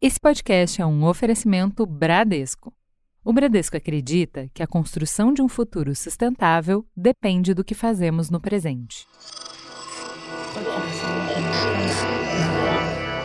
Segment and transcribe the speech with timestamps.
[0.00, 2.72] Esse podcast é um oferecimento Bradesco.
[3.24, 8.40] O Bradesco acredita que a construção de um futuro sustentável depende do que fazemos no
[8.40, 9.08] presente.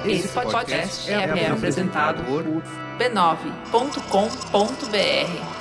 [0.03, 2.43] Esse podcast é, apresentado por
[2.97, 5.52] b9.com.br.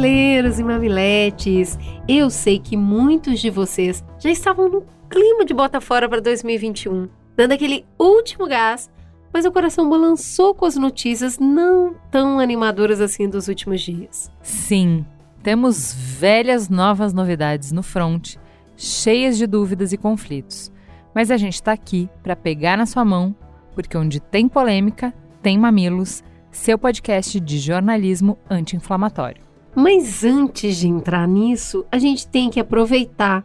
[0.00, 5.78] Mamileiros e mamiletes, eu sei que muitos de vocês já estavam no clima de bota
[5.78, 8.90] fora para 2021, dando aquele último gás,
[9.30, 14.32] mas o coração balançou com as notícias não tão animadoras assim dos últimos dias.
[14.40, 15.04] Sim,
[15.42, 18.36] temos velhas novas novidades no front,
[18.78, 20.72] cheias de dúvidas e conflitos.
[21.14, 23.36] Mas a gente está aqui para pegar na sua mão,
[23.74, 29.49] porque onde tem polêmica, tem mamilos, seu podcast de jornalismo anti-inflamatório.
[29.74, 33.44] Mas antes de entrar nisso, a gente tem que aproveitar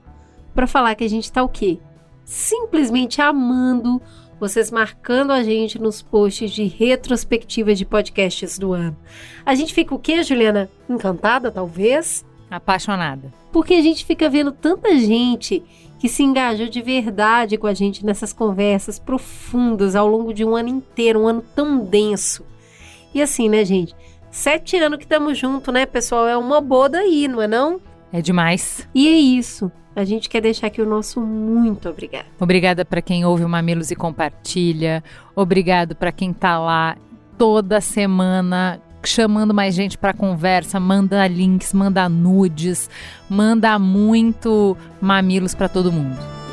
[0.53, 1.77] para falar que a gente está o quê?
[2.23, 4.01] Simplesmente amando
[4.39, 8.95] vocês marcando a gente nos posts de retrospectiva de podcasts do ano.
[9.45, 10.69] A gente fica o quê, Juliana?
[10.89, 12.25] Encantada, talvez?
[12.49, 13.31] Apaixonada.
[13.51, 15.63] Porque a gente fica vendo tanta gente
[15.99, 20.55] que se engajou de verdade com a gente nessas conversas profundas ao longo de um
[20.55, 22.45] ano inteiro, um ano tão denso.
[23.13, 23.95] E assim, né, gente?
[24.35, 26.27] Sete anos que estamos juntos, né, pessoal?
[26.27, 27.79] É uma boda aí, não é não?
[28.11, 28.85] É demais.
[28.93, 29.71] E é isso.
[29.95, 32.25] A gente quer deixar aqui o nosso muito obrigado.
[32.37, 35.01] Obrigada para quem ouve o Mamilos e compartilha.
[35.33, 36.97] Obrigado para quem tá lá
[37.37, 42.89] toda semana chamando mais gente para conversa, manda links, manda nudes,
[43.29, 46.44] manda muito mamilos para todo mundo.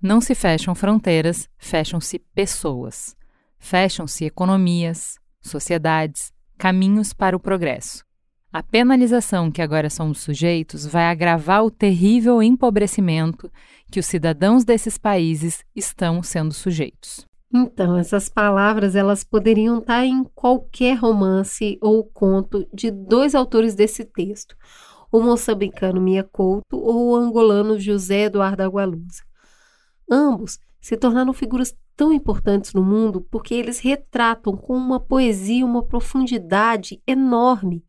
[0.00, 3.16] Não se fecham fronteiras, fecham-se pessoas.
[3.58, 8.04] Fecham-se economias, sociedades, caminhos para o progresso.
[8.52, 13.50] A penalização que agora somos sujeitos vai agravar o terrível empobrecimento
[13.90, 17.26] que os cidadãos desses países estão sendo sujeitos.
[17.52, 24.04] Então, essas palavras elas poderiam estar em qualquer romance ou conto de dois autores desse
[24.04, 24.54] texto,
[25.10, 29.27] o moçambicano Mia Couto ou o angolano José Eduardo Agualusa.
[30.10, 35.82] Ambos se tornaram figuras tão importantes no mundo porque eles retratam com uma poesia, uma
[35.82, 37.84] profundidade enorme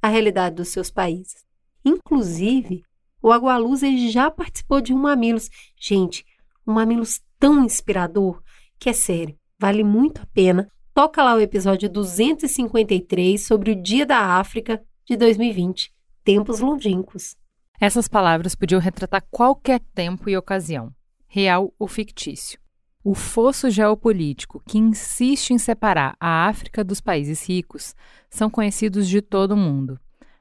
[0.00, 1.44] a realidade dos seus países.
[1.82, 2.84] Inclusive,
[3.22, 5.48] o Agualusa já participou de um Mamilos.
[5.80, 6.26] Gente,
[6.66, 8.42] um Mamilos tão inspirador
[8.78, 10.70] que é sério, vale muito a pena.
[10.92, 15.90] Toca lá o episódio 253 sobre o Dia da África de 2020,
[16.22, 17.34] tempos longínquos.
[17.80, 20.92] Essas palavras podiam retratar qualquer tempo e ocasião
[21.34, 22.60] real ou fictício.
[23.02, 27.92] O fosso geopolítico que insiste em separar a África dos países ricos
[28.30, 29.98] são conhecidos de todo mundo,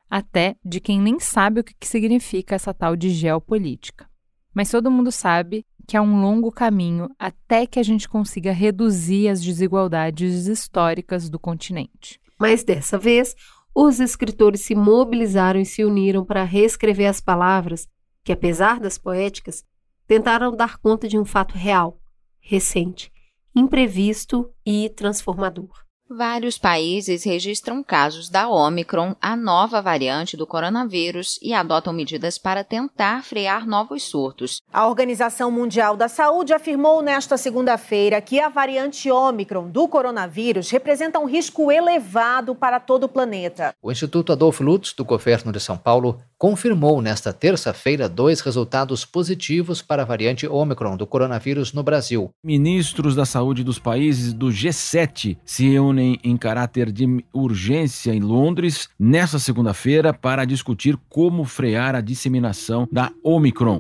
[0.07, 4.07] até de quem nem sabe o que significa essa tal de geopolítica.
[4.53, 9.29] Mas todo mundo sabe que há um longo caminho até que a gente consiga reduzir
[9.29, 12.21] as desigualdades históricas do continente.
[12.39, 13.35] Mas dessa vez,
[13.73, 17.87] os escritores se mobilizaram e se uniram para reescrever as palavras
[18.23, 19.65] que, apesar das poéticas,
[20.07, 21.99] tentaram dar conta de um fato real,
[22.39, 23.11] recente,
[23.55, 25.82] imprevisto e transformador.
[26.15, 32.63] Vários países registram casos da Omicron, a nova variante do coronavírus, e adotam medidas para
[32.63, 34.61] tentar frear novos surtos.
[34.71, 41.17] A Organização Mundial da Saúde afirmou nesta segunda-feira que a variante Omicron do coronavírus representa
[41.17, 43.73] um risco elevado para todo o planeta.
[43.81, 49.81] O Instituto Adolfo Lutz, do governo de São Paulo, confirmou nesta terça-feira dois resultados positivos
[49.81, 52.29] para a variante Omicron do coronavírus no Brasil.
[52.43, 58.89] Ministros da saúde dos países do G7 se reúnem em caráter de urgência em Londres
[58.99, 63.79] nesta segunda-feira para discutir como frear a disseminação da Omicron.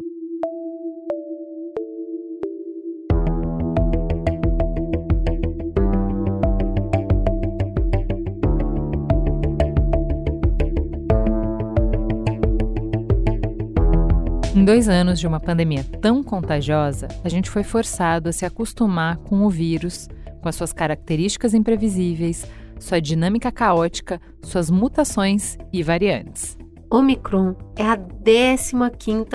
[14.55, 19.17] Em dois anos de uma pandemia tão contagiosa, a gente foi forçado a se acostumar
[19.17, 20.07] com o vírus,
[20.43, 22.45] com as suas características imprevisíveis,
[22.77, 26.57] sua dinâmica caótica, suas mutações e variantes.
[26.91, 28.75] Omicron é a 15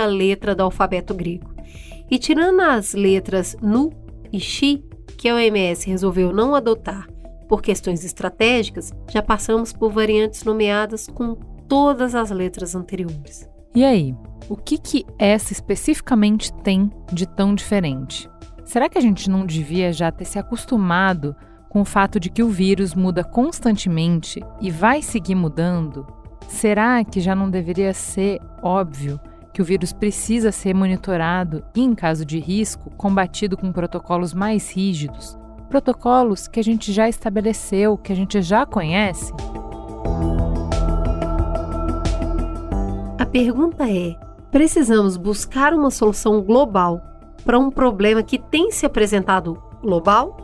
[0.06, 1.52] letra do alfabeto grego.
[2.10, 3.90] E tirando as letras Nu
[4.32, 4.84] e Xi,
[5.16, 7.08] que a OMS resolveu não adotar
[7.48, 11.34] por questões estratégicas, já passamos por variantes nomeadas com
[11.66, 13.48] todas as letras anteriores.
[13.74, 14.14] E aí,
[14.48, 18.28] o que que essa especificamente tem de tão diferente?
[18.68, 21.34] Será que a gente não devia já ter se acostumado
[21.70, 26.06] com o fato de que o vírus muda constantemente e vai seguir mudando?
[26.48, 29.18] Será que já não deveria ser óbvio
[29.54, 34.70] que o vírus precisa ser monitorado e, em caso de risco, combatido com protocolos mais
[34.70, 35.38] rígidos?
[35.70, 39.32] Protocolos que a gente já estabeleceu, que a gente já conhece?
[43.18, 44.14] A pergunta é:
[44.50, 47.07] precisamos buscar uma solução global
[47.48, 50.36] para um problema que tem se apresentado global?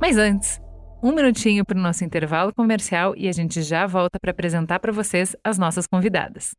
[0.00, 0.58] Mas antes,
[1.02, 4.90] um minutinho para o nosso intervalo comercial e a gente já volta para apresentar para
[4.90, 6.54] vocês as nossas convidadas.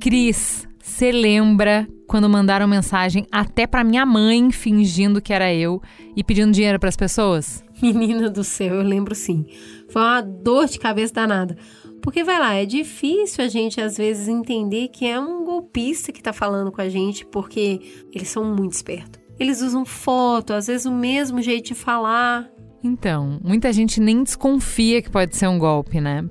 [0.00, 5.82] Cris, você lembra quando mandaram mensagem até para minha mãe fingindo que era eu
[6.14, 7.64] e pedindo dinheiro para as pessoas?
[7.82, 9.44] Menina do céu, eu lembro sim.
[9.88, 11.56] Foi uma dor de cabeça danada.
[12.00, 16.20] Porque vai lá, é difícil a gente às vezes entender que é um golpista que
[16.20, 17.80] está falando com a gente, porque
[18.12, 19.20] eles são muito espertos.
[19.36, 22.48] Eles usam foto, às vezes o mesmo jeito de falar.
[22.84, 26.24] Então, muita gente nem desconfia que pode ser um golpe, né?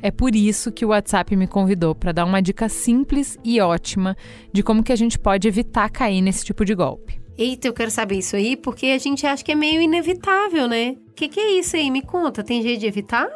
[0.00, 4.16] É por isso que o WhatsApp me convidou para dar uma dica simples e ótima
[4.52, 7.20] de como que a gente pode evitar cair nesse tipo de golpe.
[7.36, 10.96] Eita, eu quero saber isso aí, porque a gente acha que é meio inevitável, né?
[11.08, 11.90] O que, que é isso aí?
[11.90, 13.28] Me conta, tem jeito de evitar?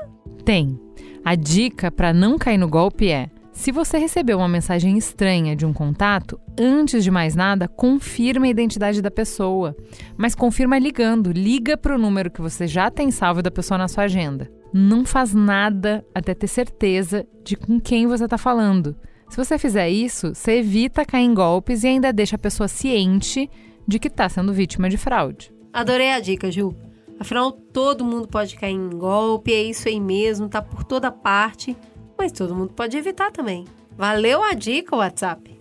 [0.44, 0.78] Tem.
[1.24, 5.66] A dica para não cair no golpe é: se você recebeu uma mensagem estranha de
[5.66, 9.76] um contato, antes de mais nada, confirme a identidade da pessoa.
[10.16, 13.88] Mas confirma ligando, liga para o número que você já tem salvo da pessoa na
[13.88, 14.50] sua agenda.
[14.72, 18.96] Não faz nada até ter certeza de com quem você está falando.
[19.28, 23.50] Se você fizer isso, você evita cair em golpes e ainda deixa a pessoa ciente
[23.86, 25.52] de que está sendo vítima de fraude.
[25.72, 26.74] Adorei a dica, Ju.
[27.20, 31.76] Afinal, todo mundo pode cair em golpe, é isso aí mesmo, tá por toda parte,
[32.18, 33.64] mas todo mundo pode evitar também.
[33.96, 35.52] Valeu a dica, WhatsApp!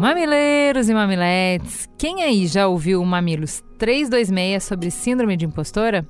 [0.00, 6.08] Mamileiros e mamiletes, quem aí já ouviu o Mamilos 326 sobre síndrome de impostora?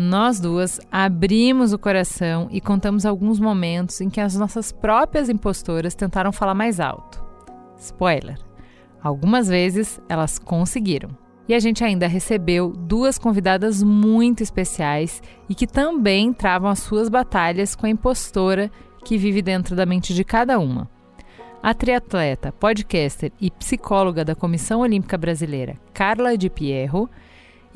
[0.00, 5.92] Nós duas abrimos o coração e contamos alguns momentos em que as nossas próprias impostoras
[5.92, 7.20] tentaram falar mais alto.
[7.76, 8.38] Spoiler:
[9.02, 11.10] algumas vezes elas conseguiram.
[11.48, 17.08] E a gente ainda recebeu duas convidadas muito especiais e que também travam as suas
[17.08, 18.70] batalhas com a impostora
[19.04, 20.88] que vive dentro da mente de cada uma.
[21.60, 27.10] A triatleta, podcaster e psicóloga da Comissão Olímpica Brasileira, Carla de Pierro,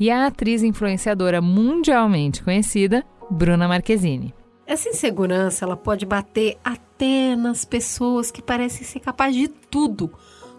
[0.03, 4.35] e a atriz influenciadora mundialmente conhecida, Bruna Marquezine.
[4.67, 10.11] Essa insegurança ela pode bater até nas pessoas que parecem ser capazes de tudo,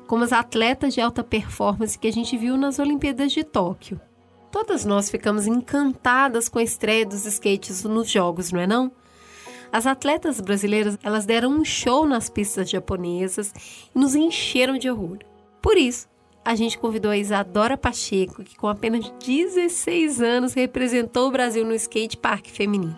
[0.07, 4.01] como as atletas de alta performance que a gente viu nas Olimpíadas de Tóquio.
[4.51, 8.91] Todas nós ficamos encantadas com a estreia dos skates nos jogos, não é não?
[9.71, 13.53] As atletas brasileiras, elas deram um show nas pistas japonesas
[13.95, 15.27] e nos encheram de orgulho.
[15.61, 16.09] Por isso,
[16.45, 21.75] a gente convidou a Isadora Pacheco, que com apenas 16 anos representou o Brasil no
[21.75, 22.97] skate park feminino.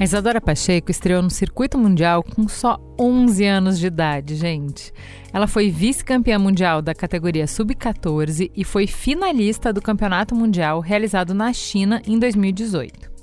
[0.00, 4.92] A Isadora Pacheco estreou no circuito mundial com só 11 anos de idade, gente.
[5.32, 11.52] Ela foi vice-campeã mundial da categoria sub-14 e foi finalista do Campeonato Mundial realizado na
[11.52, 13.17] China em 2018.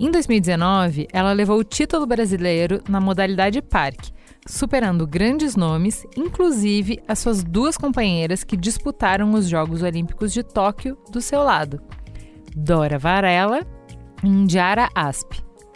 [0.00, 4.12] Em 2019, ela levou o título brasileiro na modalidade parque,
[4.46, 10.96] superando grandes nomes, inclusive as suas duas companheiras que disputaram os Jogos Olímpicos de Tóquio
[11.10, 11.82] do seu lado,
[12.54, 13.66] Dora Varela
[14.22, 15.32] e Indiara Asp.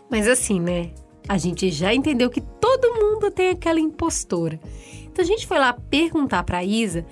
[0.08, 0.92] Mas assim, né?
[1.28, 4.60] A gente já entendeu que todo mundo tem aquela impostora.
[5.02, 7.04] Então a gente foi lá perguntar para Isa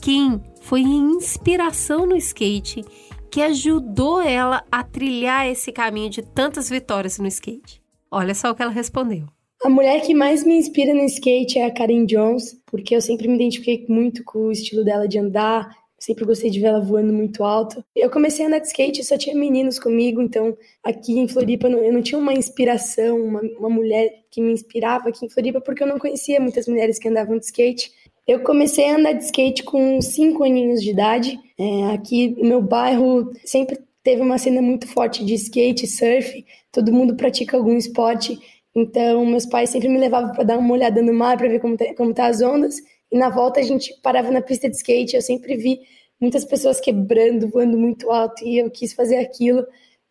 [0.00, 2.84] quem foi a inspiração no skate
[3.30, 7.82] que ajudou ela a trilhar esse caminho de tantas vitórias no skate.
[8.10, 9.26] Olha só o que ela respondeu.
[9.64, 13.26] A mulher que mais me inspira no skate é a Karen Jones, porque eu sempre
[13.26, 17.12] me identifiquei muito com o estilo dela de andar, sempre gostei de ver ela voando
[17.12, 17.82] muito alto.
[17.94, 21.92] Eu comecei a andar de skate, só tinha meninos comigo, então aqui em Floripa eu
[21.92, 25.86] não tinha uma inspiração, uma, uma mulher que me inspirava aqui em Floripa, porque eu
[25.86, 27.90] não conhecia muitas mulheres que andavam de skate.
[28.26, 31.38] Eu comecei a andar de skate com 5 aninhos de idade.
[31.56, 36.44] É, aqui no meu bairro sempre teve uma cena muito forte de skate, surf.
[36.72, 38.36] Todo mundo pratica algum esporte.
[38.74, 41.76] Então, meus pais sempre me levavam para dar uma olhada no mar, para ver como
[41.76, 42.76] tá, como tá as ondas.
[43.12, 45.14] E na volta a gente parava na pista de skate.
[45.14, 45.80] Eu sempre vi
[46.20, 49.64] muitas pessoas quebrando, voando muito alto, e eu quis fazer aquilo.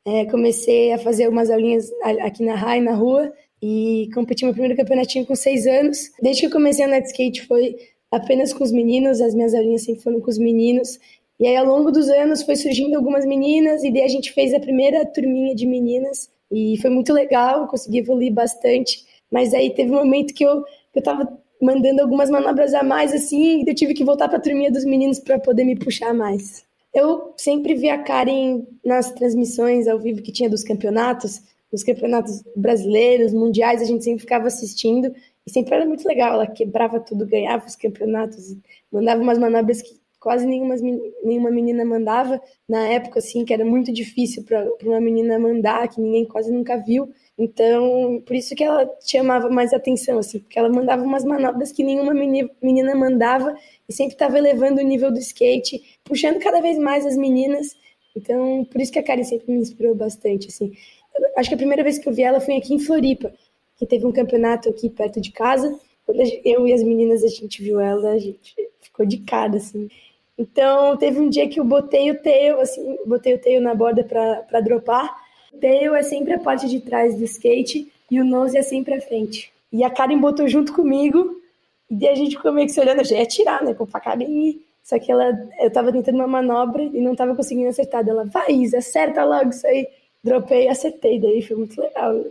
[0.05, 1.89] É, comecei a fazer umas aulinhas
[2.21, 6.11] aqui na RAI, na rua, e competi meu primeiro campeonatinho com seis anos.
[6.21, 7.75] Desde que eu comecei a andar de skate foi
[8.11, 10.99] apenas com os meninos, as minhas aulinhas sempre foram com os meninos.
[11.39, 14.53] E aí, ao longo dos anos, foi surgindo algumas meninas, e daí a gente fez
[14.53, 19.03] a primeira turminha de meninas, e foi muito legal, consegui evoluir bastante.
[19.31, 21.27] Mas aí teve um momento que eu, eu tava
[21.61, 24.85] mandando algumas manobras a mais, assim, e eu tive que voltar para a turminha dos
[24.85, 26.63] meninos para poder me puxar mais.
[26.93, 32.41] Eu sempre vi a Karen nas transmissões ao vivo que tinha dos campeonatos, os campeonatos
[32.55, 35.13] brasileiros, mundiais, a gente sempre ficava assistindo,
[35.45, 38.55] e sempre era muito legal, ela quebrava tudo, ganhava os campeonatos,
[38.91, 40.73] mandava umas manobras que quase nenhuma,
[41.23, 46.01] nenhuma menina mandava na época, assim, que era muito difícil para uma menina mandar, que
[46.01, 47.13] ninguém quase nunca viu.
[47.37, 51.83] Então, por isso que ela chamava mais atenção, assim, porque ela mandava umas manobras que
[51.83, 53.55] nenhuma menina mandava
[53.87, 57.77] e sempre estava elevando o nível do skate, puxando cada vez mais as meninas.
[58.15, 60.71] Então, por isso que a Karen sempre me inspirou bastante, assim.
[61.37, 63.31] Acho que a primeira vez que eu vi ela foi aqui em Floripa,
[63.77, 65.77] que teve um campeonato aqui perto de casa.
[66.05, 69.89] Quando eu e as meninas a gente viu ela, a gente ficou de cara, assim.
[70.37, 74.03] Então, teve um dia que eu botei o tail, assim, botei o tail na borda
[74.03, 75.15] para dropar.
[75.53, 78.93] O tail é sempre a parte de trás do skate e o nose é sempre
[78.93, 79.51] a frente.
[79.71, 81.41] E a Karen botou junto comigo
[81.89, 84.55] e a gente ficou meio que se olhando, já ia tirar, né, com a Karen.
[84.83, 88.07] Só que ela, eu tava tentando uma manobra e não tava conseguindo acertar.
[88.07, 89.87] Ela, vai, acerta logo isso aí.
[90.23, 91.19] Dropei e acertei.
[91.19, 92.25] Daí foi muito legal.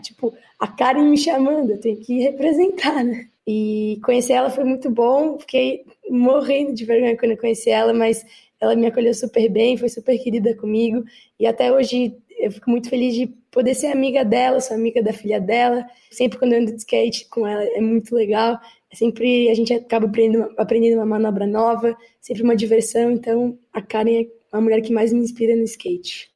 [0.00, 3.28] Tipo, a Karen me chamando, eu tenho que representar, né?
[3.46, 8.24] E conhecer ela foi muito bom, fiquei morrendo de vergonha quando eu conheci ela, mas
[8.60, 11.02] ela me acolheu super bem, foi super querida comigo,
[11.38, 15.12] e até hoje eu fico muito feliz de poder ser amiga dela, sou amiga da
[15.12, 15.86] filha dela.
[16.10, 18.58] Sempre quando eu ando de skate com ela é muito legal.
[18.92, 23.12] Sempre a gente acaba aprendendo, aprendendo uma manobra nova, sempre uma diversão.
[23.12, 26.30] Então a Karen é a mulher que mais me inspira no skate.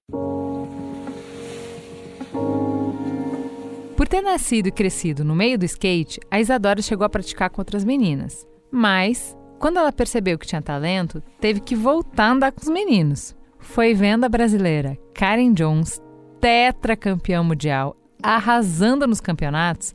[4.06, 7.60] Por ter nascido e crescido no meio do skate, a Isadora chegou a praticar com
[7.60, 8.46] outras meninas.
[8.70, 13.34] Mas, quando ela percebeu que tinha talento, teve que voltar a andar com os meninos.
[13.58, 16.00] Foi vendo a brasileira Karen Jones,
[16.40, 19.92] tetracampeã mundial, arrasando nos campeonatos,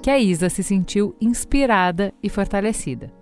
[0.00, 3.12] que a Isa se sentiu inspirada e fortalecida.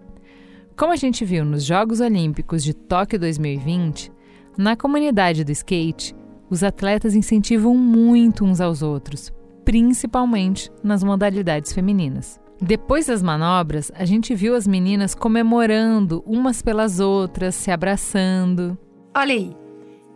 [0.76, 4.12] Como a gente viu nos Jogos Olímpicos de Tóquio 2020,
[4.58, 6.14] na comunidade do skate,
[6.50, 9.32] os atletas incentivam muito uns aos outros,
[9.66, 12.40] principalmente nas modalidades femininas.
[12.62, 18.78] Depois das manobras, a gente viu as meninas comemorando umas pelas outras, se abraçando.
[19.14, 19.54] Olha aí,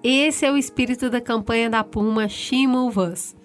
[0.03, 3.37] esse é o espírito da campanha da Puma She Move Us.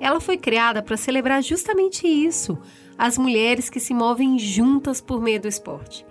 [0.00, 2.58] Ela foi criada para celebrar justamente isso,
[2.96, 6.06] as mulheres que se movem juntas por meio do esporte.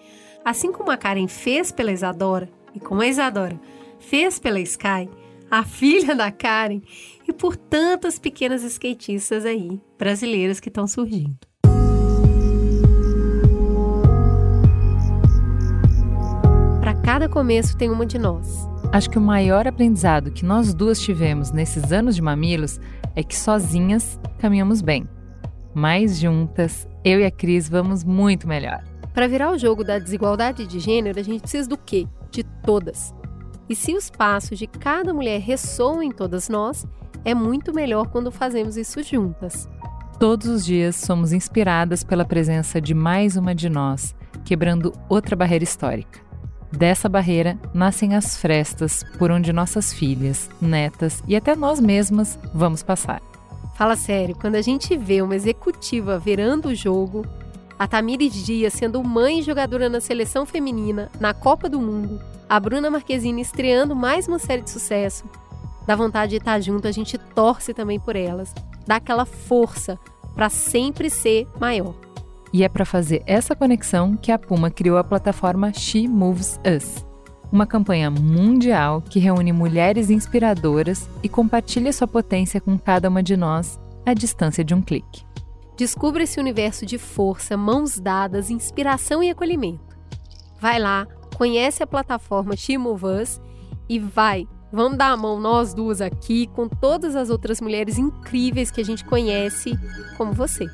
[0.46, 3.60] Assim como a Karen fez pela Isadora, e como a Isadora
[4.00, 5.10] fez pela Sky,
[5.50, 6.82] a filha da Karen,
[7.30, 11.38] e por tantas pequenas skatistas aí, brasileiras que estão surgindo.
[16.82, 18.68] Para cada começo tem uma de nós.
[18.92, 22.80] Acho que o maior aprendizado que nós duas tivemos nesses anos de mamilos
[23.16, 25.08] é que sozinhas caminhamos bem.
[25.72, 28.84] Mas juntas, eu e a Cris vamos muito melhor.
[29.14, 32.08] Para virar o jogo da desigualdade de gênero, a gente precisa do quê?
[32.32, 33.14] De todas.
[33.70, 36.88] E se os passos de cada mulher ressoam em todas nós,
[37.24, 39.70] é muito melhor quando fazemos isso juntas.
[40.20, 45.64] Todos os dias somos inspiradas pela presença de mais uma de nós, quebrando outra barreira
[45.64, 46.20] histórica.
[46.72, 52.84] Dessa barreira nascem as frestas por onde nossas filhas, netas e até nós mesmas vamos
[52.84, 53.22] passar.
[53.76, 57.26] Fala sério, quando a gente vê uma executiva virando o jogo,
[57.78, 62.60] a Tamires Dias sendo mãe e jogadora na seleção feminina, na Copa do Mundo, a
[62.60, 65.24] Bruna Marquezine estreando mais uma série de sucesso,
[65.90, 68.54] dá vontade de estar junto, a gente torce também por elas,
[68.86, 69.98] dá aquela força
[70.36, 71.96] para sempre ser maior.
[72.54, 77.04] E é para fazer essa conexão que a Puma criou a plataforma She Moves Us,
[77.52, 83.36] uma campanha mundial que reúne mulheres inspiradoras e compartilha sua potência com cada uma de
[83.36, 85.26] nós à distância de um clique.
[85.76, 89.98] Descubra esse universo de força, mãos dadas, inspiração e acolhimento.
[90.62, 93.42] Vai lá, conhece a plataforma She Moves Us
[93.90, 98.70] e vai Vamos dar a mão nós duas aqui com todas as outras mulheres incríveis
[98.70, 99.72] que a gente conhece,
[100.16, 100.66] como você.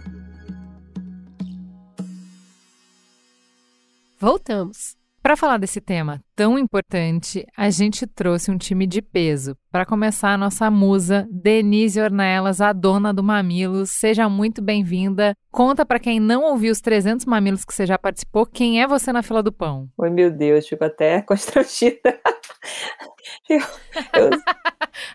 [4.19, 4.97] Voltamos.
[5.25, 9.57] Para falar desse tema tão importante, a gente trouxe um time de peso.
[9.71, 13.89] Para começar, a nossa musa, Denise Ornelas, a dona do Mamilos.
[13.89, 15.35] Seja muito bem-vinda.
[15.49, 19.11] Conta para quem não ouviu os 300 mamilos que você já participou, quem é você
[19.11, 19.89] na fila do pão?
[19.97, 22.19] Oi, meu Deus, fico até constrangida.
[23.49, 24.29] Eu, eu...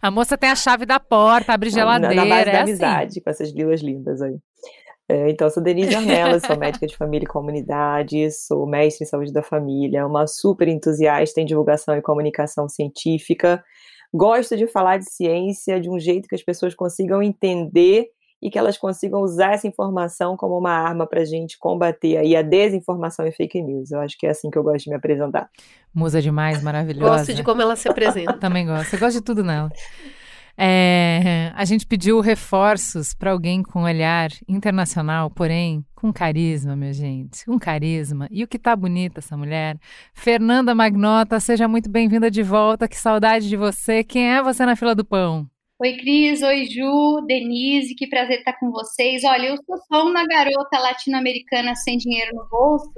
[0.00, 2.14] a moça tem a chave da porta, abre geladeira.
[2.14, 2.70] Na, na base é da assim.
[2.70, 4.36] amizade, com essas lilas lindas aí.
[5.08, 9.08] É, então, eu sou Denise Arnelas, sou médica de família e comunidade, sou mestre em
[9.08, 13.64] saúde da família, uma super entusiasta em divulgação e comunicação científica.
[14.14, 18.10] Gosto de falar de ciência de um jeito que as pessoas consigam entender
[18.42, 22.34] e que elas consigam usar essa informação como uma arma para a gente combater aí
[22.34, 23.90] a desinformação e fake news.
[23.90, 25.50] Eu acho que é assim que eu gosto de me apresentar.
[25.94, 27.18] Musa demais, maravilhosa.
[27.18, 28.34] Gosto de como ela se apresenta.
[28.40, 28.94] Também gosto.
[28.94, 29.70] Eu gosto de tudo nela.
[30.62, 37.46] É, a gente pediu reforços para alguém com olhar internacional, porém com carisma, minha gente,
[37.46, 38.28] com carisma.
[38.30, 39.78] E o que tá bonita essa mulher?
[40.12, 42.86] Fernanda Magnota, seja muito bem-vinda de volta.
[42.86, 44.04] Que saudade de você.
[44.04, 45.48] Quem é você na fila do pão?
[45.82, 46.42] Oi, Cris.
[46.42, 47.94] Oi, Ju, Denise.
[47.94, 49.24] Que prazer estar com vocês.
[49.24, 52.92] Olha, eu sou só uma garota latino-americana sem dinheiro no bolso,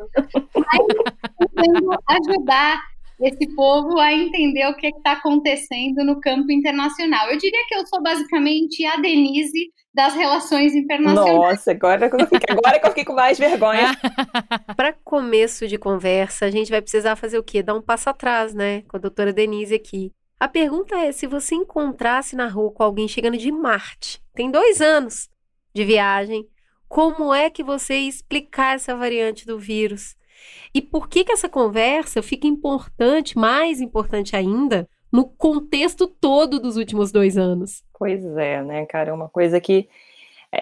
[0.56, 2.82] mas tentando ajudar
[3.20, 7.30] esse povo a entender o que está acontecendo no campo internacional.
[7.30, 11.36] Eu diria que eu sou basicamente a Denise das relações internacionais.
[11.36, 13.96] Nossa, agora que eu fiquei, agora que eu fiquei com mais vergonha.
[14.76, 17.62] Para começo de conversa, a gente vai precisar fazer o quê?
[17.62, 18.82] Dar um passo atrás, né?
[18.88, 20.12] Com a doutora Denise aqui.
[20.42, 24.80] A pergunta é: se você encontrasse na rua com alguém chegando de Marte, tem dois
[24.80, 25.30] anos
[25.72, 26.48] de viagem,
[26.88, 30.16] como é que você ia explicar essa variante do vírus?
[30.74, 36.76] E por que, que essa conversa fica importante, mais importante ainda, no contexto todo dos
[36.76, 37.84] últimos dois anos?
[37.96, 39.10] Pois é, né, cara?
[39.10, 39.88] É uma coisa que.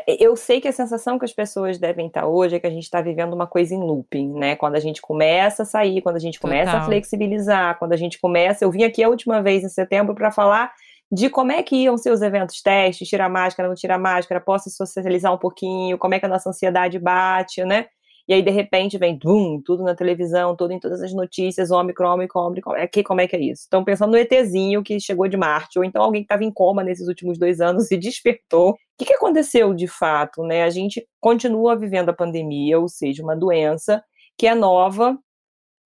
[0.07, 2.85] Eu sei que a sensação que as pessoas devem estar hoje é que a gente
[2.85, 4.55] está vivendo uma coisa em looping, né?
[4.55, 6.83] Quando a gente começa a sair, quando a gente começa Total.
[6.83, 8.65] a flexibilizar, quando a gente começa.
[8.65, 10.73] Eu vim aqui a última vez em setembro para falar
[11.11, 14.71] de como é que iam ser os eventos testes, tirar máscara, não tirar máscara, posso
[14.71, 17.87] socializar um pouquinho, como é que a nossa ansiedade bate, né?
[18.31, 22.47] E aí, de repente, vem tudo na televisão, tudo em todas as notícias, Omicron, Omicron,
[22.47, 22.77] Omicron.
[22.77, 23.63] É que, como é que é isso?
[23.63, 26.85] Estão pensando no ETzinho que chegou de Marte, ou então alguém que estava em coma
[26.85, 28.71] nesses últimos dois anos e despertou.
[28.71, 30.45] O que, que aconteceu de fato?
[30.45, 30.63] Né?
[30.63, 34.01] A gente continua vivendo a pandemia, ou seja, uma doença
[34.39, 35.19] que é nova,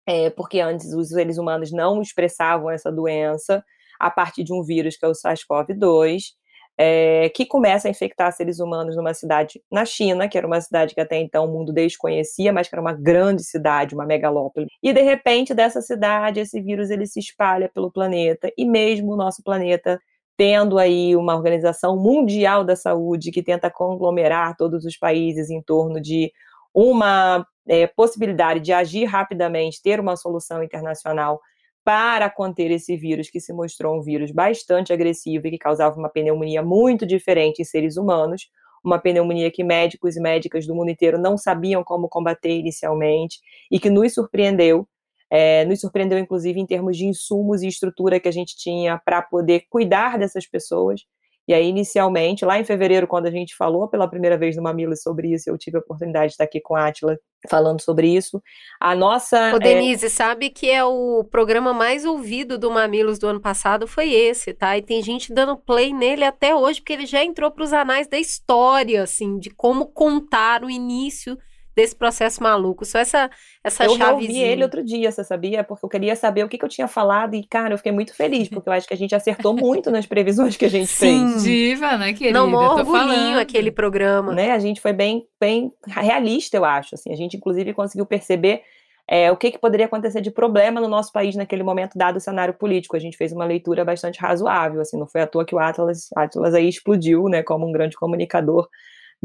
[0.07, 3.65] é, porque antes os seres humanos não expressavam essa doença
[3.99, 6.35] a partir de um vírus que é o SARS-CoV-2
[6.77, 10.95] é, que começa a infectar seres humanos numa cidade na China, que era uma cidade
[10.95, 14.67] que até então o mundo desconhecia, mas que era uma grande cidade, uma megalópole.
[14.83, 19.17] E de repente, dessa cidade, esse vírus ele se espalha pelo planeta, e mesmo o
[19.17, 20.01] nosso planeta
[20.37, 26.01] tendo aí uma organização mundial da saúde que tenta conglomerar todos os países em torno
[26.01, 26.33] de
[26.75, 31.41] uma é, possibilidade de agir rapidamente, ter uma solução internacional
[31.85, 36.09] para conter esse vírus, que se mostrou um vírus bastante agressivo e que causava uma
[36.09, 38.49] pneumonia muito diferente em seres humanos,
[38.83, 43.39] uma pneumonia que médicos e médicas do mundo inteiro não sabiam como combater inicialmente
[43.71, 44.87] e que nos surpreendeu.
[45.31, 49.21] É, nos surpreendeu, inclusive, em termos de insumos e estrutura que a gente tinha para
[49.21, 51.01] poder cuidar dessas pessoas.
[51.47, 55.03] E aí, inicialmente, lá em fevereiro, quando a gente falou pela primeira vez no Mamilos
[55.03, 58.43] sobre isso, eu tive a oportunidade de estar aqui com a Atila falando sobre isso.
[58.81, 59.55] A nossa.
[59.55, 60.09] Ô, Denise, é...
[60.09, 64.77] sabe que é o programa mais ouvido do Mamilos do ano passado foi esse, tá?
[64.79, 68.09] E tem gente dando play nele até hoje, porque ele já entrou para os anais
[68.09, 71.39] da história, assim, de como contar o início
[71.75, 72.85] desse processo maluco.
[72.85, 73.31] Só essa,
[73.63, 74.43] essa eu chavezinha.
[74.43, 75.65] Eu vi ele outro dia, você sabia?
[75.65, 78.15] Porque eu queria saber o que, que, eu tinha falado e, cara, eu fiquei muito
[78.15, 81.31] feliz, porque eu acho que a gente acertou muito nas previsões que a gente Sim,
[81.31, 81.43] fez.
[81.43, 82.39] diva, né, querida?
[82.39, 84.33] Não, mó orgulhinho aquele programa.
[84.33, 84.53] Né?
[84.53, 86.95] A gente foi bem, bem realista, eu acho.
[86.95, 88.63] Assim, a gente, inclusive, conseguiu perceber
[89.07, 92.21] é, o que, que, poderia acontecer de problema no nosso país naquele momento, dado o
[92.21, 92.97] cenário político.
[92.97, 96.09] A gente fez uma leitura bastante razoável, assim, não foi à toa que o Atlas,
[96.17, 98.69] Atlas aí explodiu, né, como um grande comunicador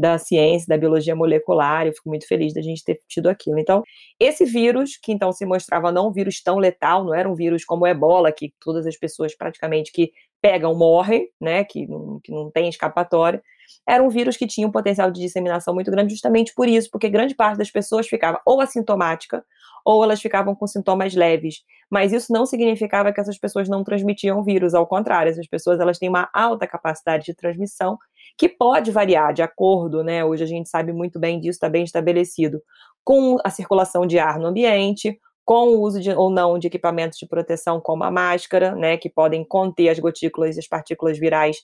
[0.00, 3.58] da ciência, da biologia molecular, eu fico muito feliz da gente ter tido aquilo.
[3.58, 3.82] Então,
[4.18, 7.64] esse vírus, que então se mostrava não um vírus tão letal, não era um vírus
[7.64, 10.10] como o ebola, que todas as pessoas praticamente que
[10.40, 13.42] pegam morrem, né, que não, que não tem escapatória,
[13.86, 17.08] era um vírus que tinha um potencial de disseminação muito grande justamente por isso, porque
[17.08, 19.44] grande parte das pessoas ficava ou assintomática,
[19.84, 21.62] ou elas ficavam com sintomas leves.
[21.90, 25.98] Mas isso não significava que essas pessoas não transmitiam vírus, ao contrário, essas pessoas elas
[25.98, 27.98] têm uma alta capacidade de transmissão
[28.36, 30.24] que pode variar de acordo, né?
[30.24, 32.62] Hoje a gente sabe muito bem disso, está bem estabelecido,
[33.04, 37.18] com a circulação de ar no ambiente, com o uso de, ou não de equipamentos
[37.18, 41.56] de proteção como a máscara, né, que podem conter as gotículas e as partículas virais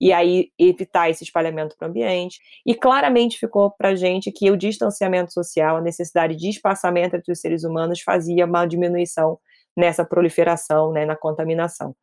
[0.00, 2.38] e aí evitar esse espalhamento para o ambiente.
[2.64, 7.30] E claramente ficou para a gente que o distanciamento social, a necessidade de espaçamento entre
[7.30, 9.38] os seres humanos fazia uma diminuição
[9.76, 11.94] nessa proliferação, né, na contaminação.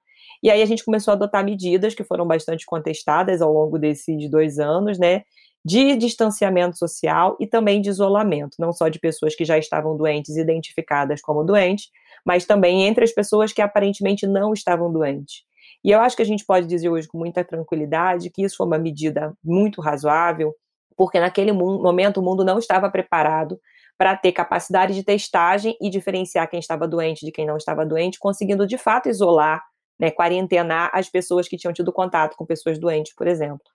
[0.41, 4.29] E aí a gente começou a adotar medidas que foram bastante contestadas ao longo desses
[4.29, 5.23] dois anos, né,
[5.63, 10.37] de distanciamento social e também de isolamento, não só de pessoas que já estavam doentes,
[10.37, 11.89] identificadas como doentes,
[12.25, 15.43] mas também entre as pessoas que aparentemente não estavam doentes.
[15.83, 18.65] E eu acho que a gente pode dizer hoje com muita tranquilidade que isso foi
[18.67, 20.53] uma medida muito razoável,
[20.95, 23.59] porque naquele momento o mundo não estava preparado
[23.97, 28.19] para ter capacidade de testagem e diferenciar quem estava doente de quem não estava doente,
[28.19, 29.63] conseguindo de fato isolar,
[29.99, 33.65] né, quarentenar as pessoas que tinham tido contato com pessoas doentes, por exemplo.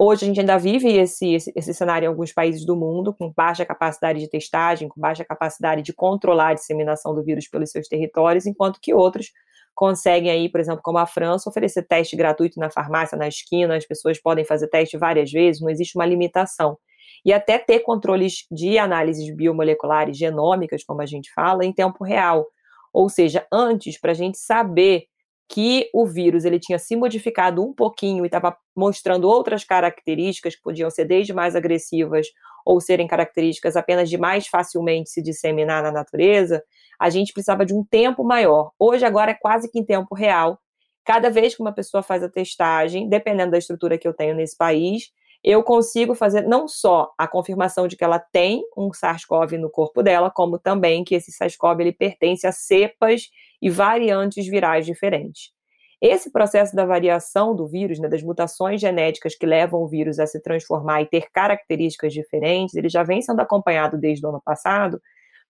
[0.00, 3.32] Hoje a gente ainda vive esse, esse, esse, cenário em alguns países do mundo, com
[3.36, 7.88] baixa capacidade de testagem, com baixa capacidade de controlar a disseminação do vírus pelos seus
[7.88, 9.32] territórios, enquanto que outros
[9.74, 13.86] conseguem aí, por exemplo, como a França, oferecer teste gratuito na farmácia, na esquina, as
[13.86, 16.78] pessoas podem fazer teste várias vezes, não existe uma limitação.
[17.24, 22.46] E até ter controles de análises biomoleculares genômicas, como a gente fala, em tempo real.
[22.92, 25.04] Ou seja, antes, para a gente saber
[25.48, 30.62] que o vírus ele tinha se modificado um pouquinho e estava mostrando outras características que
[30.62, 32.26] podiam ser desde mais agressivas
[32.66, 36.62] ou serem características apenas de mais facilmente se disseminar na natureza,
[37.00, 38.72] a gente precisava de um tempo maior.
[38.78, 40.58] Hoje, agora, é quase que em tempo real.
[41.02, 44.54] Cada vez que uma pessoa faz a testagem, dependendo da estrutura que eu tenho nesse
[44.54, 45.10] país,
[45.42, 50.02] eu consigo fazer não só a confirmação de que ela tem um SARS-CoV no corpo
[50.02, 55.50] dela, como também que esse SARS-CoV ele pertence a cepas e variantes virais diferentes.
[56.00, 60.26] Esse processo da variação do vírus, né, das mutações genéticas que levam o vírus a
[60.26, 65.00] se transformar e ter características diferentes, ele já vem sendo acompanhado desde o ano passado,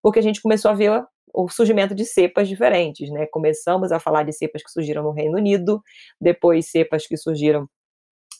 [0.02, 3.26] porque a gente começou a ver o surgimento de cepas diferentes, né?
[3.26, 5.82] Começamos a falar de cepas que surgiram no Reino Unido,
[6.18, 7.68] depois cepas que surgiram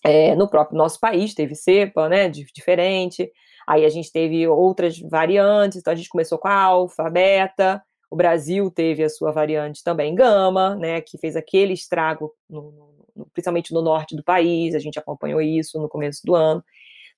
[0.04, 2.28] é, no próprio nosso país, teve cepa, né?
[2.28, 3.31] Diferente.
[3.68, 7.83] Aí a gente teve outras variantes, então a gente começou com a alfa, beta.
[8.11, 11.01] O Brasil teve a sua variante também gama, né?
[11.01, 12.73] Que fez aquele estrago, no,
[13.14, 14.75] no, principalmente no norte do país.
[14.75, 16.64] A gente acompanhou isso no começo do ano.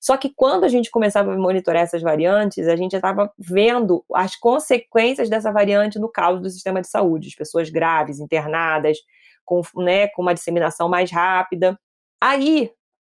[0.01, 4.35] Só que quando a gente começava a monitorar essas variantes, a gente estava vendo as
[4.35, 8.97] consequências dessa variante no caos do sistema de saúde, as pessoas graves, internadas,
[9.45, 11.79] com, né, com uma disseminação mais rápida.
[12.19, 12.71] Aí,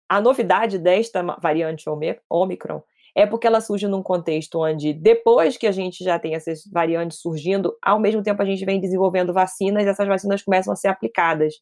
[0.09, 1.89] a novidade desta variante
[2.29, 2.83] Omicron
[3.15, 7.21] é porque ela surge num contexto onde, depois que a gente já tem essas variantes
[7.21, 10.89] surgindo, ao mesmo tempo a gente vem desenvolvendo vacinas, e essas vacinas começam a ser
[10.89, 11.55] aplicadas.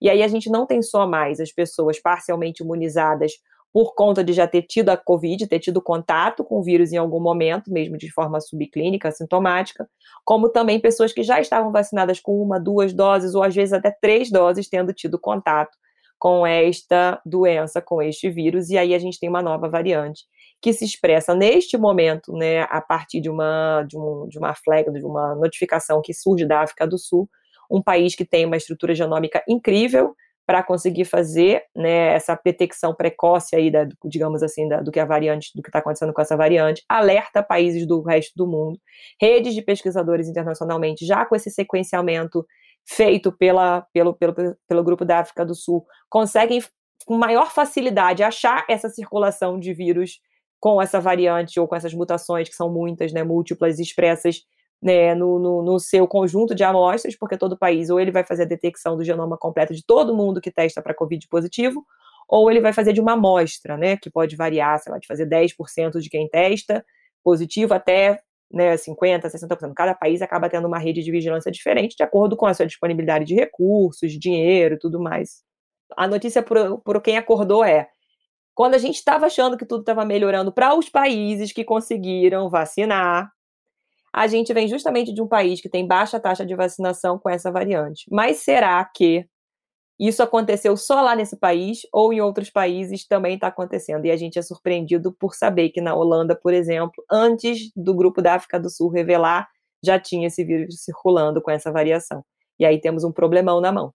[0.00, 3.32] E aí a gente não tem só mais as pessoas parcialmente imunizadas
[3.72, 6.96] por conta de já ter tido a Covid, ter tido contato com o vírus em
[6.96, 9.88] algum momento, mesmo de forma subclínica, sintomática,
[10.24, 13.90] como também pessoas que já estavam vacinadas com uma, duas doses, ou às vezes até
[13.90, 15.76] três doses, tendo tido contato
[16.18, 20.22] com esta doença, com este vírus, e aí a gente tem uma nova variante
[20.64, 24.90] que se expressa neste momento, né, a partir de uma, de, um, de uma flag,
[24.90, 27.28] de uma notificação que surge da África do Sul,
[27.70, 30.14] um país que tem uma estrutura genômica incrível,
[30.46, 35.04] para conseguir fazer né, essa detecção precoce aí, da, digamos assim, da, do que a
[35.04, 38.80] variante, do que está acontecendo com essa variante, alerta países do resto do mundo,
[39.20, 42.46] redes de pesquisadores internacionalmente, já com esse sequenciamento
[42.86, 44.34] feito pela, pelo, pelo,
[44.66, 46.62] pelo grupo da África do Sul, conseguem
[47.04, 50.20] com maior facilidade achar essa circulação de vírus
[50.64, 54.40] com essa variante ou com essas mutações que são muitas, né, múltiplas, expressas
[54.80, 58.44] né, no, no, no, seu conjunto de amostras, porque todo país ou ele vai fazer
[58.44, 61.84] a detecção do genoma completo de todo mundo que testa para Covid positivo,
[62.26, 65.26] ou ele vai fazer de uma amostra, né, que pode variar, sei lá, de fazer
[65.26, 66.82] 10% de quem testa
[67.22, 69.74] positivo até né, 50%, 60%.
[69.76, 73.26] Cada país acaba tendo uma rede de vigilância diferente, de acordo com a sua disponibilidade
[73.26, 75.42] de recursos, dinheiro tudo mais.
[75.94, 77.90] A notícia por quem acordou é:
[78.54, 83.30] quando a gente estava achando que tudo estava melhorando para os países que conseguiram vacinar,
[84.12, 87.50] a gente vem justamente de um país que tem baixa taxa de vacinação com essa
[87.50, 88.06] variante.
[88.10, 89.26] Mas será que
[89.98, 94.06] isso aconteceu só lá nesse país ou em outros países também está acontecendo?
[94.06, 98.22] E a gente é surpreendido por saber que na Holanda, por exemplo, antes do grupo
[98.22, 99.48] da África do Sul revelar,
[99.84, 102.24] já tinha esse vírus circulando com essa variação.
[102.58, 103.92] E aí temos um problemão na mão.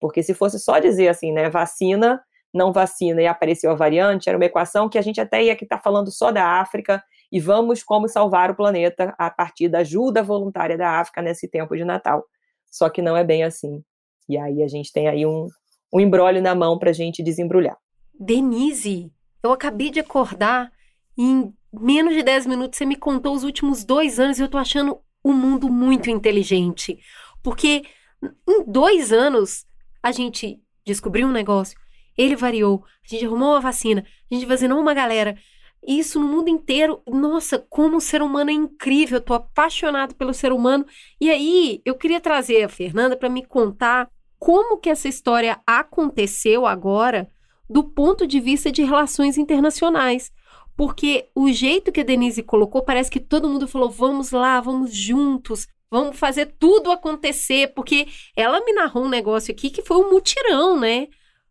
[0.00, 2.20] Porque se fosse só dizer assim, né, vacina,
[2.56, 5.76] não vacina e apareceu a variante, era uma equação que a gente até ia estar
[5.76, 10.22] tá falando só da África e vamos como salvar o planeta a partir da ajuda
[10.22, 12.24] voluntária da África nesse tempo de Natal.
[12.70, 13.82] Só que não é bem assim.
[14.28, 15.46] E aí a gente tem aí um,
[15.92, 17.76] um embrólio na mão para a gente desembrulhar.
[18.18, 20.70] Denise, eu acabei de acordar
[21.16, 24.48] e em menos de 10 minutos você me contou os últimos dois anos e eu
[24.48, 26.98] tô achando o mundo muito inteligente.
[27.42, 27.82] Porque
[28.48, 29.66] em dois anos
[30.02, 31.78] a gente descobriu um negócio
[32.16, 35.36] ele variou, a gente arrumou uma vacina, a gente vacinou uma galera.
[35.86, 37.00] Isso no mundo inteiro.
[37.06, 39.18] Nossa, como o ser humano é incrível.
[39.18, 40.84] Eu tô apaixonado pelo ser humano.
[41.20, 46.66] E aí, eu queria trazer a Fernanda para me contar como que essa história aconteceu
[46.66, 47.30] agora
[47.68, 50.32] do ponto de vista de relações internacionais.
[50.76, 54.94] Porque o jeito que a Denise colocou, parece que todo mundo falou: vamos lá, vamos
[54.94, 57.72] juntos, vamos fazer tudo acontecer.
[57.74, 61.06] Porque ela me narrou um negócio aqui que foi um mutirão, né?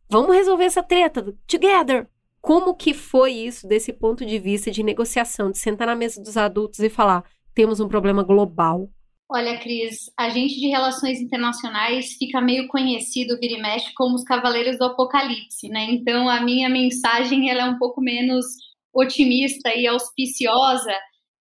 [0.10, 2.08] Vamos resolver essa treta, together.
[2.42, 6.38] Como que foi isso desse ponto de vista de negociação, de sentar na mesa dos
[6.38, 8.90] adultos e falar: temos um problema global?
[9.28, 14.24] Olha, Cris, a gente de relações internacionais fica meio conhecido, vira e mexe, como os
[14.24, 15.88] cavaleiros do apocalipse, né?
[15.90, 18.46] Então, a minha mensagem ela é um pouco menos
[18.94, 20.94] otimista e auspiciosa,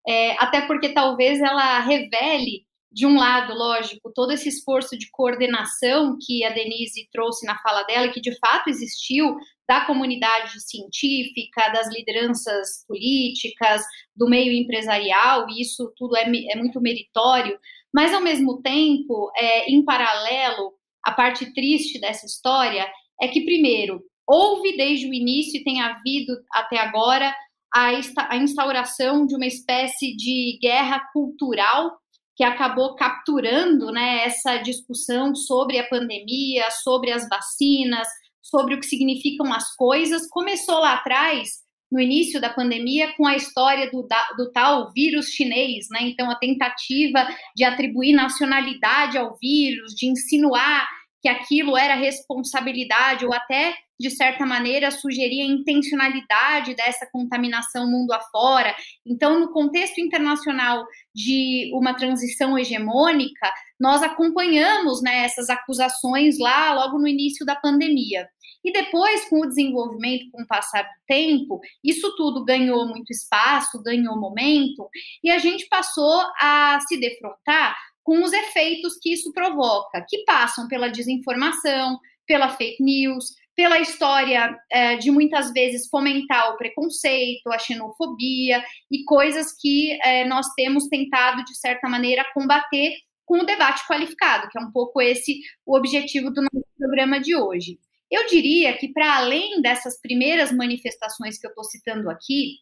[0.09, 6.17] é, até porque talvez ela revele, de um lado, lógico, todo esse esforço de coordenação
[6.25, 9.35] que a Denise trouxe na fala dela, que de fato existiu
[9.69, 13.83] da comunidade científica, das lideranças políticas,
[14.15, 17.59] do meio empresarial, e isso tudo é, é muito meritório,
[17.93, 20.73] mas ao mesmo tempo, é, em paralelo,
[21.05, 22.89] a parte triste dessa história
[23.21, 27.35] é que, primeiro, houve desde o início e tem havido até agora
[27.75, 31.91] a instauração de uma espécie de guerra cultural
[32.37, 38.09] que acabou capturando né, essa discussão sobre a pandemia, sobre as vacinas,
[38.43, 40.29] sobre o que significam as coisas.
[40.29, 41.49] Começou lá atrás,
[41.91, 46.01] no início da pandemia, com a história do, do tal vírus chinês, né?
[46.03, 50.89] Então, a tentativa de atribuir nacionalidade ao vírus, de insinuar
[51.23, 58.13] que aquilo era responsabilidade ou até de certa maneira sugeria a intencionalidade dessa contaminação mundo
[58.13, 58.75] afora.
[59.07, 66.99] Então, no contexto internacional de uma transição hegemônica, nós acompanhamos né, essas acusações lá logo
[66.99, 68.29] no início da pandemia.
[68.65, 73.83] E depois, com o desenvolvimento, com o passar do tempo, isso tudo ganhou muito espaço,
[73.83, 74.89] ganhou momento,
[75.23, 80.67] e a gente passou a se defrontar com os efeitos que isso provoca, que passam
[80.67, 87.59] pela desinformação, pela fake news, pela história é, de muitas vezes fomentar o preconceito, a
[87.59, 93.87] xenofobia e coisas que é, nós temos tentado, de certa maneira, combater com o debate
[93.87, 97.79] qualificado, que é um pouco esse o objetivo do nosso programa de hoje.
[98.11, 102.59] Eu diria que, para além dessas primeiras manifestações que eu estou citando aqui,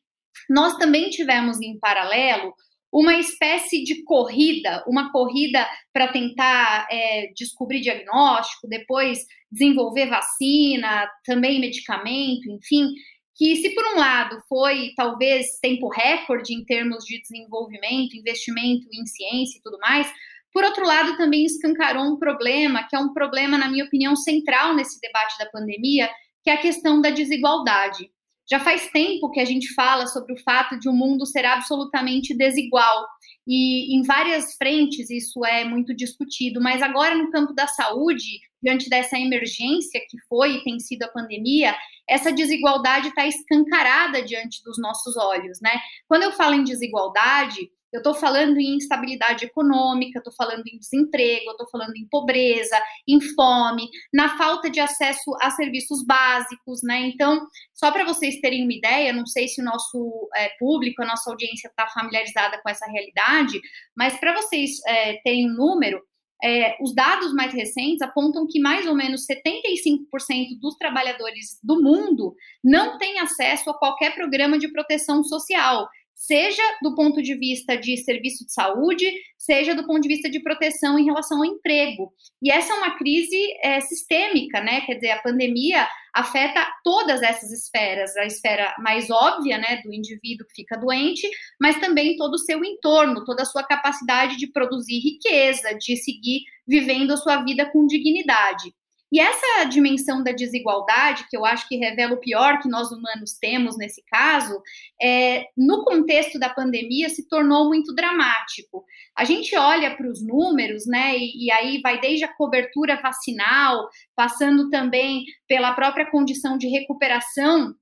[0.48, 2.54] nós também tivemos em paralelo
[2.92, 11.58] uma espécie de corrida, uma corrida para tentar é, descobrir diagnóstico, depois desenvolver vacina, também
[11.58, 12.92] medicamento, enfim,
[13.34, 19.06] que se por um lado foi talvez tempo recorde em termos de desenvolvimento, investimento em
[19.06, 20.12] ciência e tudo mais,
[20.52, 24.74] por outro lado também escancarou um problema, que é um problema, na minha opinião, central
[24.74, 26.10] nesse debate da pandemia,
[26.44, 28.10] que é a questão da desigualdade.
[28.52, 32.36] Já faz tempo que a gente fala sobre o fato de o mundo ser absolutamente
[32.36, 33.06] desigual.
[33.48, 38.90] E em várias frentes isso é muito discutido, mas agora no campo da saúde, diante
[38.90, 41.74] dessa emergência que foi e tem sido a pandemia,
[42.06, 45.80] essa desigualdade está escancarada diante dos nossos olhos, né?
[46.06, 51.50] Quando eu falo em desigualdade, eu estou falando em instabilidade econômica, estou falando em desemprego,
[51.50, 57.00] estou falando em pobreza, em fome, na falta de acesso a serviços básicos, né?
[57.08, 61.06] Então, só para vocês terem uma ideia, não sei se o nosso é, público, a
[61.06, 63.60] nossa audiência está familiarizada com essa realidade,
[63.94, 66.00] mas para vocês é, terem um número,
[66.44, 72.34] é, os dados mais recentes apontam que mais ou menos 75% dos trabalhadores do mundo
[72.64, 77.96] não têm acesso a qualquer programa de proteção social seja do ponto de vista de
[77.96, 82.12] serviço de saúde, seja do ponto de vista de proteção em relação ao emprego.
[82.40, 84.82] E essa é uma crise é, sistêmica, né?
[84.82, 90.46] Quer dizer, a pandemia afeta todas essas esferas, a esfera mais óbvia, né, do indivíduo
[90.46, 94.98] que fica doente, mas também todo o seu entorno, toda a sua capacidade de produzir
[94.98, 98.74] riqueza, de seguir vivendo a sua vida com dignidade.
[99.12, 103.34] E essa dimensão da desigualdade, que eu acho que revela o pior que nós humanos
[103.38, 104.58] temos nesse caso,
[105.00, 108.82] é, no contexto da pandemia se tornou muito dramático.
[109.14, 113.86] A gente olha para os números, né, e, e aí vai desde a cobertura vacinal,
[114.16, 117.74] passando também pela própria condição de recuperação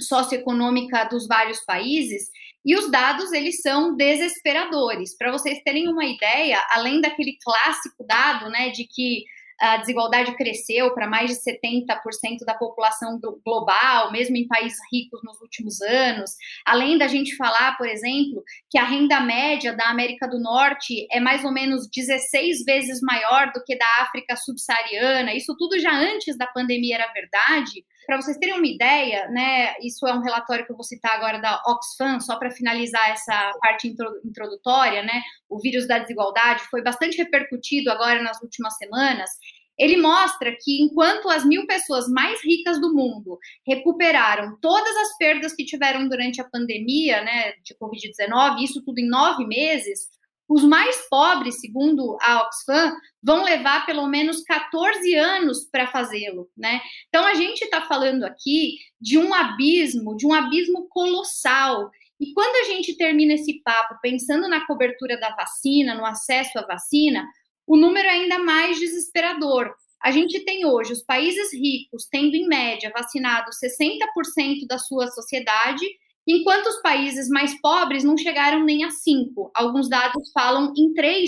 [0.00, 2.28] socioeconômica dos vários países,
[2.64, 5.16] e os dados eles são desesperadores.
[5.16, 9.24] Para vocês terem uma ideia, além daquele clássico dado, né, de que
[9.62, 15.40] a desigualdade cresceu para mais de 70% da população global, mesmo em países ricos nos
[15.40, 16.32] últimos anos.
[16.66, 21.20] Além da gente falar, por exemplo, que a renda média da América do Norte é
[21.20, 25.32] mais ou menos 16 vezes maior do que da África subsaariana.
[25.32, 27.84] Isso tudo já antes da pandemia era verdade.
[28.06, 31.38] Para vocês terem uma ideia, né, isso é um relatório que eu vou citar agora
[31.38, 35.22] da Oxfam, só para finalizar essa parte introdutória, né?
[35.48, 39.30] O vírus da desigualdade foi bastante repercutido agora nas últimas semanas.
[39.78, 45.54] Ele mostra que enquanto as mil pessoas mais ricas do mundo recuperaram todas as perdas
[45.54, 50.08] que tiveram durante a pandemia, né, de Covid-19, isso tudo em nove meses,
[50.48, 56.80] os mais pobres, segundo a Oxfam, vão levar pelo menos 14 anos para fazê-lo, né?
[57.08, 61.90] Então a gente está falando aqui de um abismo, de um abismo colossal.
[62.20, 66.66] E quando a gente termina esse papo pensando na cobertura da vacina, no acesso à
[66.66, 67.26] vacina,
[67.66, 69.72] o número é ainda mais desesperador.
[70.02, 75.86] A gente tem hoje os países ricos tendo, em média, vacinado 60% da sua sociedade
[76.26, 79.50] enquanto os países mais pobres não chegaram nem a 5%.
[79.54, 81.26] Alguns dados falam em 3%.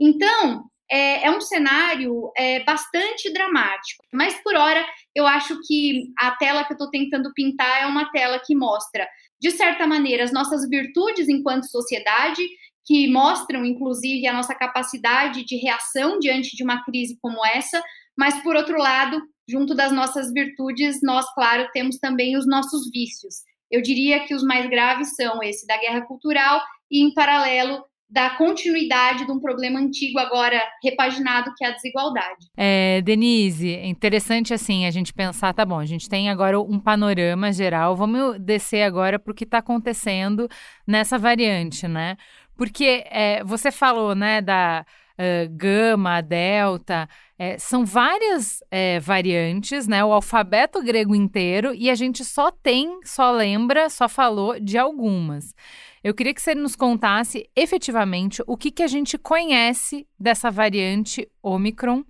[0.00, 4.04] Então, é, é um cenário é, bastante dramático.
[4.12, 4.84] Mas, por hora,
[5.14, 9.06] eu acho que a tela que eu estou tentando pintar é uma tela que mostra,
[9.40, 12.42] de certa maneira, as nossas virtudes enquanto sociedade,
[12.84, 17.82] que mostram, inclusive, a nossa capacidade de reação diante de uma crise como essa,
[18.16, 23.34] mas, por outro lado, junto das nossas virtudes, nós, claro, temos também os nossos vícios.
[23.70, 28.30] Eu diria que os mais graves são esse da guerra cultural e, em paralelo, da
[28.30, 32.46] continuidade de um problema antigo agora repaginado que é a desigualdade.
[32.56, 36.78] É, Denise, é interessante assim a gente pensar, tá bom, a gente tem agora um
[36.78, 40.48] panorama geral, vamos descer agora para o que está acontecendo
[40.86, 42.16] nessa variante, né?
[42.56, 44.86] Porque é, você falou, né, da
[45.18, 50.04] uh, gama, delta, é, são várias é, variantes, né?
[50.04, 55.54] O alfabeto grego inteiro, e a gente só tem, só lembra, só falou de algumas.
[56.02, 61.28] Eu queria que você nos contasse efetivamente o que, que a gente conhece dessa variante
[61.42, 62.04] Omicron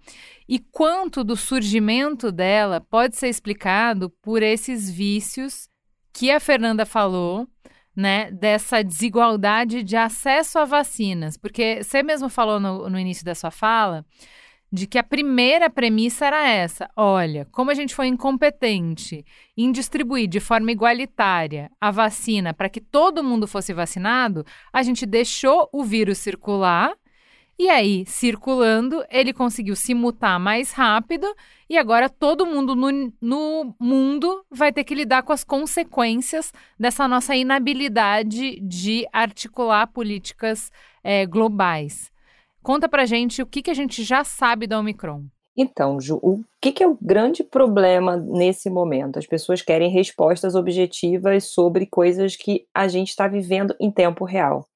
[0.47, 5.69] e quanto do surgimento dela pode ser explicado por esses vícios
[6.12, 7.49] que a Fernanda falou
[7.96, 11.37] né, dessa desigualdade de acesso a vacinas.
[11.37, 14.04] Porque você mesmo falou no, no início da sua fala
[14.70, 19.24] de que a primeira premissa era essa: olha, como a gente foi incompetente
[19.56, 25.06] em distribuir de forma igualitária a vacina para que todo mundo fosse vacinado, a gente
[25.06, 26.92] deixou o vírus circular
[27.59, 31.27] e aí, circulando, ele conseguiu se mutar mais rápido
[31.71, 37.09] e agora todo mundo no, no, mundo vai ter que lidar com as consequências dessa
[37.09, 40.71] nossa inabilidade de articular políticas
[41.03, 42.12] é, globais.
[42.62, 45.25] Conta pra gente o que, que a gente já sabe da Omicron.
[45.57, 49.19] Então, Ju, o que, que, é o grande problema nesse momento?
[49.19, 54.69] As pessoas querem respostas objetivas sobre coisas que a gente está vivendo em tempo real.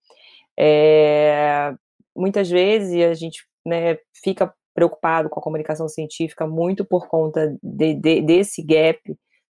[0.58, 1.74] É,
[2.20, 7.94] muitas vezes a gente né, fica preocupado com a comunicação científica muito por conta de,
[7.94, 9.00] de, desse gap,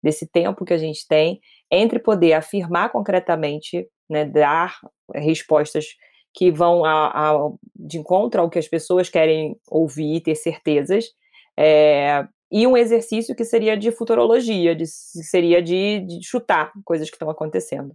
[0.02, 4.78] desse tempo que a gente tem entre poder afirmar concretamente, né, dar
[5.14, 5.86] respostas
[6.32, 11.06] que vão a, a, de encontro ao que as pessoas querem ouvir e ter certezas,
[11.58, 17.16] é, e um exercício que seria de futurologia, de, seria de, de chutar coisas que
[17.16, 17.94] estão acontecendo.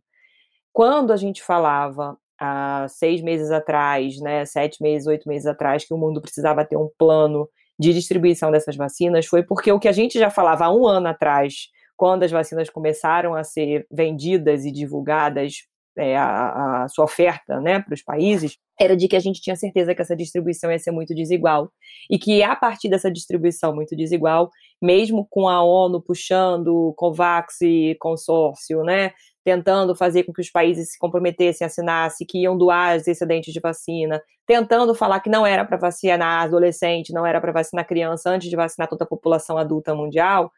[0.71, 5.93] Quando a gente falava há seis meses atrás, né, sete meses, oito meses atrás, que
[5.93, 9.91] o mundo precisava ter um plano de distribuição dessas vacinas, foi porque o que a
[9.91, 11.67] gente já falava há um ano atrás,
[11.97, 15.65] quando as vacinas começaram a ser vendidas e divulgadas,
[15.97, 19.55] é, a, a, sua oferta né, para os países, era de que a gente tinha
[19.55, 21.71] certeza que essa distribuição ia ser muito desigual.
[22.09, 24.49] E que a partir dessa distribuição muito desigual,
[24.81, 27.59] mesmo com a ONU puxando COVAX
[27.99, 29.13] consórcio, né,
[29.45, 33.59] tentando fazer com que os países se comprometessem, assinassem, que iam doar os excedentes de
[33.59, 38.49] vacina, tentando falar que não era para vacinar adolescente, não era para vacinar criança antes
[38.49, 40.51] de vacinar toda a população adulta mundial,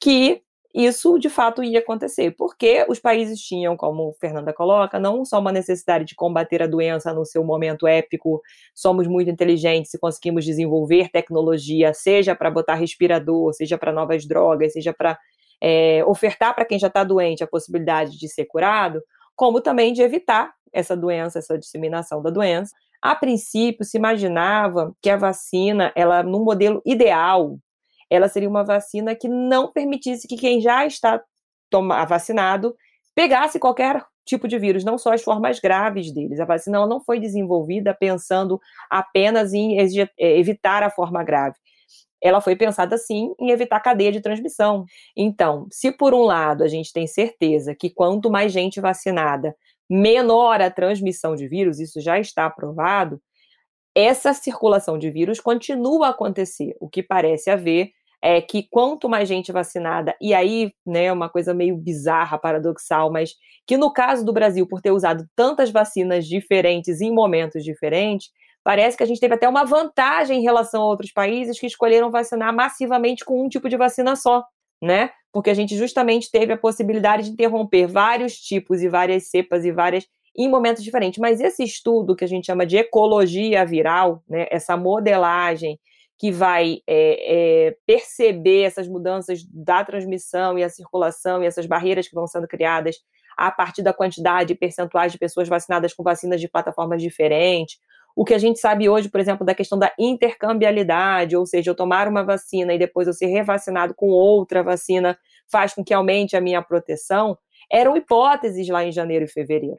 [0.00, 0.40] que
[0.72, 5.50] isso de fato ia acontecer, porque os países tinham, como Fernanda coloca, não só uma
[5.50, 8.40] necessidade de combater a doença no seu momento épico,
[8.72, 14.74] somos muito inteligentes e conseguimos desenvolver tecnologia, seja para botar respirador, seja para novas drogas,
[14.74, 15.18] seja para
[15.60, 19.02] é, ofertar para quem já está doente a possibilidade de ser curado,
[19.34, 22.74] como também de evitar essa doença, essa disseminação da doença.
[23.00, 27.58] A princípio, se imaginava que a vacina, ela, no modelo ideal,
[28.10, 31.22] ela seria uma vacina que não permitisse que quem já está
[32.08, 32.74] vacinado
[33.14, 36.38] pegasse qualquer tipo de vírus, não só as formas graves deles.
[36.38, 39.78] A vacina não foi desenvolvida pensando apenas em
[40.18, 41.56] evitar a forma grave.
[42.22, 44.84] Ela foi pensada sim em evitar cadeia de transmissão.
[45.16, 49.54] Então, se por um lado a gente tem certeza que quanto mais gente vacinada,
[49.88, 53.20] menor a transmissão de vírus, isso já está aprovado,
[53.94, 56.76] essa circulação de vírus continua a acontecer.
[56.80, 57.90] O que parece haver
[58.22, 63.34] é que quanto mais gente vacinada, e aí, né, uma coisa meio bizarra, paradoxal, mas
[63.66, 68.30] que no caso do Brasil, por ter usado tantas vacinas diferentes em momentos diferentes,
[68.68, 72.10] parece que a gente teve até uma vantagem em relação a outros países que escolheram
[72.10, 74.44] vacinar massivamente com um tipo de vacina só,
[74.82, 75.08] né?
[75.32, 79.72] Porque a gente justamente teve a possibilidade de interromper vários tipos e várias cepas e
[79.72, 80.06] várias
[80.36, 81.18] em momentos diferentes.
[81.18, 85.80] Mas esse estudo que a gente chama de ecologia viral, né, essa modelagem
[86.18, 92.06] que vai é, é, perceber essas mudanças da transmissão e a circulação e essas barreiras
[92.06, 92.96] que vão sendo criadas
[93.34, 97.78] a partir da quantidade e percentuais de pessoas vacinadas com vacinas de plataformas diferentes.
[98.18, 101.74] O que a gente sabe hoje, por exemplo, da questão da intercambialidade, ou seja, eu
[101.76, 105.16] tomar uma vacina e depois eu ser revacinado com outra vacina
[105.48, 107.38] faz com que aumente a minha proteção,
[107.70, 109.78] eram hipóteses lá em janeiro e fevereiro.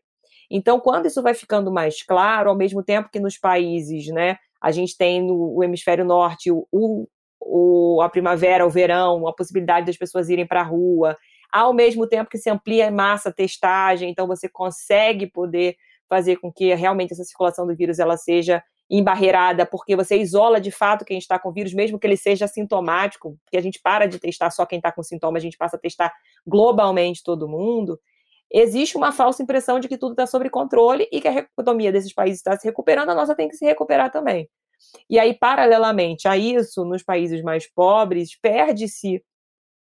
[0.49, 4.71] Então, quando isso vai ficando mais claro, ao mesmo tempo que nos países, né, a
[4.71, 6.65] gente tem no hemisfério norte o,
[7.41, 11.17] o, a primavera, o verão, a possibilidade das pessoas irem para a rua,
[11.51, 15.75] ao mesmo tempo que se amplia a massa testagem, então você consegue poder
[16.09, 20.71] fazer com que realmente essa circulação do vírus ela seja embarreirada, porque você isola de
[20.71, 24.17] fato quem está com vírus, mesmo que ele seja sintomático, porque a gente para de
[24.17, 26.11] testar só quem está com sintoma, a gente passa a testar
[26.45, 27.99] globalmente todo mundo.
[28.51, 32.11] Existe uma falsa impressão de que tudo está sob controle e que a economia desses
[32.11, 34.49] países está se recuperando, a nossa tem que se recuperar também.
[35.07, 39.23] E aí, paralelamente a isso, nos países mais pobres, perde-se,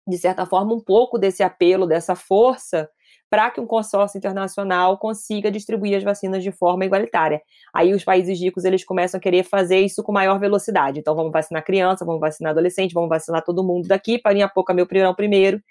[0.06, 2.90] de certa forma, um pouco desse apelo, dessa força
[3.30, 7.42] para que um consórcio internacional consiga distribuir as vacinas de forma igualitária.
[7.74, 11.00] Aí os países ricos eles começam a querer fazer isso com maior velocidade.
[11.00, 14.74] Então vamos vacinar criança, vamos vacinar adolescente, vamos vacinar todo mundo daqui, para a pouco
[14.74, 15.62] meu primeiro primeiro.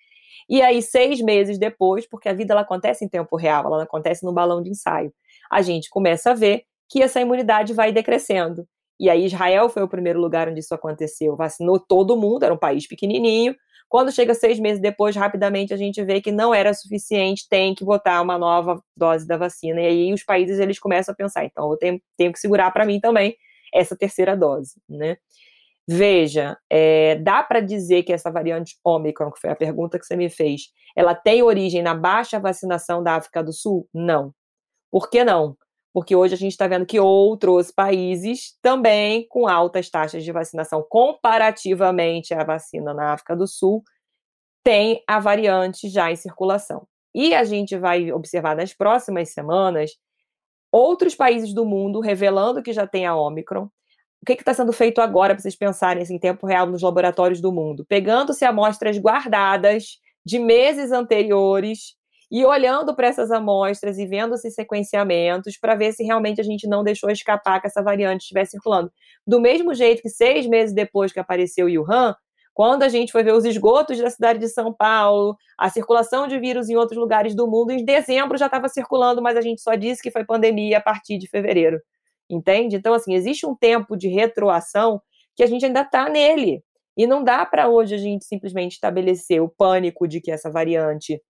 [0.49, 4.25] E aí seis meses depois, porque a vida ela acontece em tempo real, ela acontece
[4.25, 5.13] no balão de ensaio,
[5.51, 8.67] a gente começa a ver que essa imunidade vai decrescendo.
[8.99, 12.59] E aí Israel foi o primeiro lugar onde isso aconteceu, vacinou todo mundo, era um
[12.59, 13.55] país pequenininho,
[13.89, 17.85] quando chega seis meses depois, rapidamente a gente vê que não era suficiente, tem que
[17.85, 19.81] botar uma nova dose da vacina.
[19.81, 22.85] E aí os países eles começam a pensar, então eu tenho, tenho que segurar para
[22.85, 23.35] mim também
[23.73, 25.17] essa terceira dose, né?
[25.91, 30.17] Veja, é, dá para dizer que essa variante Omicron, que foi a pergunta que você
[30.17, 33.89] me fez, ela tem origem na baixa vacinação da África do Sul?
[33.95, 34.35] Não.
[34.91, 35.57] Por que não?
[35.99, 40.87] Porque hoje a gente está vendo que outros países também com altas taxas de vacinação
[40.89, 43.83] comparativamente à vacina na África do Sul
[44.63, 46.87] têm a variante já em circulação.
[47.13, 49.91] E a gente vai observar nas próximas semanas
[50.71, 53.65] outros países do mundo revelando que já tem a Omicron.
[54.23, 57.41] O que está sendo feito agora para vocês pensarem assim, em tempo real nos laboratórios
[57.41, 57.85] do mundo?
[57.89, 61.97] Pegando-se amostras guardadas de meses anteriores
[62.31, 66.68] e olhando para essas amostras e vendo esses sequenciamentos para ver se realmente a gente
[66.68, 68.93] não deixou escapar que essa variante estivesse circulando.
[69.26, 72.14] Do mesmo jeito que seis meses depois que apareceu o Wuhan,
[72.53, 76.39] quando a gente foi ver os esgotos da cidade de São Paulo, a circulação de
[76.41, 79.74] vírus em outros lugares do mundo, em dezembro já estava circulando, mas a gente só
[79.74, 81.81] disse que foi pandemia a partir de fevereiro.
[82.29, 82.76] Entende?
[82.76, 85.01] Então, assim, existe um tempo de retroação
[85.35, 86.62] que a gente ainda está nele.
[86.97, 91.22] E não dá para hoje a gente simplesmente estabelecer o pânico de que essa variante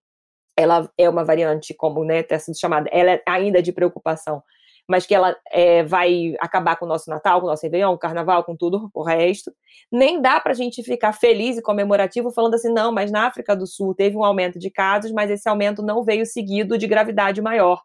[0.58, 4.42] ela é uma variante, como né, está chamada, ela é ainda de preocupação,
[4.88, 7.98] mas que ela é, vai acabar com o nosso Natal, com o nosso Réveillon, o
[7.98, 9.52] Carnaval, com tudo o resto.
[9.92, 13.54] Nem dá para a gente ficar feliz e comemorativo falando assim, não, mas na África
[13.54, 17.40] do Sul teve um aumento de casos, mas esse aumento não veio seguido de gravidade
[17.40, 17.80] maior.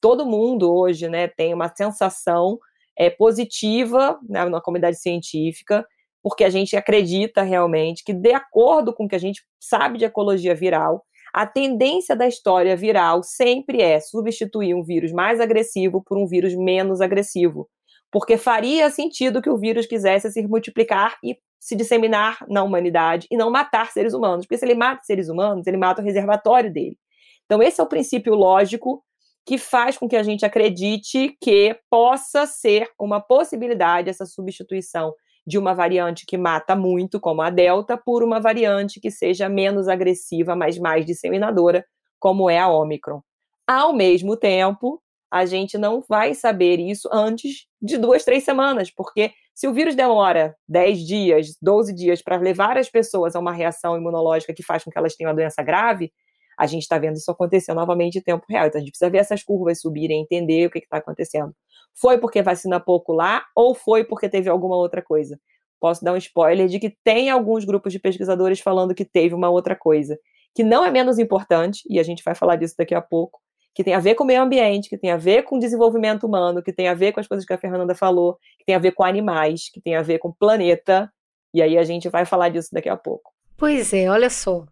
[0.00, 2.58] Todo mundo hoje né, tem uma sensação
[2.96, 5.84] é, positiva né, na comunidade científica,
[6.22, 10.04] porque a gente acredita realmente que, de acordo com o que a gente sabe de
[10.04, 16.18] ecologia viral, a tendência da história viral sempre é substituir um vírus mais agressivo por
[16.18, 17.68] um vírus menos agressivo,
[18.10, 23.36] porque faria sentido que o vírus quisesse se multiplicar e se disseminar na humanidade e
[23.36, 26.98] não matar seres humanos, porque se ele mata seres humanos, ele mata o reservatório dele.
[27.46, 29.02] Então, esse é o princípio lógico
[29.46, 35.14] que faz com que a gente acredite que possa ser uma possibilidade essa substituição
[35.46, 39.88] de uma variante que mata muito, como a Delta, por uma variante que seja menos
[39.88, 41.84] agressiva, mas mais disseminadora,
[42.18, 43.20] como é a Omicron.
[43.66, 49.32] Ao mesmo tempo, a gente não vai saber isso antes de duas, três semanas, porque
[49.54, 53.96] se o vírus demora 10 dias, 12 dias para levar as pessoas a uma reação
[53.96, 56.12] imunológica que faz com que elas tenham uma doença grave,
[56.58, 58.66] a gente está vendo isso acontecer novamente em tempo real.
[58.66, 61.54] Então a gente precisa ver essas curvas subirem, entender o que está acontecendo.
[61.94, 65.38] Foi porque vacina pouco lá ou foi porque teve alguma outra coisa?
[65.82, 69.50] posso dar um spoiler de que tem alguns grupos de pesquisadores falando que teve uma
[69.50, 70.16] outra coisa,
[70.54, 73.40] que não é menos importante, e a gente vai falar disso daqui a pouco,
[73.74, 76.24] que tem a ver com o meio ambiente, que tem a ver com o desenvolvimento
[76.24, 78.78] humano, que tem a ver com as coisas que a Fernanda falou, que tem a
[78.78, 81.10] ver com animais, que tem a ver com o planeta,
[81.52, 83.32] e aí a gente vai falar disso daqui a pouco.
[83.56, 84.64] Pois é, olha só.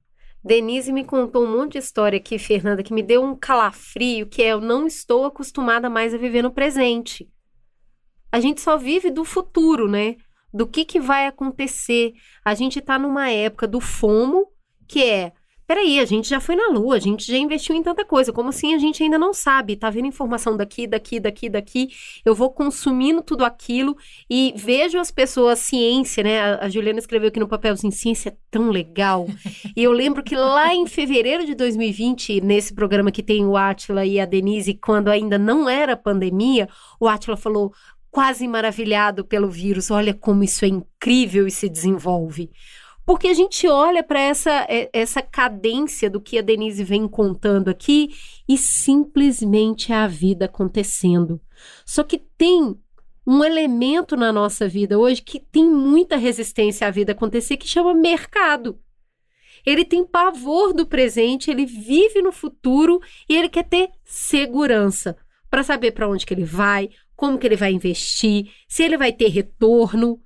[0.43, 4.43] Denise me contou um monte de história aqui, Fernanda, que me deu um calafrio, que
[4.43, 7.31] é eu não estou acostumada mais a viver no presente.
[8.33, 10.17] A gente só vive do futuro, né?
[10.53, 12.13] Do que, que vai acontecer.
[12.45, 14.47] A gente está numa época do FOMO,
[14.89, 15.33] que é
[15.71, 18.49] peraí, a gente já foi na Lua, a gente já investiu em tanta coisa, como
[18.49, 19.77] assim a gente ainda não sabe?
[19.77, 21.89] Tá vendo informação daqui, daqui, daqui, daqui,
[22.25, 23.97] eu vou consumindo tudo aquilo
[24.29, 26.41] e vejo as pessoas, ciência, né?
[26.41, 29.29] A, a Juliana escreveu aqui no papelzinho, ciência é tão legal.
[29.77, 34.05] e eu lembro que lá em fevereiro de 2020, nesse programa que tem o Atila
[34.05, 36.69] e a Denise, quando ainda não era pandemia,
[36.99, 37.73] o Atila falou,
[38.11, 42.51] quase maravilhado pelo vírus, olha como isso é incrível e se desenvolve.
[43.11, 47.69] Porque a gente olha para essa, é, essa cadência do que a Denise vem contando
[47.69, 48.15] aqui
[48.49, 51.41] e simplesmente é a vida acontecendo.
[51.85, 52.79] Só que tem
[53.27, 57.93] um elemento na nossa vida hoje que tem muita resistência à vida acontecer que chama
[57.95, 58.79] mercado.
[59.67, 65.17] Ele tem pavor do presente, ele vive no futuro e ele quer ter segurança
[65.51, 69.13] para saber para onde que ele vai, como que ele vai investir, se ele vai
[69.13, 70.23] ter retorno.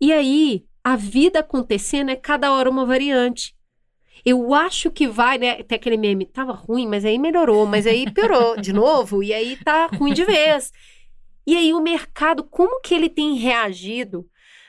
[0.00, 3.54] E aí, a vida acontecendo é cada hora uma variante.
[4.24, 5.62] Eu acho que vai, né?
[5.62, 9.56] Tem aquele meme, tava ruim, mas aí melhorou, mas aí piorou de novo, e aí
[9.56, 10.72] tá ruim de vez.
[11.46, 14.24] E aí o mercado, como que ele tem reagido,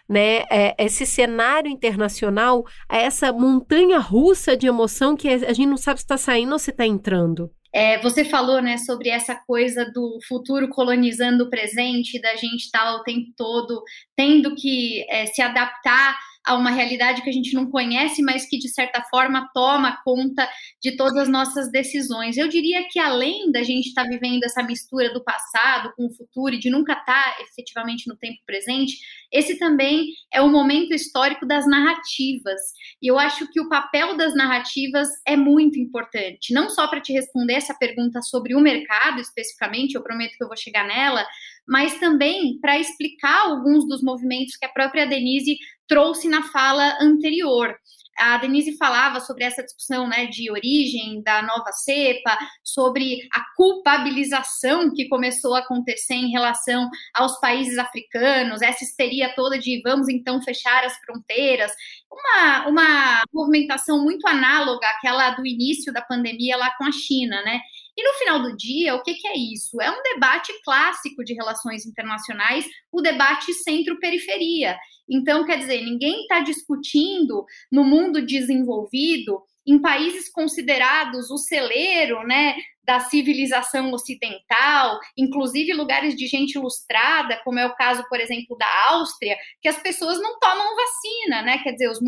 [0.09, 0.43] né?
[0.49, 5.99] É, esse cenário internacional, a essa montanha russa de emoção que a gente não sabe
[5.99, 7.51] se está saindo ou se está entrando.
[7.73, 12.83] É, você falou né, sobre essa coisa do futuro colonizando o presente, da gente estar
[12.83, 13.83] tá o tempo todo
[14.15, 16.15] tendo que é, se adaptar
[16.45, 20.47] a uma realidade que a gente não conhece, mas que de certa forma toma conta
[20.81, 22.37] de todas as nossas decisões.
[22.37, 26.13] Eu diria que além da gente estar tá vivendo essa mistura do passado com o
[26.13, 28.97] futuro e de nunca estar tá efetivamente no tempo presente,
[29.31, 32.59] esse também é o momento histórico das narrativas.
[33.01, 37.13] E eu acho que o papel das narrativas é muito importante, não só para te
[37.13, 41.25] responder essa pergunta sobre o mercado especificamente, eu prometo que eu vou chegar nela,
[41.67, 45.57] mas também para explicar alguns dos movimentos que a própria Denise
[45.87, 47.75] trouxe na fala anterior.
[48.17, 54.93] A Denise falava sobre essa discussão né, de origem da nova cepa, sobre a culpabilização
[54.93, 60.41] que começou a acontecer em relação aos países africanos, essa histeria toda de vamos então
[60.43, 61.71] fechar as fronteiras,
[62.11, 67.59] uma, uma movimentação muito análoga àquela do início da pandemia lá com a China, né?
[67.95, 69.79] E no final do dia, o que, que é isso?
[69.79, 74.75] É um debate clássico de relações internacionais, o debate centro-periferia.
[75.09, 82.55] Então, quer dizer, ninguém está discutindo no mundo desenvolvido, em países considerados o celeiro, né,
[82.83, 88.67] da civilização ocidental, inclusive lugares de gente ilustrada, como é o caso, por exemplo, da
[88.89, 91.57] Áustria, que as pessoas não tomam vacina, né?
[91.59, 91.99] Quer dizer, os,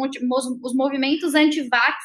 [0.61, 1.95] os movimentos anti-vax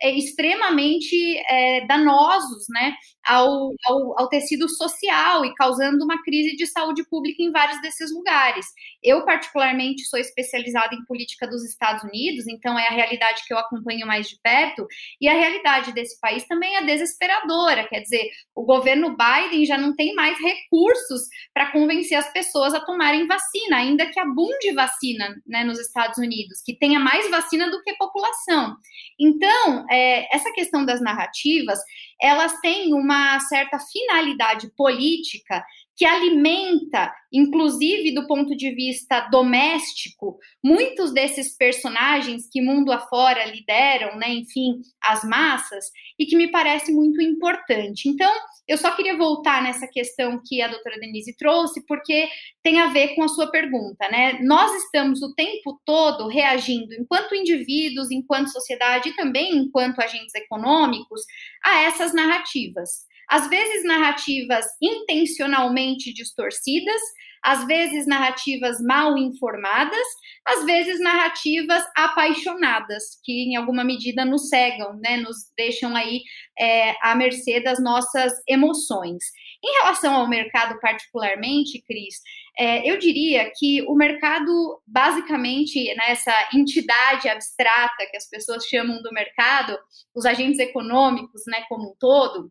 [0.00, 1.16] é, extremamente
[1.50, 2.94] é, danosos né,
[3.26, 8.12] ao, ao, ao, tecido social e causando uma crise de saúde pública em vários desses
[8.12, 8.66] lugares.
[9.02, 13.58] Eu, particularmente, sou especializada em política dos Estados Unidos, então é a realidade que eu
[13.58, 14.86] acompanho mais de perto,
[15.20, 17.88] e a realidade desse país também é desesperadora.
[17.88, 18.17] Quer dizer,
[18.54, 23.78] o governo Biden já não tem mais recursos para convencer as pessoas a tomarem vacina,
[23.78, 28.76] ainda que abunde vacina né, nos Estados Unidos, que tenha mais vacina do que população.
[29.18, 31.78] Então, é, essa questão das narrativas,
[32.20, 35.64] elas têm uma certa finalidade política
[35.98, 44.16] que alimenta, inclusive do ponto de vista doméstico, muitos desses personagens que mundo afora lideram,
[44.16, 45.86] né, enfim, as massas,
[46.16, 48.08] e que me parece muito importante.
[48.08, 48.32] Então,
[48.68, 52.28] eu só queria voltar nessa questão que a doutora Denise trouxe, porque
[52.62, 54.38] tem a ver com a sua pergunta, né?
[54.42, 61.22] Nós estamos o tempo todo reagindo, enquanto indivíduos, enquanto sociedade e também enquanto agentes econômicos,
[61.64, 67.00] a essas narrativas às vezes narrativas intencionalmente distorcidas,
[67.44, 70.06] às vezes narrativas mal informadas,
[70.46, 76.22] às vezes narrativas apaixonadas, que em alguma medida nos cegam, né, nos deixam aí
[76.58, 79.22] é, à mercê das nossas emoções.
[79.64, 82.16] Em relação ao mercado particularmente, Cris,
[82.58, 89.00] é, eu diria que o mercado, basicamente, nessa né, entidade abstrata que as pessoas chamam
[89.02, 89.78] do mercado,
[90.14, 92.50] os agentes econômicos, né, como um todo,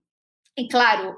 [0.57, 1.15] e claro,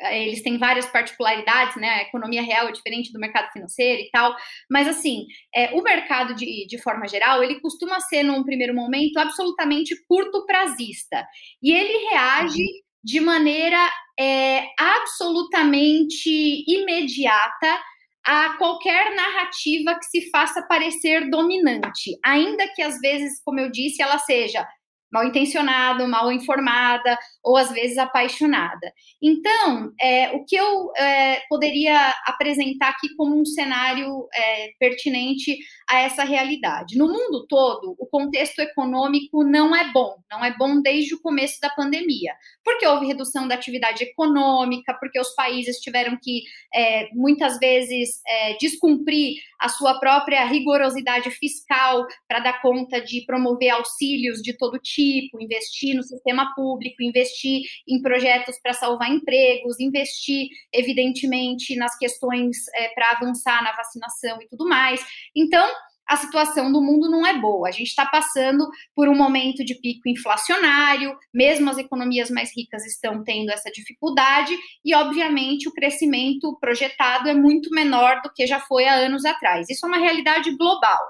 [0.00, 1.88] é, eles têm várias particularidades, né?
[1.88, 4.34] A economia real é diferente do mercado financeiro e tal,
[4.70, 9.18] mas assim, é, o mercado de, de forma geral, ele costuma ser, num primeiro momento,
[9.18, 11.24] absolutamente curto prazista.
[11.62, 12.80] E ele reage uhum.
[13.04, 17.80] de maneira é, absolutamente imediata
[18.26, 24.02] a qualquer narrativa que se faça parecer dominante, ainda que às vezes, como eu disse,
[24.02, 24.66] ela seja
[25.14, 28.92] mal intencionada, mal informada ou às vezes apaixonada.
[29.22, 35.56] Então, é, o que eu é, poderia apresentar aqui como um cenário é, pertinente
[35.88, 36.98] a essa realidade?
[36.98, 41.60] No mundo todo, o contexto econômico não é bom, não é bom desde o começo
[41.60, 42.32] da pandemia,
[42.64, 46.42] porque houve redução da atividade econômica, porque os países tiveram que
[46.74, 53.70] é, muitas vezes é, descumprir a sua própria rigorosidade fiscal para dar conta de promover
[53.70, 55.03] auxílios de todo tipo,
[55.40, 62.88] investir no sistema público, investir em projetos para salvar empregos, investir, evidentemente, nas questões é,
[62.88, 65.04] para avançar na vacinação e tudo mais.
[65.34, 65.68] Então,
[66.06, 67.68] a situação do mundo não é boa.
[67.68, 72.84] A gente está passando por um momento de pico inflacionário, mesmo as economias mais ricas
[72.84, 78.60] estão tendo essa dificuldade, e obviamente o crescimento projetado é muito menor do que já
[78.60, 79.68] foi há anos atrás.
[79.68, 81.00] Isso é uma realidade global.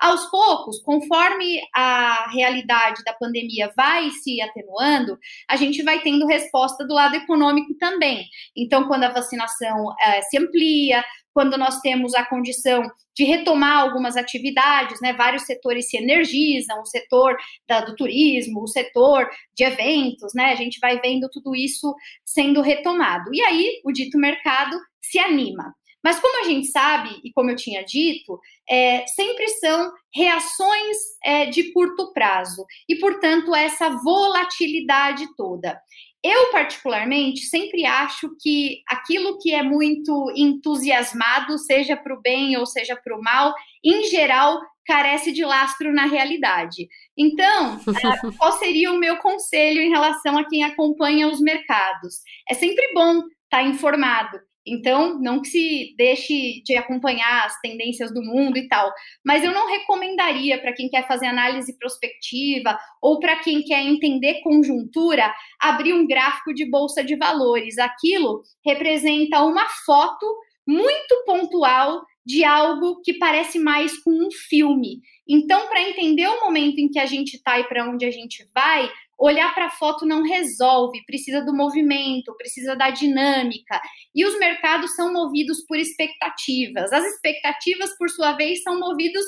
[0.00, 6.86] Aos poucos, conforme a realidade da pandemia vai se atenuando, a gente vai tendo resposta
[6.86, 8.24] do lado econômico também.
[8.56, 12.82] Então, quando a vacinação é, se amplia, quando nós temos a condição
[13.14, 15.12] de retomar algumas atividades, né?
[15.12, 17.36] Vários setores se energizam, o setor
[17.68, 20.52] da, do turismo, o setor de eventos, né?
[20.52, 23.30] A gente vai vendo tudo isso sendo retomado.
[23.32, 25.74] E aí o dito mercado se anima.
[26.02, 31.46] Mas como a gente sabe, e como eu tinha dito, é, sempre são reações é,
[31.46, 35.78] de curto prazo e, portanto, essa volatilidade toda.
[36.22, 42.66] Eu, particularmente, sempre acho que aquilo que é muito entusiasmado, seja para o bem ou
[42.66, 46.88] seja para o mal, em geral, carece de lastro na realidade.
[47.16, 52.16] Então, é, qual seria o meu conselho em relação a quem acompanha os mercados?
[52.48, 54.38] É sempre bom estar tá informado.
[54.66, 58.92] Então, não que se deixe de acompanhar as tendências do mundo e tal,
[59.24, 64.42] mas eu não recomendaria para quem quer fazer análise prospectiva ou para quem quer entender
[64.42, 67.78] conjuntura, abrir um gráfico de bolsa de valores.
[67.78, 70.26] Aquilo representa uma foto
[70.66, 75.00] muito pontual de algo que parece mais com um filme.
[75.28, 78.46] Então, para entender o momento em que a gente está e para onde a gente
[78.54, 78.90] vai,
[79.20, 83.80] olhar para a foto não resolve, precisa do movimento, precisa da dinâmica.
[84.14, 86.90] E os mercados são movidos por expectativas.
[86.92, 89.24] As expectativas, por sua vez, são movidos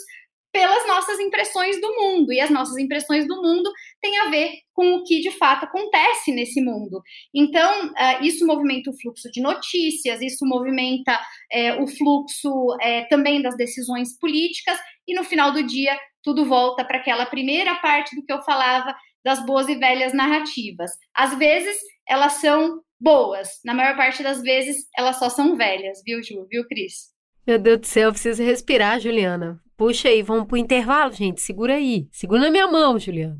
[0.50, 2.32] pelas nossas impressões do mundo.
[2.32, 3.70] E as nossas impressões do mundo
[4.00, 7.02] têm a ver com o que de fato acontece nesse mundo.
[7.34, 13.40] Então, uh, isso movimenta o fluxo de notícias, isso movimenta uh, o fluxo uh, também
[13.40, 18.24] das decisões políticas, e no final do dia, tudo volta para aquela primeira parte do
[18.24, 18.94] que eu falava
[19.24, 20.90] das boas e velhas narrativas.
[21.14, 21.76] Às vezes,
[22.08, 26.46] elas são boas, na maior parte das vezes, elas só são velhas, viu, Ju?
[26.48, 27.10] Viu, Cris?
[27.44, 29.60] Meu Deus do céu, eu preciso respirar, Juliana.
[29.76, 31.40] Puxa aí, vamos pro intervalo, gente.
[31.40, 32.06] Segura aí.
[32.12, 33.36] Segura na minha mão, Juliana.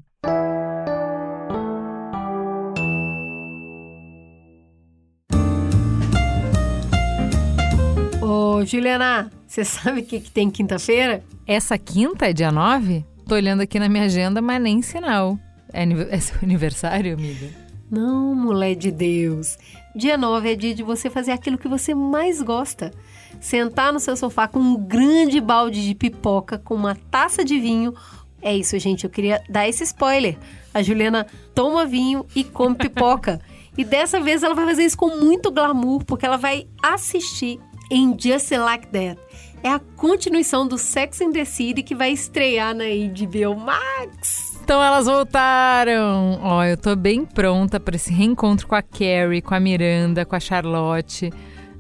[8.20, 11.22] Ô, Juliana, você sabe o que, que tem quinta-feira?
[11.46, 13.04] Essa quinta é dia 9?
[13.28, 15.38] Tô olhando aqui na minha agenda, mas nem sinal.
[15.72, 17.48] É, é seu aniversário, amiga?
[17.90, 19.58] Não, mulher de Deus.
[19.94, 22.90] Dia 9 é dia de você fazer aquilo que você mais gosta.
[23.38, 27.94] Sentar no seu sofá com um grande balde de pipoca, com uma taça de vinho.
[28.40, 29.04] É isso, gente.
[29.04, 30.38] Eu queria dar esse spoiler.
[30.72, 33.40] A Juliana toma vinho e come pipoca.
[33.76, 37.60] e dessa vez ela vai fazer isso com muito glamour, porque ela vai assistir
[37.90, 39.20] em Just Like That.
[39.62, 44.51] É a continuação do Sex and the City que vai estrear na HBO Max.
[44.72, 46.40] Então elas voltaram.
[46.42, 50.24] Ó, oh, eu tô bem pronta para esse reencontro com a Carrie, com a Miranda,
[50.24, 51.30] com a Charlotte.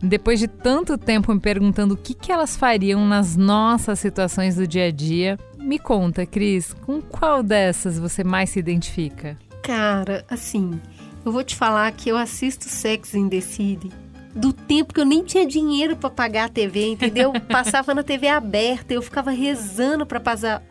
[0.02, 4.66] Depois de tanto tempo me perguntando o que, que elas fariam nas nossas situações do
[4.66, 9.38] dia a dia, me conta, Cris, com qual dessas você mais se identifica?
[9.62, 10.78] Cara, assim,
[11.24, 13.88] eu vou te falar que eu assisto Sex in the City
[14.34, 17.32] do tempo que eu nem tinha dinheiro para pagar a TV, entendeu?
[17.48, 20.62] Passava na TV aberta, eu ficava rezando para passar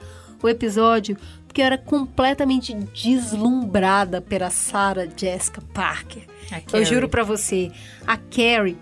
[0.44, 1.18] o episódio,
[1.52, 6.24] porque eu era completamente deslumbrada pela Sarah Jessica Parker.
[6.72, 7.70] Eu juro para você,
[8.08, 8.78] a Carrie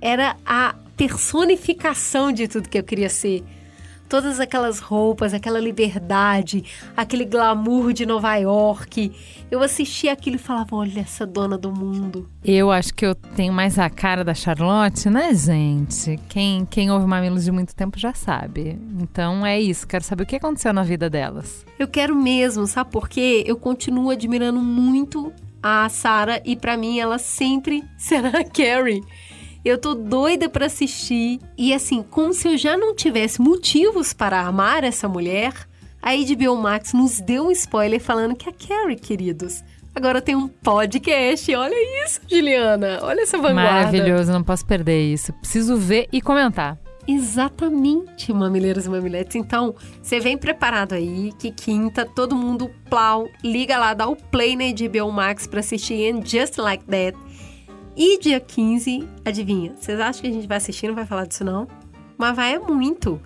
[0.00, 3.44] era a personificação de tudo que eu queria ser.
[4.08, 6.64] Todas aquelas roupas, aquela liberdade,
[6.96, 9.12] aquele glamour de Nova York.
[9.50, 12.28] Eu assistia aquilo e falava: olha essa dona do mundo.
[12.44, 16.18] Eu acho que eu tenho mais a cara da Charlotte, né, gente?
[16.28, 18.78] Quem, quem ouve Mamilos de muito tempo já sabe.
[19.00, 21.64] Então é isso, quero saber o que aconteceu na vida delas.
[21.78, 23.44] Eu quero mesmo, sabe por quê?
[23.46, 25.32] Eu continuo admirando muito
[25.62, 29.02] a Sarah e para mim ela sempre será a Carrie.
[29.64, 31.40] Eu tô doida para assistir.
[31.56, 35.52] E assim, como se eu já não tivesse motivos para amar essa mulher,
[36.00, 39.62] a HBO Max nos deu um spoiler falando que a Carrie, queridos,
[39.94, 41.54] agora tem um podcast.
[41.54, 43.00] Olha isso, Juliana.
[43.02, 43.72] Olha essa vanguarda.
[43.72, 45.32] Maravilhoso, não posso perder isso.
[45.34, 46.78] Preciso ver e comentar.
[47.08, 49.34] Exatamente, mamileiros e mamiletes.
[49.34, 54.54] Então, você vem preparado aí, que quinta, todo mundo plau, liga lá, dá o play
[54.54, 57.16] na HBO Max pra assistir And Just Like That.
[58.00, 59.74] E dia 15, adivinha?
[59.76, 60.86] Vocês acham que a gente vai assistir?
[60.86, 61.66] Não vai falar disso não?
[62.16, 63.20] Mas vai é muito.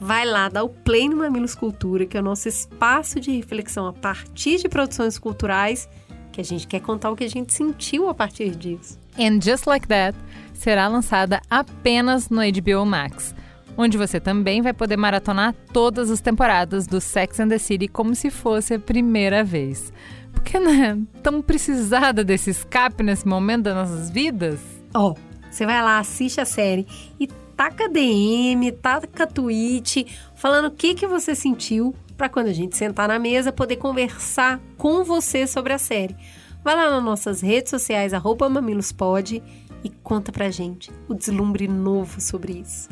[0.00, 3.86] Vai lá, dá o play no Mamilos Cultura, que é o nosso espaço de reflexão
[3.86, 5.88] a partir de produções culturais,
[6.32, 8.98] que a gente quer contar o que a gente sentiu a partir disso.
[9.16, 10.18] And Just Like That
[10.52, 13.32] será lançada apenas no HBO Max,
[13.78, 18.12] onde você também vai poder maratonar todas as temporadas do Sex and the City como
[18.12, 19.92] se fosse a primeira vez.
[20.36, 20.98] Porque, né?
[21.14, 24.60] Estamos precisada desse escape nesse momento das nossas vidas?
[24.94, 25.16] Ó, oh,
[25.50, 26.86] você vai lá, assiste a série
[27.18, 32.76] e taca DM, taca tweet, falando o que, que você sentiu para quando a gente
[32.76, 36.16] sentar na mesa poder conversar com você sobre a série.
[36.62, 39.42] Vai lá nas nossas redes sociais, arroba mamilospod
[39.82, 42.88] e conta pra gente o deslumbre novo sobre isso.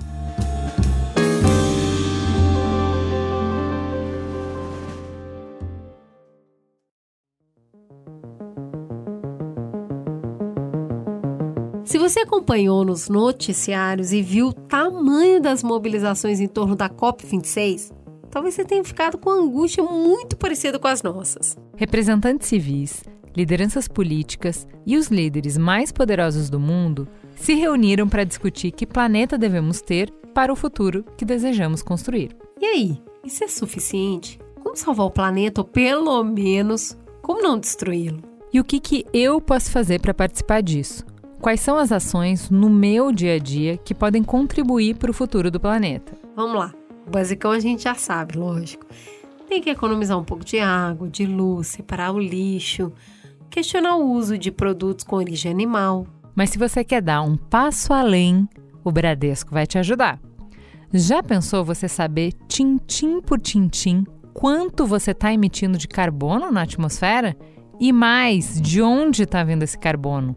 [11.95, 17.92] Se você acompanhou nos noticiários e viu o tamanho das mobilizações em torno da COP26,
[18.32, 21.57] talvez você tenha ficado com angústia muito parecida com as nossas.
[21.76, 23.05] Representantes civis,
[23.36, 29.38] lideranças políticas e os líderes mais poderosos do mundo se reuniram para discutir que planeta
[29.38, 32.36] devemos ter para o futuro que desejamos construir.
[32.61, 34.40] E aí, isso é suficiente?
[34.64, 38.20] Como salvar o planeta ou pelo menos como não destruí-lo?
[38.53, 41.13] E o que, que eu posso fazer para participar disso?
[41.45, 45.51] Quais são as ações no meu dia a dia que podem contribuir para o futuro
[45.51, 46.14] do planeta?
[46.34, 46.72] Vamos lá.
[47.07, 48.86] O basicão a gente já sabe, lógico.
[49.47, 52.90] Tem que economizar um pouco de água, de luz, separar o lixo,
[53.51, 56.07] questionar o uso de produtos com origem animal.
[56.34, 58.49] Mas se você quer dar um passo além,
[58.82, 60.18] o Bradesco vai te ajudar.
[60.95, 67.36] Já pensou você saber, tintim por tintim, quanto você está emitindo de carbono na atmosfera?
[67.78, 70.36] E mais, de onde está vindo esse carbono?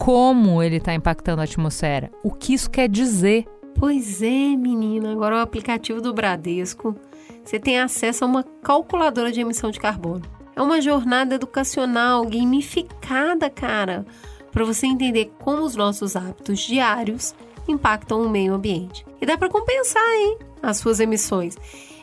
[0.00, 3.44] Como ele está impactando a atmosfera, o que isso quer dizer.
[3.78, 5.12] Pois é, menina.
[5.12, 6.96] Agora o aplicativo do Bradesco,
[7.44, 10.22] você tem acesso a uma calculadora de emissão de carbono.
[10.56, 14.06] É uma jornada educacional gamificada, cara,
[14.50, 17.34] para você entender como os nossos hábitos diários
[17.68, 19.04] impactam o meio ambiente.
[19.20, 21.58] E dá para compensar, hein, as suas emissões.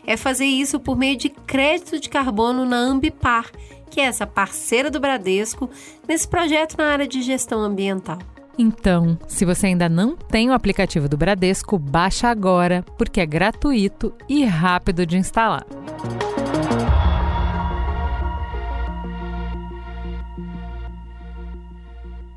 [0.05, 3.51] É fazer isso por meio de crédito de carbono na Ambipar,
[3.89, 5.69] que é essa parceira do Bradesco
[6.07, 8.19] nesse projeto na área de gestão ambiental.
[8.57, 14.13] Então, se você ainda não tem o aplicativo do Bradesco, baixa agora, porque é gratuito
[14.27, 15.65] e rápido de instalar.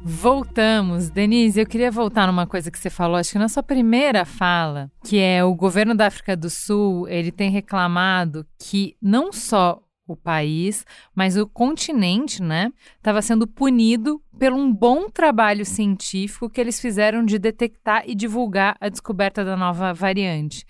[0.03, 1.09] Voltamos.
[1.09, 4.91] Denise, eu queria voltar numa coisa que você falou, acho que na sua primeira fala,
[5.05, 9.81] que é o governo da África do Sul, ele tem reclamado que não só
[10.13, 10.85] o país,
[11.15, 17.25] mas o continente, né, estava sendo punido por um bom trabalho científico que eles fizeram
[17.25, 20.65] de detectar e divulgar a descoberta da nova variante.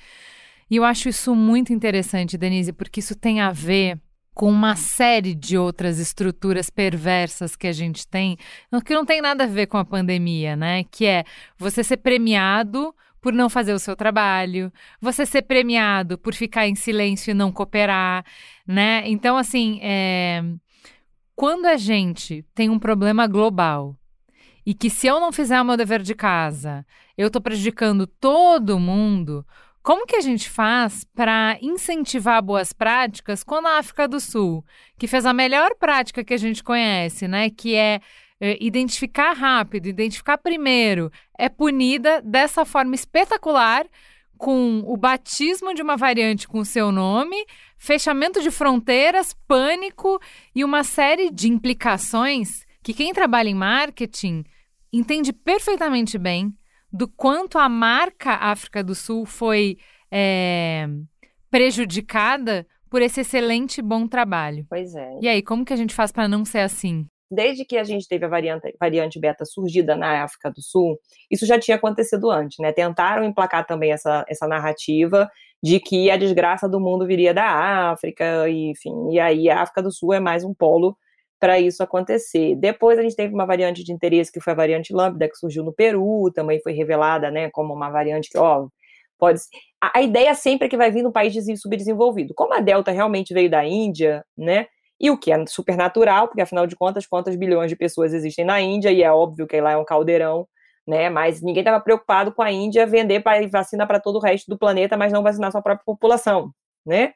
[0.71, 4.01] E eu acho isso muito interessante, Denise, porque isso tem a ver
[4.33, 8.39] com uma série de outras estruturas perversas que a gente tem,
[8.85, 10.85] que não tem nada a ver com a pandemia, né?
[10.85, 11.25] Que é
[11.59, 16.75] você ser premiado por não fazer o seu trabalho, você ser premiado por ficar em
[16.75, 18.25] silêncio e não cooperar,
[18.67, 19.03] né?
[19.07, 20.43] Então, assim, é...
[21.37, 23.97] quando a gente tem um problema global
[24.65, 28.79] e que se eu não fizer o meu dever de casa, eu estou prejudicando todo
[28.79, 29.45] mundo,
[29.83, 34.65] como que a gente faz para incentivar boas práticas quando a África do Sul,
[34.99, 38.01] que fez a melhor prática que a gente conhece, né, que é
[38.41, 43.87] é, identificar rápido, identificar primeiro, é punida dessa forma espetacular
[44.39, 47.37] com o batismo de uma variante com seu nome,
[47.77, 50.19] fechamento de fronteiras, pânico
[50.55, 54.43] e uma série de implicações que quem trabalha em marketing
[54.91, 56.55] entende perfeitamente bem
[56.91, 59.77] do quanto a marca África do Sul foi
[60.11, 60.89] é,
[61.51, 64.67] prejudicada por esse excelente bom trabalho.
[64.69, 65.19] Pois é.
[65.21, 67.07] E aí, como que a gente faz para não ser assim?
[67.31, 70.99] Desde que a gente teve a variante, variante beta surgida na África do Sul,
[71.31, 72.73] isso já tinha acontecido antes, né?
[72.73, 75.31] Tentaram emplacar também essa, essa narrativa
[75.63, 79.83] de que a desgraça do mundo viria da África, e, enfim, e aí a África
[79.83, 80.97] do Sul é mais um polo
[81.39, 82.57] para isso acontecer.
[82.57, 85.65] Depois a gente teve uma variante de interesse que foi a variante lambda que surgiu
[85.65, 88.67] no Peru, também foi revelada, né, como uma variante que, ó,
[89.19, 89.41] pode
[89.81, 92.35] a, a ideia sempre é que vai vir no país subdesenvolvido.
[92.35, 94.67] Como a Delta realmente veio da Índia, né?
[95.01, 98.45] E o que é super natural, porque afinal de contas, quantas bilhões de pessoas existem
[98.45, 100.47] na Índia, e é óbvio que lá é um caldeirão,
[100.87, 101.09] né?
[101.09, 104.97] Mas ninguém estava preocupado com a Índia vender vacina para todo o resto do planeta,
[104.97, 106.53] mas não vacinar sua própria população,
[106.85, 107.15] né?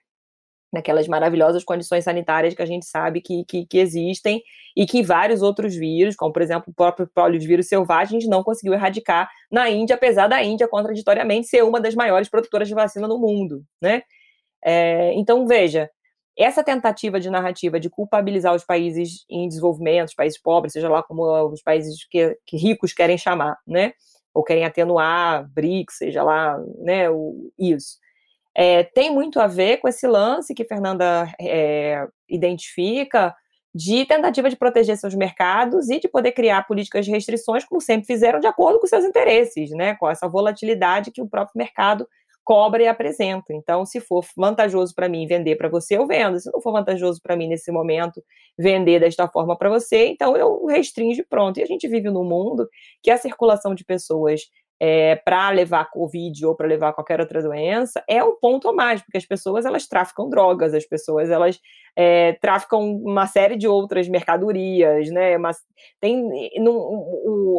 [0.74, 4.43] naquelas maravilhosas condições sanitárias que a gente sabe que, que, que, existem
[4.76, 8.43] e que vários outros vírus, como por exemplo o próprio poliovírus selvagem, a gente não
[8.43, 13.07] conseguiu erradicar na Índia, apesar da Índia, contraditoriamente, ser uma das maiores produtoras de vacina
[13.07, 14.03] no mundo, né?
[14.64, 15.89] É, então, veja,
[16.37, 21.03] essa tentativa de narrativa de culpabilizar os países em desenvolvimento, os países pobres, seja lá
[21.03, 23.93] como os países que, que ricos querem chamar, né?
[24.32, 27.99] Ou querem atenuar BRICS, seja lá, né, o, isso
[28.55, 33.35] é, tem muito a ver com esse lance que Fernanda é, identifica
[33.74, 38.07] de tentativa de proteger seus mercados e de poder criar políticas de restrições, como sempre
[38.07, 42.07] fizeram, de acordo com seus interesses, né, com essa volatilidade que o próprio mercado
[42.45, 43.53] cobra e apresenta.
[43.53, 46.38] Então, se for vantajoso para mim vender para você, eu vendo.
[46.38, 48.22] Se não for vantajoso para mim nesse momento
[48.59, 51.59] vender desta forma para você, então eu restringo pronto.
[51.59, 52.68] E a gente vive num mundo
[53.03, 54.42] que a circulação de pessoas
[54.81, 59.01] é, para levar Covid ou para levar qualquer outra doença, é um ponto a mais,
[59.03, 61.61] porque as pessoas elas traficam drogas, as pessoas elas
[61.97, 65.39] é, traficam uma série de outras mercadorias, né?
[65.39, 65.59] Mas
[66.01, 66.29] tem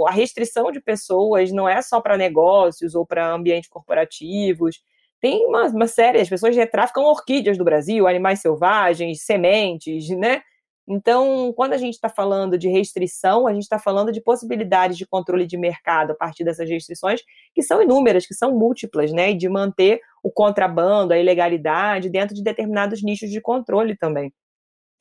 [0.07, 4.81] a restrição de pessoas não é só para negócios ou para ambientes corporativos.
[5.21, 10.41] Tem uma, uma série, as pessoas traficam orquídeas do Brasil, animais selvagens, sementes, né?
[10.87, 15.05] Então, quando a gente está falando de restrição, a gente está falando de possibilidades de
[15.05, 17.21] controle de mercado a partir dessas restrições,
[17.55, 19.31] que são inúmeras, que são múltiplas, né?
[19.31, 24.31] E de manter o contrabando, a ilegalidade dentro de determinados nichos de controle também.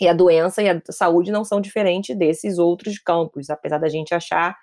[0.00, 4.14] E a doença e a saúde não são diferentes desses outros campos, apesar da gente
[4.14, 4.56] achar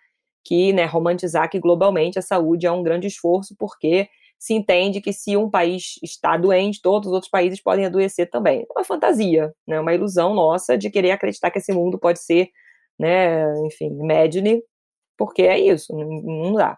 [0.44, 4.10] que, né, romantizar que globalmente a saúde é um grande esforço, porque
[4.42, 8.62] se entende que se um país está doente, todos os outros países podem adoecer também.
[8.62, 9.80] É uma fantasia, né?
[9.80, 12.50] uma ilusão nossa de querer acreditar que esse mundo pode ser,
[12.98, 14.64] né, enfim, imagine,
[15.16, 16.76] porque é isso, não dá.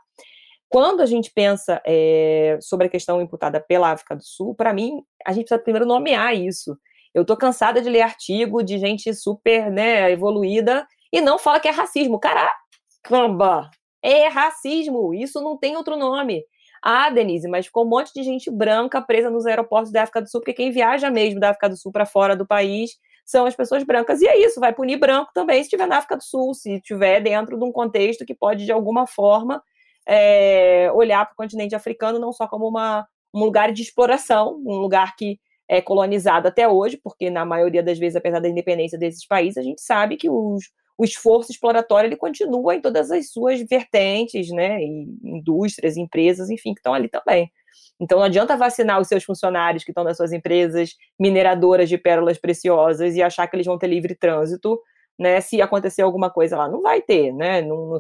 [0.67, 5.01] Quando a gente pensa é, sobre a questão imputada pela África do Sul, para mim,
[5.25, 6.77] a gente precisa primeiro nomear isso.
[7.13, 11.69] Eu estou cansada de ler artigo de gente super né, evoluída e não fala que
[11.69, 12.19] é racismo.
[12.19, 13.69] Caramba!
[14.01, 16.43] É racismo, isso não tem outro nome.
[16.85, 20.29] Ah, Denise, mas ficou um monte de gente branca presa nos aeroportos da África do
[20.29, 23.55] Sul, porque quem viaja mesmo da África do Sul para fora do país são as
[23.55, 24.21] pessoas brancas.
[24.21, 27.21] E é isso, vai punir branco também se estiver na África do Sul, se estiver
[27.21, 29.63] dentro de um contexto que pode, de alguma forma,
[30.05, 34.75] é, olhar para o continente africano não só como uma, um lugar de exploração, um
[34.75, 39.25] lugar que é colonizado até hoje, porque na maioria das vezes, apesar da independência desses
[39.25, 40.65] países, a gente sabe que os,
[40.97, 46.79] o esforço exploratório ele continua em todas as suas vertentes, né, indústrias, empresas, enfim, que
[46.79, 47.51] estão ali também.
[47.99, 52.37] Então não adianta vacinar os seus funcionários que estão nas suas empresas mineradoras de pérolas
[52.37, 54.79] preciosas e achar que eles vão ter livre trânsito,
[55.17, 56.67] né, se acontecer alguma coisa lá.
[56.69, 57.99] Não vai ter, né, não,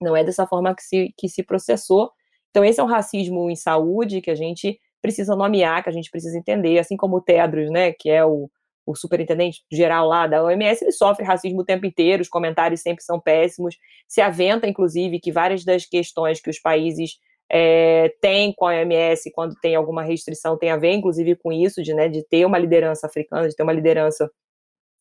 [0.00, 2.12] não é dessa forma que se, que se processou.
[2.50, 6.10] Então esse é um racismo em saúde que a gente precisa nomear, que a gente
[6.10, 8.50] precisa entender, assim como o Tedros, né, que é o,
[8.88, 13.04] o superintendente geral lá da OMS, ele sofre racismo o tempo inteiro, os comentários sempre
[13.04, 13.76] são péssimos,
[14.08, 17.18] se aventa, inclusive, que várias das questões que os países
[17.50, 21.82] é, têm com a OMS, quando tem alguma restrição, tem a ver, inclusive, com isso,
[21.82, 24.30] de, né, de ter uma liderança africana, de ter uma liderança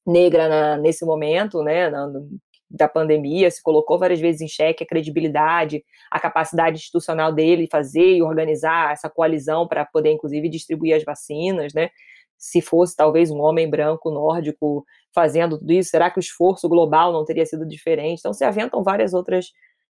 [0.05, 2.09] negra na, nesse momento, né, na,
[2.69, 5.81] da pandemia, se colocou várias vezes em xeque a credibilidade,
[6.11, 11.73] a capacidade institucional dele fazer e organizar essa coalizão para poder, inclusive, distribuir as vacinas,
[11.73, 11.89] né?
[12.37, 17.11] Se fosse talvez um homem branco nórdico fazendo tudo isso, será que o esforço global
[17.11, 18.19] não teria sido diferente?
[18.19, 19.47] Então se aventam várias outras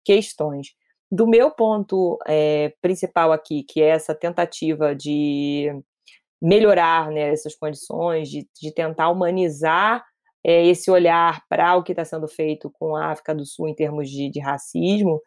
[0.03, 0.69] questões.
[1.11, 5.69] Do meu ponto é, principal aqui, que é essa tentativa de
[6.41, 10.03] melhorar né, essas condições, de, de tentar humanizar
[10.43, 13.75] é, esse olhar para o que está sendo feito com a África do Sul em
[13.75, 15.21] termos de, de racismo,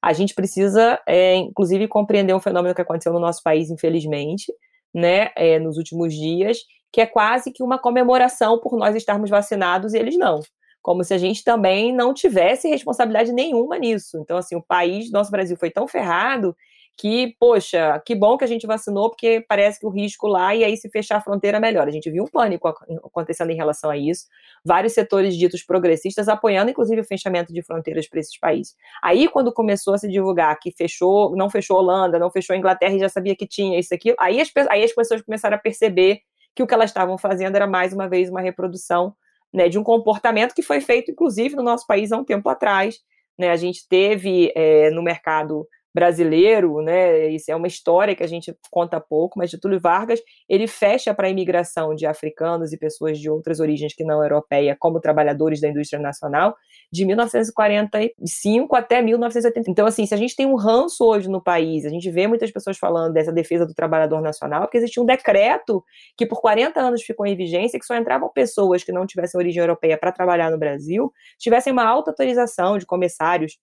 [0.00, 4.52] a gente precisa, é, inclusive, compreender um fenômeno que aconteceu no nosso país, infelizmente,
[4.94, 6.58] né, é, nos últimos dias,
[6.92, 10.40] que é quase que uma comemoração por nós estarmos vacinados e eles não.
[10.82, 14.18] Como se a gente também não tivesse responsabilidade nenhuma nisso.
[14.18, 16.56] Então, assim, o país, nosso Brasil, foi tão ferrado
[16.96, 20.62] que, poxa, que bom que a gente vacinou, porque parece que o risco lá, e
[20.62, 21.88] aí se fechar a fronteira melhor.
[21.88, 24.26] A gente viu um pânico acontecendo em relação a isso,
[24.64, 28.76] vários setores ditos progressistas apoiando, inclusive, o fechamento de fronteiras para esses países.
[29.02, 33.00] Aí, quando começou a se divulgar que fechou, não fechou Holanda, não fechou Inglaterra e
[33.00, 36.20] já sabia que tinha isso aqui, aí as, aí as pessoas começaram a perceber
[36.54, 39.14] que o que elas estavam fazendo era mais uma vez uma reprodução
[39.52, 43.00] né, de um comportamento que foi feito, inclusive, no nosso país há um tempo atrás.
[43.38, 47.28] Né, a gente teve é, no mercado brasileiro, né?
[47.28, 51.26] Isso é uma história que a gente conta pouco, mas Getúlio Vargas ele fecha para
[51.26, 55.68] a imigração de africanos e pessoas de outras origens que não europeia como trabalhadores da
[55.68, 56.56] indústria nacional
[56.90, 59.70] de 1945 até 1980.
[59.70, 62.50] Então, assim, se a gente tem um ranço hoje no país, a gente vê muitas
[62.50, 65.84] pessoas falando dessa defesa do trabalhador nacional, porque existia um decreto
[66.16, 69.60] que por 40 anos ficou em vigência que só entravam pessoas que não tivessem origem
[69.60, 73.58] europeia para trabalhar no Brasil, tivessem uma alta autorização de comissários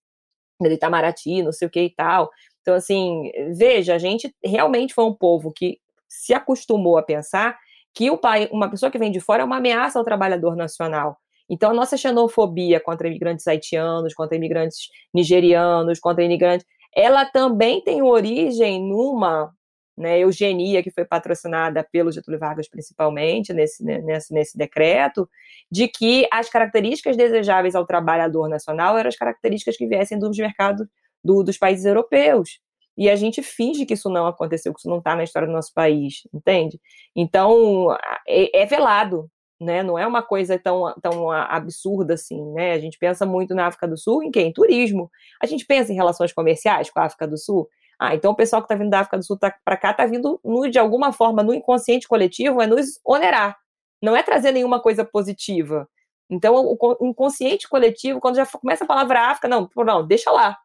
[0.59, 2.29] do Itamaraty, não sei o que e tal.
[2.61, 7.57] Então, assim, veja, a gente realmente foi um povo que se acostumou a pensar
[7.93, 11.17] que o pai, uma pessoa que vem de fora é uma ameaça ao trabalhador nacional.
[11.49, 18.01] Então, a nossa xenofobia contra imigrantes haitianos, contra imigrantes nigerianos, contra imigrantes, ela também tem
[18.01, 19.51] origem numa
[19.99, 25.29] né, eugenia que foi patrocinada pelo Getúlio Vargas principalmente nesse, né, nesse, nesse decreto,
[25.69, 30.87] de que as características desejáveis ao trabalhador nacional eram as características que viessem dos mercados
[31.21, 32.59] do, dos países europeus.
[32.97, 35.53] E a gente finge que isso não aconteceu, que isso não está na história do
[35.53, 36.79] nosso país, entende?
[37.15, 37.93] Então,
[38.27, 39.29] é, é velado,
[39.59, 39.83] né?
[39.83, 42.73] Não é uma coisa tão, tão absurda assim, né?
[42.73, 44.47] A gente pensa muito na África do Sul em quem?
[44.47, 45.11] Em turismo.
[45.41, 47.69] A gente pensa em relações comerciais com a África do Sul.
[47.99, 50.05] Ah, então o pessoal que está vindo da África do Sul tá, para cá está
[50.05, 53.57] vindo, no, de alguma forma, no inconsciente coletivo, é nos onerar.
[54.01, 55.87] Não é trazer nenhuma coisa positiva.
[56.29, 60.57] Então, o, inconsciente coletivo, quando já começa a palavra África, não, não, deixa lá.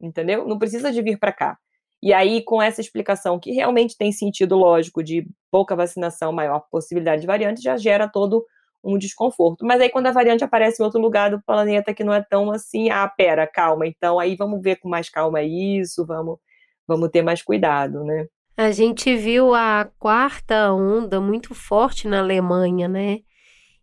[0.00, 0.46] Entendeu?
[0.46, 1.58] Não precisa de vir para cá.
[2.02, 7.22] E aí, com essa explicação que realmente tem sentido lógico de pouca vacinação, maior possibilidade
[7.22, 8.44] de variante, já gera todo
[8.84, 9.64] um desconforto.
[9.64, 12.50] Mas aí, quando a variante aparece em outro lugar do planeta que não é tão
[12.50, 16.38] assim, ah, pera, calma, então aí vamos ver com mais calma isso, vamos
[16.86, 18.26] vamos ter mais cuidado, né?
[18.56, 23.18] A gente viu a quarta onda muito forte na Alemanha, né?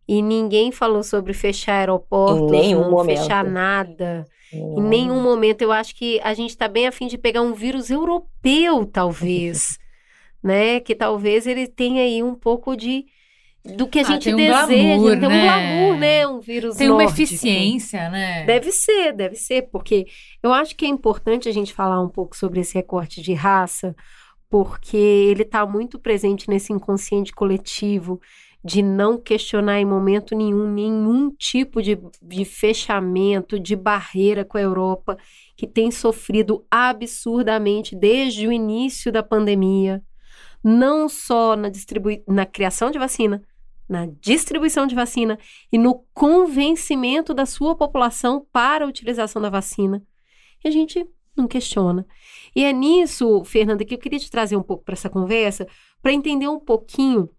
[0.08, 3.20] E ninguém falou sobre fechar aeroportos, não momento.
[3.20, 4.26] fechar nada.
[4.51, 5.62] Em nenhum momento.
[5.62, 9.78] Eu acho que a gente está bem afim de pegar um vírus europeu, talvez.
[10.43, 10.80] né?
[10.80, 13.06] Que talvez ele tenha aí um pouco de
[13.66, 14.66] do que a ah, gente um deseja.
[14.66, 15.41] Glamour, tem um né?
[15.43, 16.28] glamour, né?
[16.28, 17.09] Um vírus Tem nórdico.
[17.09, 18.45] uma eficiência, né?
[18.45, 20.05] Deve ser, deve ser, porque
[20.41, 23.95] eu acho que é importante a gente falar um pouco sobre esse recorte de raça,
[24.49, 28.20] porque ele está muito presente nesse inconsciente coletivo
[28.66, 34.61] de não questionar em momento nenhum nenhum tipo de, de fechamento, de barreira com a
[34.61, 35.18] Europa,
[35.55, 40.01] que tem sofrido absurdamente desde o início da pandemia,
[40.64, 43.41] não só na, distribui na criação de vacina,
[43.93, 45.37] na distribuição de vacina
[45.71, 50.03] e no convencimento da sua população para a utilização da vacina.
[50.63, 52.05] E a gente não questiona.
[52.55, 55.67] E é nisso, Fernanda, que eu queria te trazer um pouco para essa conversa,
[56.01, 57.29] para entender um pouquinho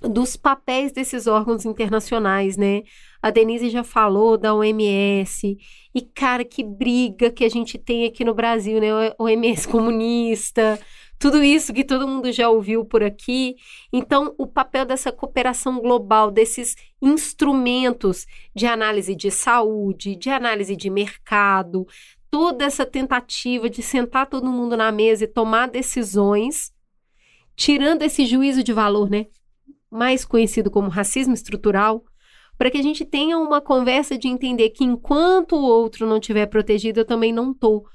[0.00, 2.82] dos papéis desses órgãos internacionais, né?
[3.20, 5.56] A Denise já falou da OMS.
[5.94, 8.88] E, cara, que briga que a gente tem aqui no Brasil, né?
[9.18, 10.80] OMS comunista,
[11.22, 13.54] tudo isso que todo mundo já ouviu por aqui.
[13.92, 20.90] Então, o papel dessa cooperação global, desses instrumentos de análise de saúde, de análise de
[20.90, 21.86] mercado,
[22.28, 26.72] toda essa tentativa de sentar todo mundo na mesa e tomar decisões,
[27.54, 29.26] tirando esse juízo de valor, né?
[29.88, 32.02] Mais conhecido como racismo estrutural,
[32.58, 36.46] para que a gente tenha uma conversa de entender que enquanto o outro não estiver
[36.46, 37.86] protegido, eu também não tô.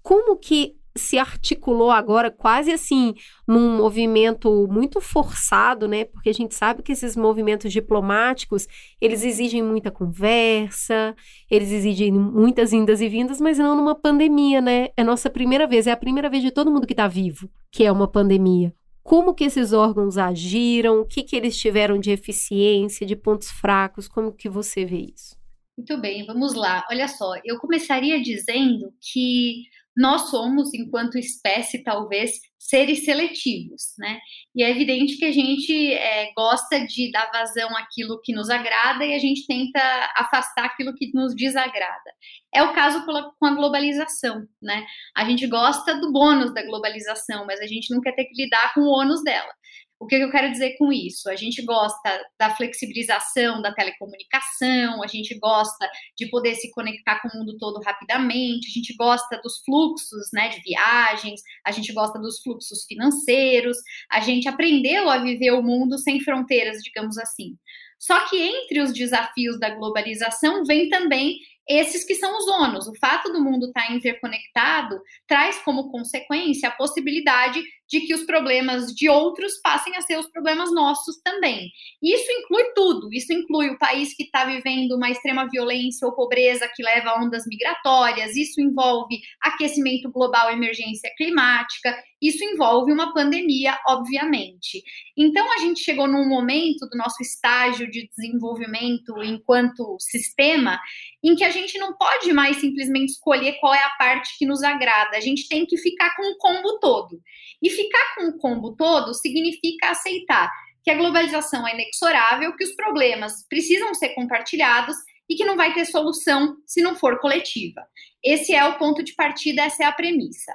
[0.00, 3.14] Como que se articulou agora quase assim
[3.46, 6.04] num movimento muito forçado, né?
[6.04, 8.66] Porque a gente sabe que esses movimentos diplomáticos,
[9.00, 11.14] eles exigem muita conversa,
[11.50, 14.88] eles exigem muitas indas e vindas, mas não numa pandemia, né?
[14.96, 17.84] É nossa primeira vez, é a primeira vez de todo mundo que está vivo, que
[17.84, 18.74] é uma pandemia.
[19.02, 21.00] Como que esses órgãos agiram?
[21.00, 24.08] O que que eles tiveram de eficiência, de pontos fracos?
[24.08, 25.36] Como que você vê isso?
[25.78, 26.84] Muito bem, vamos lá.
[26.90, 29.64] Olha só, eu começaria dizendo que
[29.96, 34.18] nós somos, enquanto espécie, talvez, seres seletivos, né?
[34.54, 39.04] E é evidente que a gente é, gosta de dar vazão àquilo que nos agrada
[39.04, 39.80] e a gente tenta
[40.16, 42.12] afastar aquilo que nos desagrada.
[42.54, 44.84] É o caso com a globalização, né?
[45.16, 48.74] A gente gosta do bônus da globalização, mas a gente não quer ter que lidar
[48.74, 49.52] com o ônus dela.
[49.98, 51.28] O que eu quero dizer com isso?
[51.30, 57.28] A gente gosta da flexibilização da telecomunicação, a gente gosta de poder se conectar com
[57.28, 62.18] o mundo todo rapidamente, a gente gosta dos fluxos né, de viagens, a gente gosta
[62.18, 63.78] dos fluxos financeiros,
[64.10, 67.56] a gente aprendeu a viver o mundo sem fronteiras, digamos assim.
[67.98, 71.38] Só que entre os desafios da globalização vem também
[71.68, 72.86] esses que são os ônus.
[72.86, 78.86] O fato do mundo estar interconectado traz como consequência a possibilidade de que os problemas
[78.92, 81.70] de outros passem a ser os problemas nossos também.
[82.02, 83.08] Isso inclui tudo.
[83.12, 87.22] Isso inclui o país que está vivendo uma extrema violência ou pobreza que leva a
[87.22, 88.36] ondas migratórias.
[88.36, 91.96] Isso envolve aquecimento global, emergência climática.
[92.20, 94.82] Isso envolve uma pandemia, obviamente.
[95.16, 100.80] Então, a gente chegou num momento do nosso estágio de desenvolvimento enquanto sistema
[101.22, 104.62] em que a gente não pode mais simplesmente escolher qual é a parte que nos
[104.62, 105.16] agrada.
[105.16, 107.20] A gente tem que ficar com o combo todo.
[107.62, 110.50] E ficar com o combo todo significa aceitar
[110.82, 114.96] que a globalização é inexorável, que os problemas precisam ser compartilhados
[115.28, 117.82] e que não vai ter solução se não for coletiva.
[118.24, 120.52] Esse é o ponto de partida, essa é a premissa.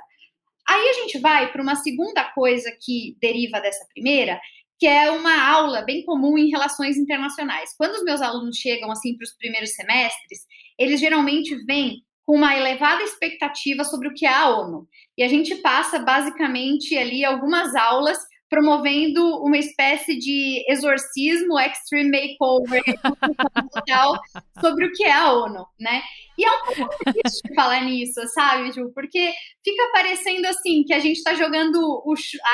[0.67, 4.39] Aí a gente vai para uma segunda coisa que deriva dessa primeira,
[4.79, 7.75] que é uma aula bem comum em relações internacionais.
[7.77, 10.39] Quando os meus alunos chegam assim para os primeiros semestres,
[10.79, 14.87] eles geralmente vêm com uma elevada expectativa sobre o que é a ONU.
[15.17, 18.17] E a gente passa basicamente ali algumas aulas
[18.51, 22.83] promovendo uma espécie de exorcismo, extreme makeover
[24.59, 26.01] sobre o que é a ONU, né?
[26.37, 28.91] E é um pouco difícil falar nisso, sabe, Ju?
[28.93, 29.31] Porque
[29.63, 32.03] fica parecendo assim que a gente está jogando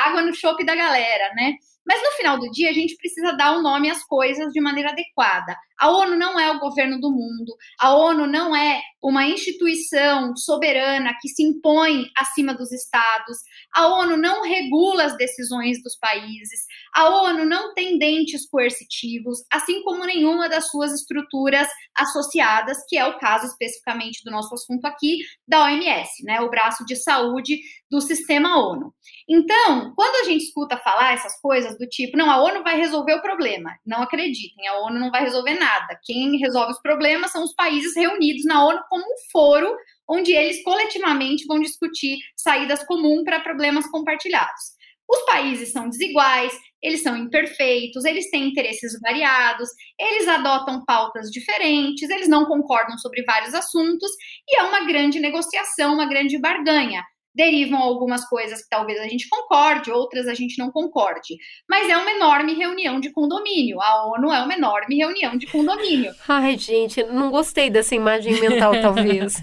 [0.03, 1.53] água no chope da galera, né?
[1.83, 4.59] Mas no final do dia, a gente precisa dar o um nome às coisas de
[4.59, 5.55] maneira adequada.
[5.79, 11.15] A ONU não é o governo do mundo, a ONU não é uma instituição soberana
[11.21, 13.37] que se impõe acima dos estados,
[13.75, 19.83] a ONU não regula as decisões dos países, a ONU não tem dentes coercitivos, assim
[19.83, 25.19] como nenhuma das suas estruturas associadas, que é o caso especificamente do nosso assunto aqui,
[25.47, 27.59] da OMS, né, o braço de saúde
[27.89, 28.93] do sistema ONU.
[29.29, 33.13] Então, quando a gente escuta falar essas coisas do tipo, não, a ONU vai resolver
[33.13, 35.66] o problema, não acreditem, a ONU não vai resolver nada.
[36.03, 39.75] Quem resolve os problemas são os países reunidos na ONU como um foro
[40.09, 44.77] onde eles coletivamente vão discutir saídas comuns para problemas compartilhados.
[45.09, 52.09] Os países são desiguais, eles são imperfeitos, eles têm interesses variados, eles adotam pautas diferentes,
[52.09, 54.11] eles não concordam sobre vários assuntos
[54.47, 57.03] e é uma grande negociação, uma grande barganha
[57.37, 61.37] derivam algumas coisas que talvez a gente concorde, outras a gente não concorde.
[61.69, 63.79] Mas é uma enorme reunião de condomínio.
[63.79, 66.11] A ONU é uma enorme reunião de condomínio.
[66.27, 69.39] Ai, gente, não gostei dessa imagem mental, talvez.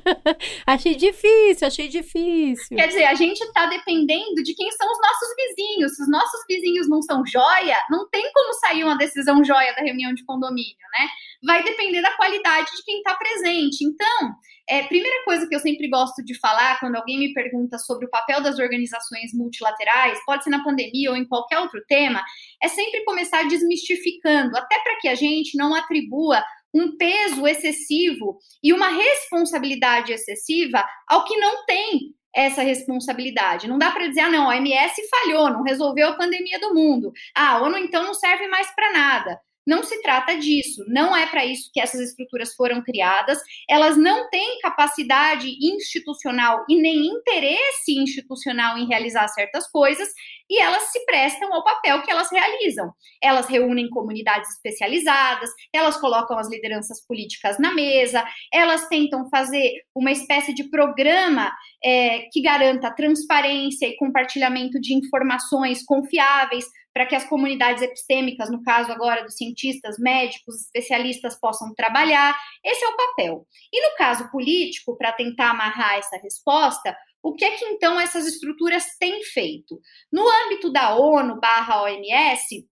[0.66, 2.78] achei difícil, achei difícil.
[2.78, 5.96] Quer dizer, a gente está dependendo de quem são os nossos vizinhos.
[5.96, 9.82] Se os nossos vizinhos não são joia, não tem como sair uma decisão joia da
[9.82, 11.08] reunião de condomínio, né?
[11.44, 13.84] Vai depender da qualidade de quem está presente.
[13.84, 14.34] Então,
[14.68, 18.10] é, primeira coisa que eu sempre gosto de falar quando alguém me pergunta sobre o
[18.10, 22.22] papel das organizações multilaterais, pode ser na pandemia ou em qualquer outro tema,
[22.62, 26.42] é sempre começar desmistificando, até para que a gente não atribua
[26.72, 33.68] um peso excessivo e uma responsabilidade excessiva ao que não tem essa responsabilidade.
[33.68, 37.12] Não dá para dizer, ah, não, a OMS falhou, não resolveu a pandemia do mundo.
[37.34, 39.40] Ah, a ONU então não serve mais para nada.
[39.66, 43.38] Não se trata disso, não é para isso que essas estruturas foram criadas,
[43.68, 50.08] elas não têm capacidade institucional e nem interesse institucional em realizar certas coisas,
[50.50, 52.92] e elas se prestam ao papel que elas realizam.
[53.22, 60.12] Elas reúnem comunidades especializadas, elas colocam as lideranças políticas na mesa, elas tentam fazer uma
[60.12, 61.50] espécie de programa
[61.82, 68.62] é, que garanta transparência e compartilhamento de informações confiáveis para que as comunidades epistêmicas, no
[68.62, 72.38] caso agora dos cientistas, médicos, especialistas, possam trabalhar.
[72.64, 73.46] Esse é o papel.
[73.72, 78.26] E no caso político, para tentar amarrar essa resposta, o que é que então essas
[78.26, 79.80] estruturas têm feito?
[80.12, 82.64] No âmbito da ONU barra OMS,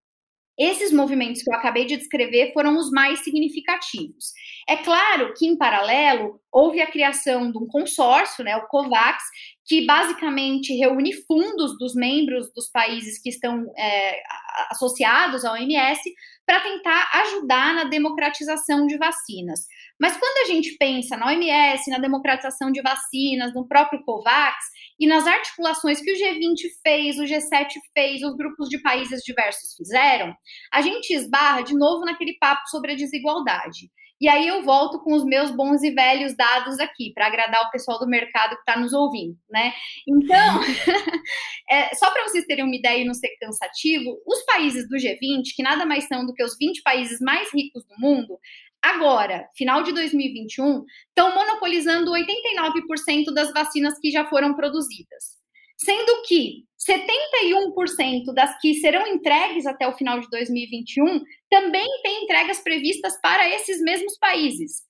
[0.59, 4.33] esses movimentos que eu acabei de descrever foram os mais significativos.
[4.69, 9.23] É claro que, em paralelo, houve a criação de um consórcio, né, o COVAX,
[9.65, 14.23] que basicamente reúne fundos dos membros dos países que estão é,
[14.71, 16.01] associados à OMS
[16.45, 19.61] para tentar ajudar na democratização de vacinas.
[20.03, 24.57] Mas quando a gente pensa na OMS, na democratização de vacinas, no próprio COVAX
[24.99, 29.77] e nas articulações que o G20 fez, o G7 fez, os grupos de países diversos
[29.77, 30.35] fizeram,
[30.73, 33.93] a gente esbarra de novo naquele papo sobre a desigualdade.
[34.21, 37.71] E aí eu volto com os meus bons e velhos dados aqui, para agradar o
[37.71, 39.73] pessoal do mercado que está nos ouvindo, né?
[40.07, 40.61] Então,
[41.71, 45.43] é, só para vocês terem uma ideia e não ser cansativo, os países do G20,
[45.57, 48.39] que nada mais são do que os 20 países mais ricos do mundo,
[48.83, 55.41] agora, final de 2021, estão monopolizando 89% das vacinas que já foram produzidas.
[55.79, 62.61] Sendo que 71% das que serão entregues até o final de 2021 também têm entregas
[62.61, 64.83] previstas para esses mesmos países.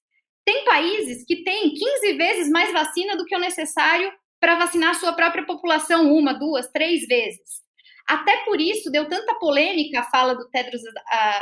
[0.44, 5.12] Tem países que têm 15 vezes mais vacina do que o necessário para vacinar sua
[5.12, 7.61] própria população, uma, duas, três vezes.
[8.08, 10.82] Até por isso deu tanta polêmica a fala do Tedros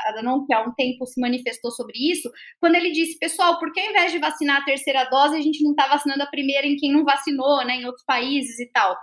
[0.07, 2.31] Adhanom, que há um tempo se manifestou sobre isso,
[2.61, 5.63] quando ele disse, pessoal, por que ao invés de vacinar a terceira dose, a gente
[5.63, 8.97] não está vacinando a primeira em quem não vacinou, né, em outros países e tal?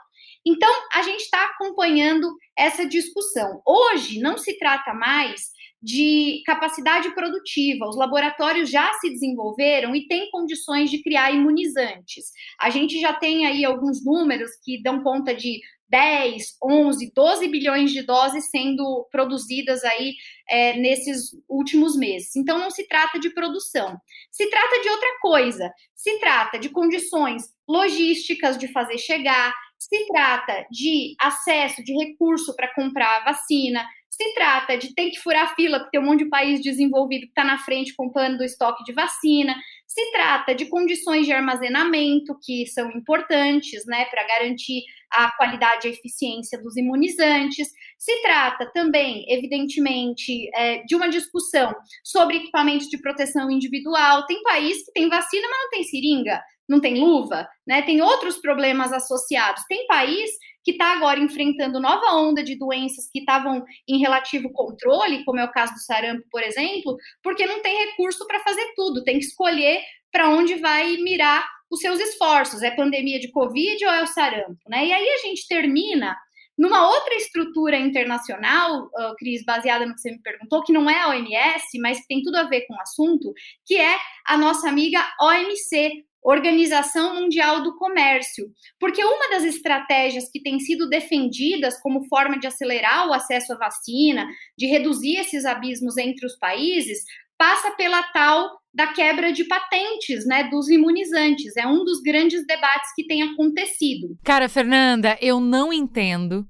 [0.45, 3.61] Então, a gente está acompanhando essa discussão.
[3.65, 5.51] Hoje não se trata mais
[5.81, 7.87] de capacidade produtiva.
[7.87, 12.31] Os laboratórios já se desenvolveram e têm condições de criar imunizantes.
[12.59, 15.59] A gente já tem aí alguns números que dão conta de
[15.89, 20.13] 10, 11, 12 bilhões de doses sendo produzidas aí
[20.49, 22.35] é, nesses últimos meses.
[22.35, 23.97] Então, não se trata de produção,
[24.31, 25.71] se trata de outra coisa.
[25.95, 32.73] Se trata de condições logísticas de fazer chegar, se trata de acesso de recurso para
[32.73, 33.85] comprar a vacina,
[34.17, 37.27] se trata de ter que furar fila, porque tem um monte de país desenvolvido que
[37.27, 42.65] está na frente comprando o estoque de vacina, se trata de condições de armazenamento que
[42.65, 44.81] são importantes, né, para garantir
[45.11, 47.69] a qualidade e a eficiência dos imunizantes.
[47.97, 51.71] Se trata também, evidentemente, é, de uma discussão
[52.03, 54.25] sobre equipamentos de proteção individual.
[54.25, 57.83] Tem país que tem vacina, mas não tem seringa, não tem luva, né?
[57.83, 59.63] Tem outros problemas associados.
[59.69, 60.29] Tem país
[60.67, 65.45] que está agora enfrentando nova onda de doenças que estavam em relativo controle, como é
[65.45, 69.23] o caso do sarampo, por exemplo, porque não tem recurso para fazer tudo, tem que
[69.23, 69.79] escolher
[70.11, 72.61] para onde vai mirar os seus esforços.
[72.61, 74.85] É pandemia de Covid ou é o sarampo, né?
[74.85, 76.17] E aí a gente termina
[76.57, 80.99] numa outra estrutura internacional, uh, Cris, baseada no que você me perguntou, que não é
[80.99, 83.31] a OMS, mas que tem tudo a ver com o assunto,
[83.65, 83.95] que é
[84.25, 90.89] a nossa amiga OMC, Organização Mundial do Comércio, porque uma das estratégias que tem sido
[90.89, 94.27] defendidas como forma de acelerar o acesso à vacina,
[94.57, 96.99] de reduzir esses abismos entre os países,
[97.37, 101.55] passa pela tal da quebra de patentes, né, dos imunizantes.
[101.55, 104.17] É um dos grandes debates que tem acontecido.
[104.23, 106.45] Cara, Fernanda, eu não entendo.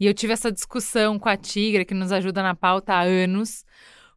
[0.00, 3.64] E eu tive essa discussão com a Tigra, que nos ajuda na pauta há anos,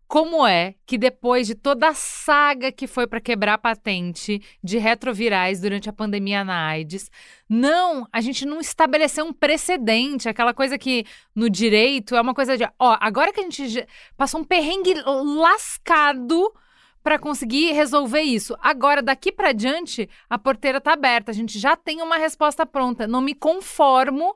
[0.08, 4.78] como é que depois de toda a saga que foi para quebrar a patente de
[4.78, 7.10] retrovirais durante a pandemia na AIDS,
[7.50, 12.56] não, a gente não estabeleceu um precedente, aquela coisa que no direito é uma coisa
[12.56, 16.54] de, ó, agora que a gente passou um perrengue lascado
[17.04, 18.56] para conseguir resolver isso.
[18.62, 23.08] Agora, daqui para diante, a porteira tá aberta, a gente já tem uma resposta pronta.
[23.08, 24.36] Não me conformo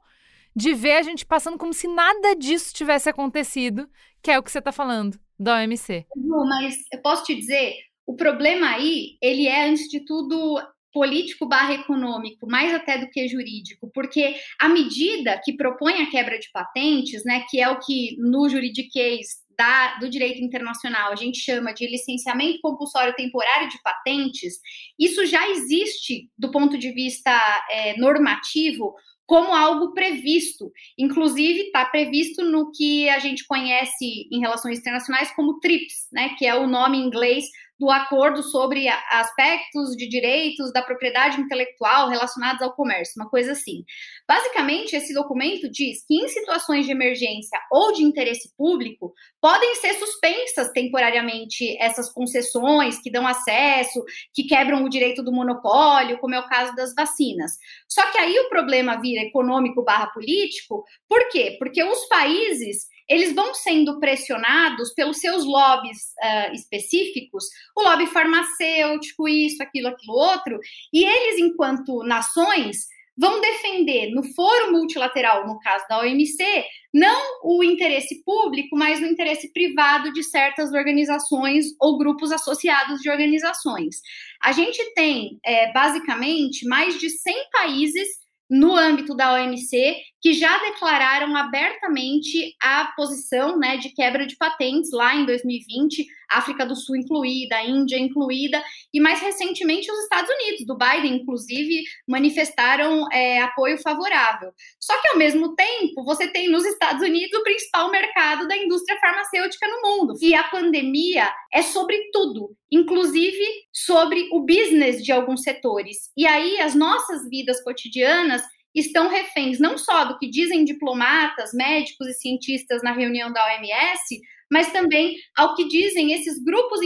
[0.56, 3.90] de ver a gente passando como se nada disso tivesse acontecido,
[4.22, 6.06] que é o que você tá falando da OMC.
[6.16, 7.76] mas eu posso te dizer,
[8.06, 10.60] o problema aí, ele é, antes de tudo,
[10.92, 16.40] político barra econômico, mais até do que jurídico, porque a medida que propõe a quebra
[16.40, 21.38] de patentes, né, que é o que no juridiquês da, do direito internacional a gente
[21.40, 24.56] chama de licenciamento compulsório temporário de patentes,
[24.98, 27.32] isso já existe do ponto de vista
[27.70, 28.96] é, normativo
[29.30, 30.72] como algo previsto.
[30.98, 36.48] Inclusive, está previsto no que a gente conhece em relações internacionais como TRIPS, né, que
[36.48, 37.46] é o nome em inglês
[37.80, 43.86] do acordo sobre aspectos de direitos da propriedade intelectual relacionados ao comércio, uma coisa assim.
[44.28, 49.94] Basicamente, esse documento diz que em situações de emergência ou de interesse público, podem ser
[49.94, 54.04] suspensas temporariamente essas concessões que dão acesso,
[54.34, 57.54] que quebram o direito do monopólio, como é o caso das vacinas.
[57.88, 61.56] Só que aí o problema vira econômico barra político, por quê?
[61.58, 67.46] Porque os países eles vão sendo pressionados pelos seus lobbies uh, específicos,
[67.76, 70.60] o lobby farmacêutico, isso, aquilo, aquilo outro,
[70.94, 72.88] e eles, enquanto nações,
[73.20, 76.64] vão defender no foro multilateral, no caso da OMC,
[76.94, 83.10] não o interesse público, mas o interesse privado de certas organizações ou grupos associados de
[83.10, 83.98] organizações.
[84.42, 88.08] A gente tem, é, basicamente, mais de 100 países
[88.50, 94.92] no âmbito da OMC que já declararam abertamente a posição né, de quebra de patentes
[94.92, 98.64] lá em 2020, África do Sul incluída, Índia incluída,
[98.94, 104.52] e mais recentemente os Estados Unidos, do Biden, inclusive, manifestaram é, apoio favorável.
[104.80, 109.00] Só que, ao mesmo tempo, você tem nos Estados Unidos o principal mercado da indústria
[109.00, 110.14] farmacêutica no mundo.
[110.22, 113.44] E a pandemia é sobre tudo, inclusive
[113.74, 116.12] sobre o business de alguns setores.
[116.16, 118.44] E aí, as nossas vidas cotidianas
[118.80, 124.20] estão reféns não só do que dizem diplomatas, médicos e cientistas na reunião da OMS,
[124.52, 126.80] mas também ao que dizem esses grupos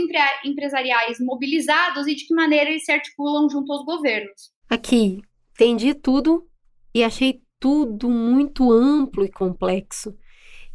[0.43, 4.51] empresariais mobilizados e de que maneira eles se articulam junto aos governos.
[4.69, 5.21] Aqui,
[5.53, 6.47] entendi tudo
[6.93, 10.15] e achei tudo muito amplo e complexo.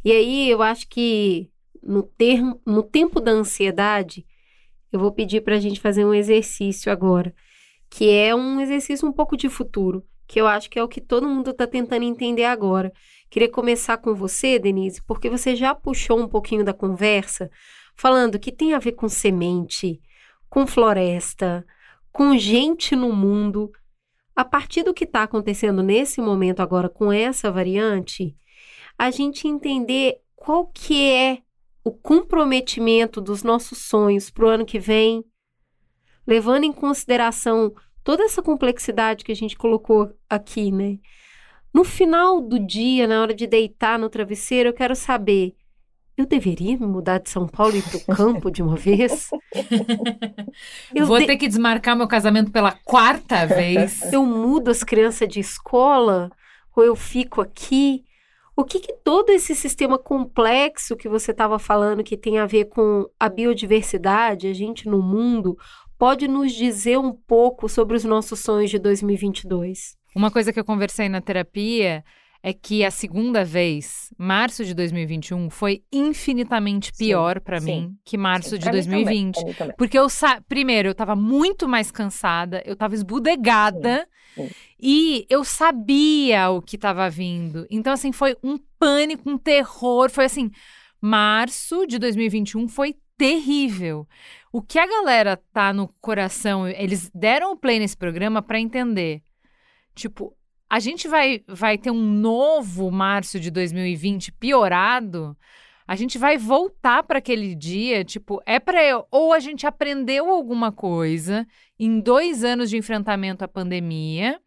[0.03, 1.51] E aí eu acho que
[1.83, 4.25] no, termo, no tempo da ansiedade,
[4.91, 7.33] eu vou pedir para a gente fazer um exercício agora,
[7.89, 11.01] que é um exercício um pouco de futuro que eu acho que é o que
[11.01, 12.93] todo mundo está tentando entender agora.
[13.31, 17.49] Queria começar com você, Denise, porque você já puxou um pouquinho da conversa,
[17.95, 19.99] falando que tem a ver com semente,
[20.47, 21.65] com floresta,
[22.11, 23.71] com gente no mundo.
[24.35, 28.35] A partir do que está acontecendo nesse momento agora com essa variante,
[28.99, 31.39] a gente entender qual que é
[31.83, 35.25] o comprometimento dos nossos sonhos para o ano que vem,
[36.27, 37.73] levando em consideração
[38.03, 40.97] toda essa complexidade que a gente colocou aqui, né?
[41.73, 45.55] No final do dia, na hora de deitar no travesseiro, eu quero saber:
[46.19, 49.29] eu deveria me mudar de São Paulo e ir para o campo de uma vez?
[50.93, 51.25] Eu Vou de...
[51.25, 54.01] ter que desmarcar meu casamento pela quarta vez.
[54.11, 56.29] Eu mudo as crianças de escola?
[56.75, 58.03] Ou eu fico aqui?
[58.53, 62.65] O que, que todo esse sistema complexo que você estava falando, que tem a ver
[62.65, 65.57] com a biodiversidade, a gente no mundo,
[65.99, 69.97] pode nos dizer um pouco sobre os nossos sonhos de 2022?
[70.15, 72.03] Uma coisa que eu conversei na terapia
[72.41, 78.51] é que a segunda vez, março de 2021, foi infinitamente pior para mim que março
[78.51, 79.43] sim, de 2020.
[79.43, 79.75] Mim também.
[79.77, 80.07] Porque eu
[80.47, 84.49] primeiro, eu tava muito mais cansada, eu tava esbudegada sim,
[84.81, 87.67] e eu sabia o que tava vindo.
[87.69, 90.49] Então assim, foi um pânico, um terror, foi assim,
[91.01, 94.07] março de 2021 foi terrível.
[94.51, 99.21] O que a galera tá no coração, eles deram o play nesse programa para entender.
[99.93, 100.35] Tipo,
[100.69, 105.37] a gente vai, vai ter um novo março de 2020 piorado.
[105.87, 110.71] A gente vai voltar para aquele dia, tipo, é para ou a gente aprendeu alguma
[110.71, 111.47] coisa
[111.79, 114.39] em dois anos de enfrentamento à pandemia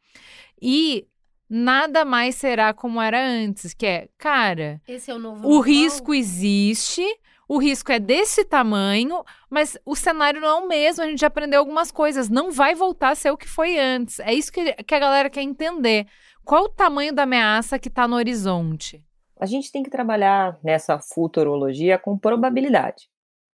[0.60, 1.04] e
[1.50, 6.14] nada mais será como era antes, que é, cara, Esse é o, novo o risco
[6.14, 7.04] existe,
[7.52, 11.04] o risco é desse tamanho, mas o cenário não é o mesmo.
[11.04, 12.30] A gente já aprendeu algumas coisas.
[12.30, 14.20] Não vai voltar a ser o que foi antes.
[14.20, 16.06] É isso que, que a galera quer entender.
[16.46, 19.04] Qual o tamanho da ameaça que está no horizonte?
[19.38, 23.10] A gente tem que trabalhar nessa futurologia com probabilidade.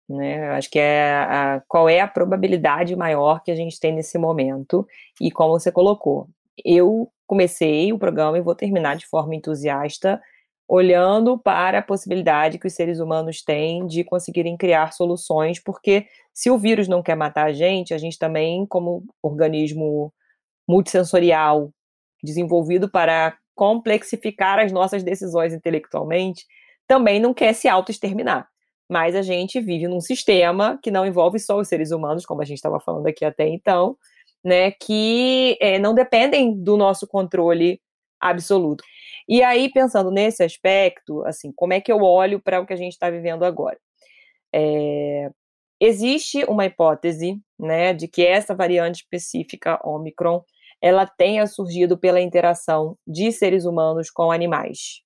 [0.09, 0.49] Né?
[0.49, 4.87] Acho que é a, qual é a probabilidade maior que a gente tem nesse momento
[5.21, 6.27] e como você colocou.
[6.65, 10.19] Eu comecei o programa e vou terminar de forma entusiasta
[10.68, 16.49] olhando para a possibilidade que os seres humanos têm de conseguirem criar soluções, porque se
[16.49, 20.14] o vírus não quer matar a gente, a gente também, como organismo
[20.68, 21.72] multissensorial,
[22.23, 26.45] desenvolvido para complexificar as nossas decisões intelectualmente,
[26.88, 28.48] também não quer se auto-exterminar.
[28.90, 32.45] Mas a gente vive num sistema que não envolve só os seres humanos, como a
[32.45, 33.98] gente estava falando aqui até então,
[34.44, 37.80] né, que é, não dependem do nosso controle
[38.29, 38.83] absoluto.
[39.27, 42.77] E aí, pensando nesse aspecto, assim, como é que eu olho para o que a
[42.77, 43.77] gente está vivendo agora?
[44.53, 45.29] É,
[45.79, 50.43] existe uma hipótese, né, de que essa variante específica, Omicron,
[50.81, 55.02] ela tenha surgido pela interação de seres humanos com animais.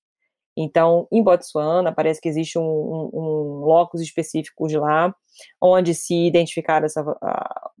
[0.60, 5.14] Então, em Botsuana, parece que existe um, um, um locus específico de lá,
[5.62, 7.16] onde se identificaram essa, o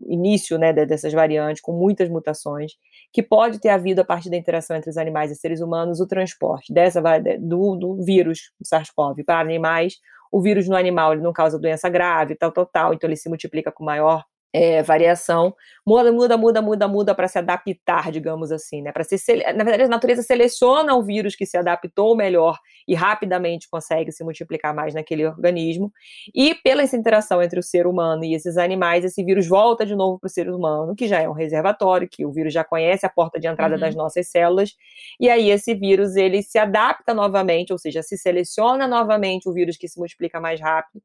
[0.08, 2.72] início né, dessas variantes com muitas mutações,
[3.12, 6.06] que pode ter havido, a partir da interação entre os animais e seres humanos, o
[6.06, 7.02] transporte dessa,
[7.40, 9.94] do, do vírus SARS-CoV para animais.
[10.30, 13.28] O vírus no animal ele não causa doença grave, tal, tal, tal, então ele se
[13.28, 14.22] multiplica com maior
[14.52, 15.54] é, variação,
[15.86, 18.92] muda, muda, muda, muda, muda para se adaptar, digamos assim, né?
[18.92, 19.16] Para se
[19.54, 24.24] na verdade a natureza seleciona o vírus que se adaptou melhor e rapidamente consegue se
[24.24, 25.92] multiplicar mais naquele organismo
[26.34, 29.94] e pela essa interação entre o ser humano e esses animais, esse vírus volta de
[29.94, 33.04] novo para o ser humano, que já é um reservatório, que o vírus já conhece
[33.04, 33.80] a porta de entrada uhum.
[33.80, 34.74] das nossas células
[35.20, 39.76] e aí esse vírus ele se adapta novamente, ou seja, se seleciona novamente o vírus
[39.76, 41.02] que se multiplica mais rápido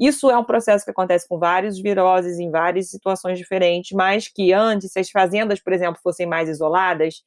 [0.00, 4.52] isso é um processo que acontece com várias viroses em várias situações diferentes, mas que
[4.52, 7.22] antes, se as fazendas, por exemplo, fossem mais isoladas,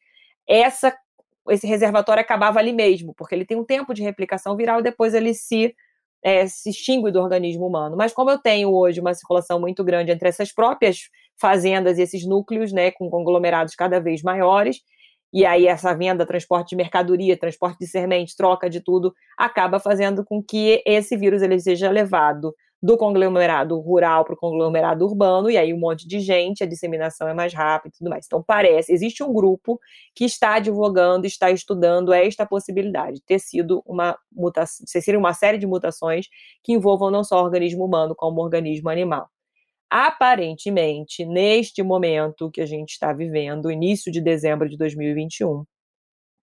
[0.48, 0.92] essa
[1.50, 5.14] esse reservatório acabava ali mesmo, porque ele tem um tempo de replicação viral e depois
[5.14, 5.76] ele se,
[6.24, 7.98] é, se extingue do organismo humano.
[7.98, 12.26] Mas como eu tenho hoje uma circulação muito grande entre essas próprias fazendas e esses
[12.26, 14.80] núcleos, né, com conglomerados cada vez maiores,
[15.34, 20.24] e aí essa venda, transporte de mercadoria, transporte de sementes, troca de tudo, acaba fazendo
[20.24, 22.54] com que esse vírus ele seja levado
[22.84, 27.30] do conglomerado rural para o conglomerado urbano, e aí um monte de gente, a disseminação
[27.30, 28.26] é mais rápida e tudo mais.
[28.26, 29.80] Então, parece, existe um grupo
[30.14, 34.86] que está advogando, está estudando esta possibilidade, ter sido uma mutação,
[35.18, 36.26] uma série de mutações
[36.62, 39.30] que envolvam não só o organismo humano, como o organismo animal.
[39.96, 45.64] Aparentemente, neste momento que a gente está vivendo, início de dezembro de 2021,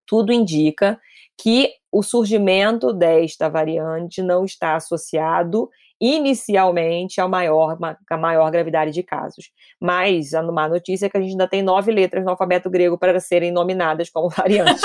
[0.07, 1.01] tudo indica
[1.37, 5.69] que o surgimento desta variante não está associado
[6.01, 7.77] inicialmente a maior,
[8.09, 9.51] a maior gravidade de casos.
[9.81, 12.97] Mas a má notícia é que a gente ainda tem nove letras no alfabeto grego
[12.97, 14.83] para serem nominadas como variantes.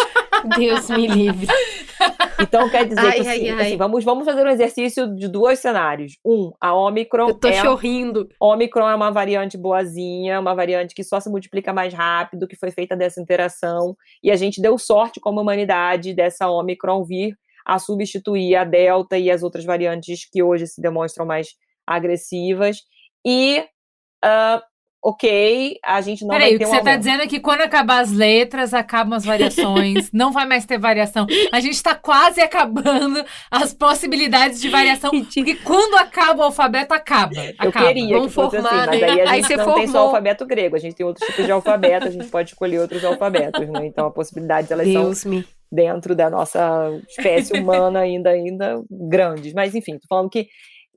[0.58, 1.48] Deus me livre.
[2.40, 3.78] Então quer dizer ai, que ai, assim, ai.
[3.78, 6.18] vamos, vamos fazer um exercício de dois cenários.
[6.26, 7.30] Um, a Omicron.
[7.30, 8.28] Eu tô é, chorrindo.
[8.40, 12.72] Omicron é uma variante boazinha, uma variante que só se multiplica mais rápido, que foi
[12.72, 13.96] feita dessa interação.
[14.24, 19.32] E a gente deu sorte como humanidade dessa Omicron vir a substituir a Delta e
[19.32, 21.50] as outras variantes que hoje se demonstram mais
[21.88, 22.82] agressivas.
[23.26, 23.66] E
[24.24, 24.62] uh,
[25.06, 27.40] ok, a gente não Peraí, vai ter o que um você está dizendo é que
[27.40, 31.28] quando acabar as letras, acabam as variações, não vai mais ter variação.
[31.52, 37.36] A gente está quase acabando as possibilidades de variação, porque quando acaba o alfabeto, acaba.
[37.36, 37.86] Eu acaba.
[37.86, 39.76] queria Vamos que fosse assim, formar, assim, mas aí a gente aí não formou.
[39.76, 42.50] tem só o alfabeto grego, a gente tem outros tipos de alfabeto, a gente pode
[42.50, 43.86] escolher outros alfabetos, né?
[43.86, 45.32] Então, as possibilidades, elas Deus são...
[45.32, 45.46] Me.
[45.72, 49.54] Dentro da nossa espécie humana ainda, ainda grandes.
[49.54, 50.48] Mas, enfim, tô falando que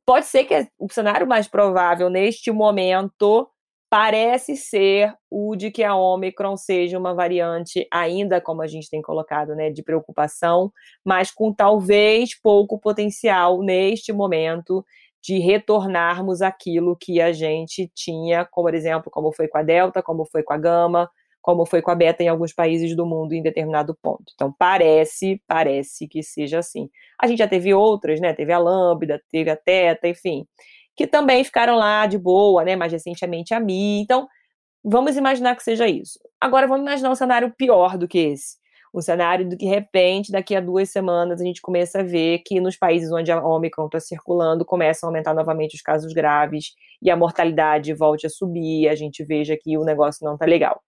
[0.06, 3.46] pode ser que o cenário mais provável neste momento
[3.90, 9.00] parece ser o de que a Omicron seja uma variante, ainda como a gente tem
[9.00, 10.72] colocado, né, de preocupação,
[11.04, 14.84] mas com talvez pouco potencial neste momento
[15.22, 20.02] de retornarmos aquilo que a gente tinha, como por exemplo, como foi com a Delta,
[20.02, 21.10] como foi com a Gama,
[21.40, 24.32] como foi com a Beta em alguns países do mundo em determinado ponto.
[24.34, 26.90] Então parece, parece que seja assim.
[27.20, 28.34] A gente já teve outras, né?
[28.34, 30.46] Teve a Lambda, teve a Teta, enfim
[30.98, 32.74] que também ficaram lá de boa, né?
[32.74, 34.00] Mais recentemente a Mi.
[34.00, 34.26] Então,
[34.84, 36.18] vamos imaginar que seja isso.
[36.40, 38.56] Agora, vamos imaginar um cenário pior do que esse.
[38.92, 42.40] Um cenário do que, de repente, daqui a duas semanas, a gente começa a ver
[42.40, 46.72] que nos países onde a Omicron está circulando, começam a aumentar novamente os casos graves
[47.00, 50.82] e a mortalidade volte a subir, a gente veja que o negócio não está legal.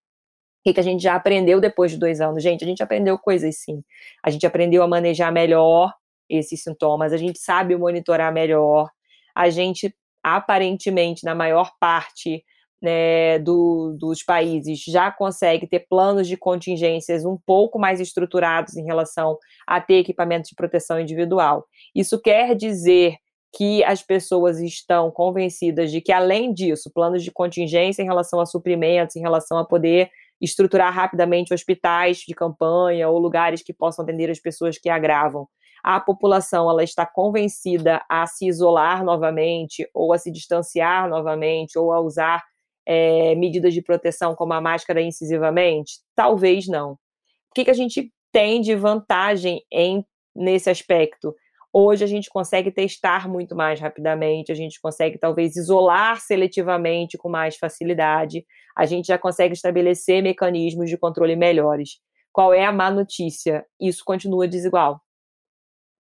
[0.61, 2.43] O que, que a gente já aprendeu depois de dois anos?
[2.43, 3.85] Gente, a gente aprendeu coisas sim.
[4.25, 5.95] A gente aprendeu a manejar melhor
[6.29, 8.91] esses sintomas, a gente sabe monitorar melhor,
[9.35, 12.45] a gente aparentemente, na maior parte
[12.83, 18.85] né, do, dos países, já consegue ter planos de contingências um pouco mais estruturados em
[18.85, 19.37] relação
[19.67, 21.67] a ter equipamentos de proteção individual.
[21.95, 23.17] Isso quer dizer
[23.57, 28.47] que as pessoas estão convencidas de que, além disso, planos de contingência em relação a
[28.47, 30.09] suprimentos, em relação a poder
[30.41, 35.47] estruturar rapidamente hospitais de campanha ou lugares que possam atender as pessoas que agravam,
[35.83, 41.93] a população ela está convencida a se isolar novamente, ou a se distanciar novamente, ou
[41.93, 42.43] a usar
[42.87, 46.01] é, medidas de proteção como a máscara incisivamente?
[46.15, 46.93] Talvez não.
[46.93, 50.05] O que, que a gente tem de vantagem em,
[50.35, 51.35] nesse aspecto?
[51.73, 57.29] Hoje a gente consegue testar muito mais rapidamente, a gente consegue talvez isolar seletivamente com
[57.29, 58.45] mais facilidade,
[58.77, 62.01] a gente já consegue estabelecer mecanismos de controle melhores.
[62.33, 63.65] Qual é a má notícia?
[63.81, 65.01] Isso continua desigual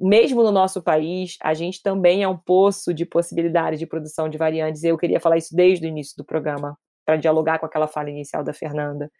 [0.01, 4.39] mesmo no nosso país, a gente também é um poço de possibilidades de produção de
[4.39, 4.82] variantes.
[4.82, 8.43] Eu queria falar isso desde o início do programa, para dialogar com aquela fala inicial
[8.43, 9.10] da Fernanda.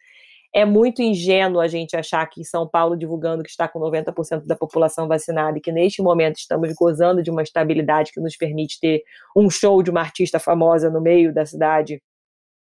[0.53, 4.55] É muito ingênuo a gente achar que São Paulo divulgando que está com 90% da
[4.55, 9.01] população vacinada e que neste momento estamos gozando de uma estabilidade que nos permite ter
[9.35, 12.01] um show de uma artista famosa no meio da cidade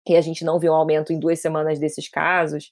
[0.07, 2.71] e a gente não vê um aumento em duas semanas desses casos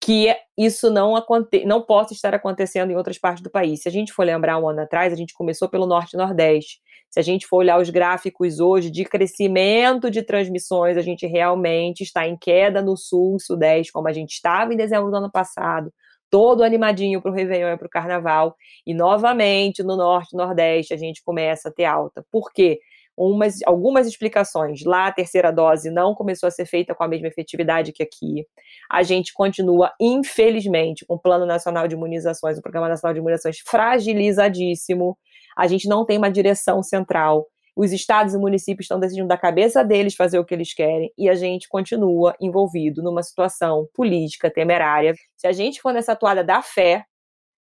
[0.00, 3.82] que isso não, aconte não possa estar acontecendo em outras partes do país.
[3.82, 6.80] Se a gente for lembrar um ano atrás, a gente começou pelo Norte e Nordeste.
[7.10, 12.02] Se a gente for olhar os gráficos hoje de crescimento de transmissões, a gente realmente
[12.02, 15.30] está em queda no Sul e Sudeste, como a gente estava em dezembro do ano
[15.30, 15.92] passado,
[16.30, 18.54] todo animadinho para o Réveillon e para o Carnaval.
[18.86, 22.24] E novamente no Norte e Nordeste a gente começa a ter alta.
[22.30, 22.78] Por quê?
[23.18, 24.84] Umas, algumas explicações.
[24.84, 28.46] Lá, a terceira dose não começou a ser feita com a mesma efetividade que aqui.
[28.88, 33.58] A gente continua, infelizmente, com o Plano Nacional de Imunizações, o Programa Nacional de Imunizações
[33.66, 35.18] fragilizadíssimo.
[35.56, 37.46] A gente não tem uma direção central.
[37.76, 41.28] os estados e municípios estão decidindo da cabeça deles fazer o que eles querem e
[41.28, 45.14] a gente continua envolvido numa situação política temerária.
[45.36, 47.04] Se a gente for nessa toada da fé,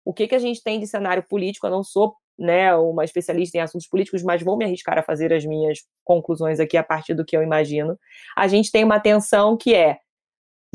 [0.05, 1.67] o que, que a gente tem de cenário político?
[1.67, 5.33] Eu não sou né, uma especialista em assuntos políticos, mas vou me arriscar a fazer
[5.33, 7.99] as minhas conclusões aqui a partir do que eu imagino.
[8.37, 9.99] A gente tem uma tensão que é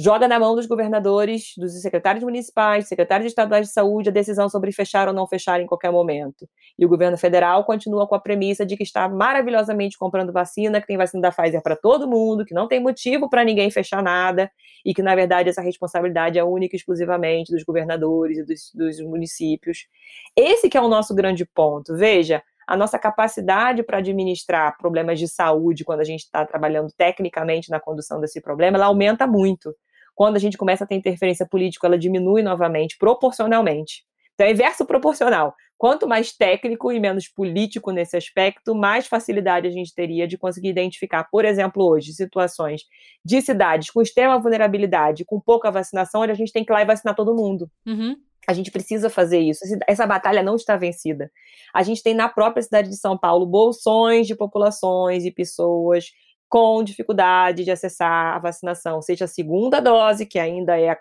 [0.02, 4.72] joga na mão dos governadores, dos secretários municipais, secretários estaduais de saúde a decisão sobre
[4.72, 6.50] fechar ou não fechar em qualquer momento.
[6.78, 10.88] E o governo federal continua com a premissa de que está maravilhosamente comprando vacina, que
[10.88, 14.52] tem vacina da Pfizer para todo mundo, que não tem motivo para ninguém fechar nada
[14.84, 19.00] e que, na verdade, essa responsabilidade é única e exclusivamente dos governadores e dos, dos
[19.02, 19.88] municípios.
[20.36, 21.96] Esse que é o nosso grande ponto.
[21.96, 27.70] Veja, a nossa capacidade para administrar problemas de saúde, quando a gente está trabalhando tecnicamente
[27.70, 29.76] na condução desse problema, ela aumenta muito.
[30.22, 34.04] Quando a gente começa a ter interferência política, ela diminui novamente, proporcionalmente.
[34.36, 35.56] Então, é inverso proporcional.
[35.80, 40.70] Quanto mais técnico e menos político nesse aspecto, mais facilidade a gente teria de conseguir
[40.70, 42.84] identificar, por exemplo, hoje, situações
[43.26, 46.84] de cidades com extrema vulnerabilidade, com pouca vacinação, onde a gente tem que ir lá
[46.84, 47.68] e vacinar todo mundo.
[47.84, 48.16] Uhum.
[48.48, 49.62] A gente precisa fazer isso.
[49.88, 51.32] Essa batalha não está vencida.
[51.74, 56.12] A gente tem na própria cidade de São Paulo bolsões de populações e pessoas
[56.52, 60.94] com dificuldade de acessar a vacinação, seja a segunda dose, que ainda é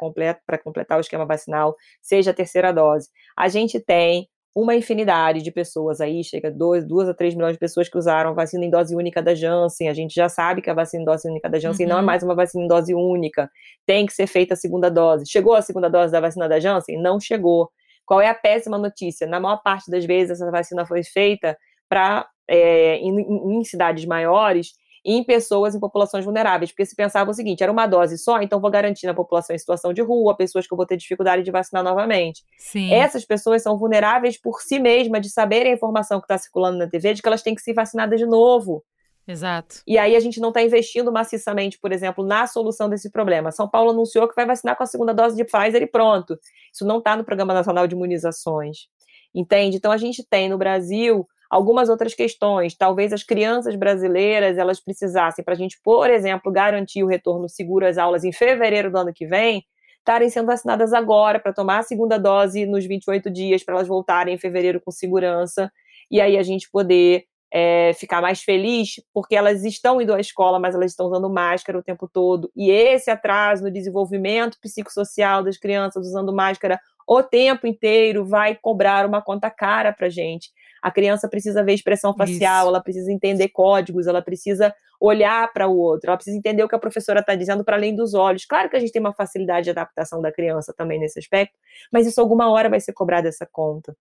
[0.46, 3.08] para completar o esquema vacinal, seja a terceira dose.
[3.36, 7.58] A gente tem uma infinidade de pessoas aí, chega dois, duas a três milhões de
[7.58, 9.88] pessoas que usaram a vacina em dose única da Janssen.
[9.88, 11.90] A gente já sabe que a vacina em dose única da Janssen uhum.
[11.90, 12.06] não é uhum.
[12.06, 13.50] mais uma vacina em dose única,
[13.84, 15.28] tem que ser feita a segunda dose.
[15.28, 17.02] Chegou a segunda dose da vacina da Janssen?
[17.02, 17.68] Não chegou.
[18.06, 19.26] Qual é a péssima notícia?
[19.26, 21.58] Na maior parte das vezes, essa vacina foi feita
[21.88, 27.34] para é, em, em cidades maiores em pessoas em populações vulneráveis, porque se pensava o
[27.34, 30.66] seguinte, era uma dose só, então vou garantir na população em situação de rua, pessoas
[30.66, 32.44] que eu vou ter dificuldade de vacinar novamente.
[32.58, 32.92] Sim.
[32.92, 36.86] Essas pessoas são vulneráveis por si mesmas, de saberem a informação que está circulando na
[36.86, 38.84] TV, de que elas têm que ser vacinadas de novo.
[39.26, 39.76] Exato.
[39.86, 43.52] E aí a gente não está investindo maciçamente, por exemplo, na solução desse problema.
[43.52, 46.38] São Paulo anunciou que vai vacinar com a segunda dose de Pfizer e pronto.
[46.72, 48.88] Isso não está no Programa Nacional de Imunizações.
[49.32, 49.76] Entende?
[49.76, 52.76] Então a gente tem no Brasil algumas outras questões.
[52.76, 57.86] Talvez as crianças brasileiras elas precisassem, para a gente, por exemplo, garantir o retorno seguro
[57.86, 59.64] às aulas em fevereiro do ano que vem,
[59.98, 64.34] estarem sendo vacinadas agora para tomar a segunda dose nos 28 dias, para elas voltarem
[64.34, 65.70] em fevereiro com segurança,
[66.10, 70.58] e aí a gente poder é, ficar mais feliz, porque elas estão indo à escola,
[70.58, 75.58] mas elas estão usando máscara o tempo todo, e esse atraso no desenvolvimento psicossocial das
[75.58, 80.50] crianças usando máscara o tempo inteiro vai cobrar uma conta cara para gente.
[80.82, 82.68] A criança precisa ver expressão facial, Isso.
[82.68, 86.74] ela precisa entender códigos, ela precisa olhar para o outro, ela precisa entender o que
[86.74, 88.44] a professora está dizendo para além dos olhos.
[88.44, 91.56] Claro que a gente tem uma facilidade de adaptação da criança também nesse aspecto,
[91.90, 93.96] mas isso alguma hora vai ser cobrado essa conta.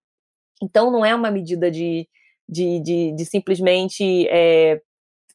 [0.62, 2.08] Então, não é uma medida de,
[2.48, 4.82] de, de, de simplesmente é,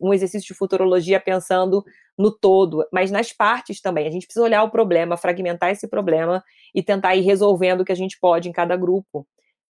[0.01, 1.83] um exercício de futurologia pensando
[2.16, 4.07] no todo, mas nas partes também.
[4.07, 6.45] A gente precisa olhar o problema, fragmentar esse problema
[6.75, 9.27] e tentar ir resolvendo o que a gente pode em cada grupo.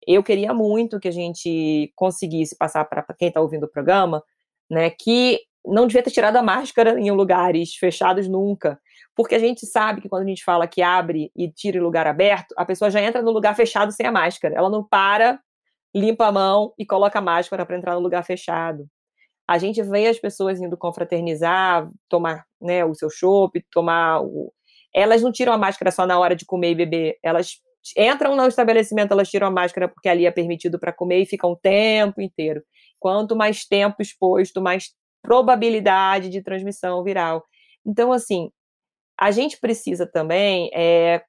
[0.06, 4.22] Eu queria muito que a gente conseguisse passar para quem está ouvindo o programa,
[4.70, 8.80] né, que não devia ter tirado a máscara em lugares fechados nunca,
[9.14, 12.06] porque a gente sabe que quando a gente fala que abre e tira em lugar
[12.06, 14.54] aberto, a pessoa já entra no lugar fechado sem a máscara.
[14.56, 15.38] Ela não para,
[15.94, 18.86] limpa a mão e coloca a máscara para entrar no lugar fechado.
[19.46, 24.52] A gente vê as pessoas indo confraternizar, tomar né, o seu chopp, tomar o.
[24.94, 27.60] Elas não tiram a máscara só na hora de comer e beber, elas
[27.96, 31.52] entram no estabelecimento, elas tiram a máscara porque ali é permitido para comer e ficam
[31.52, 32.62] o tempo inteiro.
[32.98, 34.90] Quanto mais tempo exposto, mais
[35.22, 37.44] probabilidade de transmissão viral.
[37.86, 38.50] Então, assim,
[39.18, 41.22] a gente precisa também é,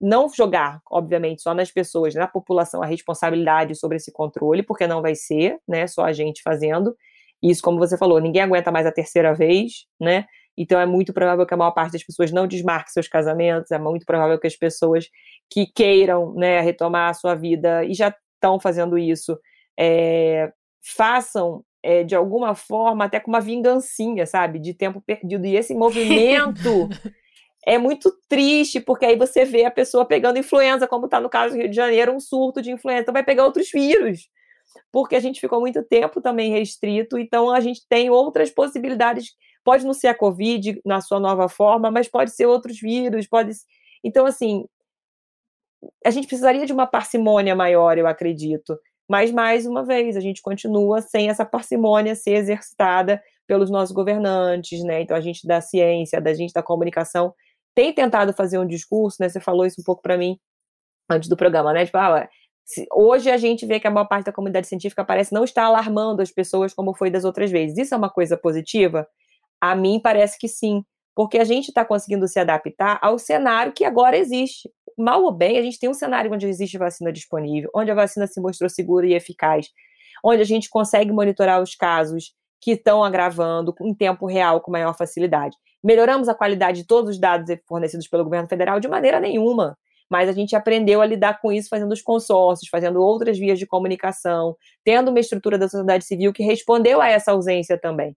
[0.00, 5.02] não jogar, obviamente, só nas pessoas, na população, a responsabilidade sobre esse controle, porque não
[5.02, 6.96] vai ser, né, só a gente fazendo.
[7.42, 10.26] Isso, como você falou, ninguém aguenta mais a terceira vez, né?
[10.60, 13.78] Então é muito provável que a maior parte das pessoas não desmarque seus casamentos, é
[13.78, 15.08] muito provável que as pessoas
[15.48, 19.38] que queiram né, retomar a sua vida e já estão fazendo isso,
[19.78, 25.46] é, façam é, de alguma forma até com uma vingancinha, sabe, de tempo perdido.
[25.46, 26.90] E esse movimento
[27.66, 31.54] é muito triste, porque aí você vê a pessoa pegando influenza, como está no caso
[31.54, 34.28] do Rio de Janeiro, um surto de influenza, então vai pegar outros vírus,
[34.92, 39.30] porque a gente ficou muito tempo também restrito, então a gente tem outras possibilidades.
[39.64, 43.52] Pode não ser a Covid na sua nova forma, mas pode ser outros vírus, pode.
[44.04, 44.64] Então, assim,
[46.04, 48.78] a gente precisaria de uma parcimônia maior, eu acredito.
[49.08, 54.84] Mas, mais uma vez, a gente continua sem essa parcimônia ser exercitada pelos nossos governantes,
[54.84, 55.00] né?
[55.02, 57.34] Então, a gente da ciência, da gente da comunicação,
[57.74, 59.28] tem tentado fazer um discurso, né?
[59.28, 60.38] Você falou isso um pouco para mim
[61.10, 61.84] antes do programa, né?
[61.84, 62.28] Tipo, ah,
[62.92, 66.22] Hoje a gente vê que a maior parte da comunidade científica parece não estar alarmando
[66.22, 67.76] as pessoas como foi das outras vezes.
[67.78, 69.08] Isso é uma coisa positiva?
[69.60, 70.82] A mim parece que sim,
[71.14, 74.70] porque a gente está conseguindo se adaptar ao cenário que agora existe.
[74.96, 78.26] Mal ou bem, a gente tem um cenário onde existe vacina disponível, onde a vacina
[78.26, 79.68] se mostrou segura e eficaz,
[80.24, 84.96] onde a gente consegue monitorar os casos que estão agravando em tempo real com maior
[84.96, 85.56] facilidade.
[85.82, 89.78] Melhoramos a qualidade de todos os dados fornecidos pelo governo federal de maneira nenhuma,
[90.10, 93.66] mas a gente aprendeu a lidar com isso fazendo os consórcios, fazendo outras vias de
[93.66, 98.14] comunicação, tendo uma estrutura da sociedade civil que respondeu a essa ausência também.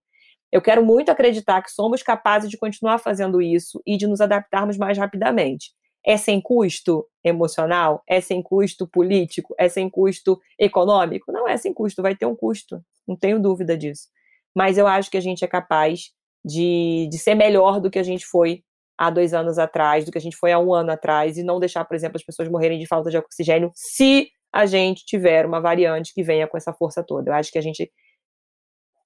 [0.53, 4.77] Eu quero muito acreditar que somos capazes de continuar fazendo isso e de nos adaptarmos
[4.77, 5.71] mais rapidamente.
[6.05, 8.03] É sem custo emocional?
[8.07, 9.55] É sem custo político?
[9.57, 11.31] É sem custo econômico?
[11.31, 14.09] Não é sem custo, vai ter um custo, não tenho dúvida disso.
[14.55, 16.11] Mas eu acho que a gente é capaz
[16.45, 18.63] de, de ser melhor do que a gente foi
[18.95, 21.59] há dois anos atrás, do que a gente foi há um ano atrás, e não
[21.59, 25.59] deixar, por exemplo, as pessoas morrerem de falta de oxigênio se a gente tiver uma
[25.59, 27.31] variante que venha com essa força toda.
[27.31, 27.91] Eu acho que a gente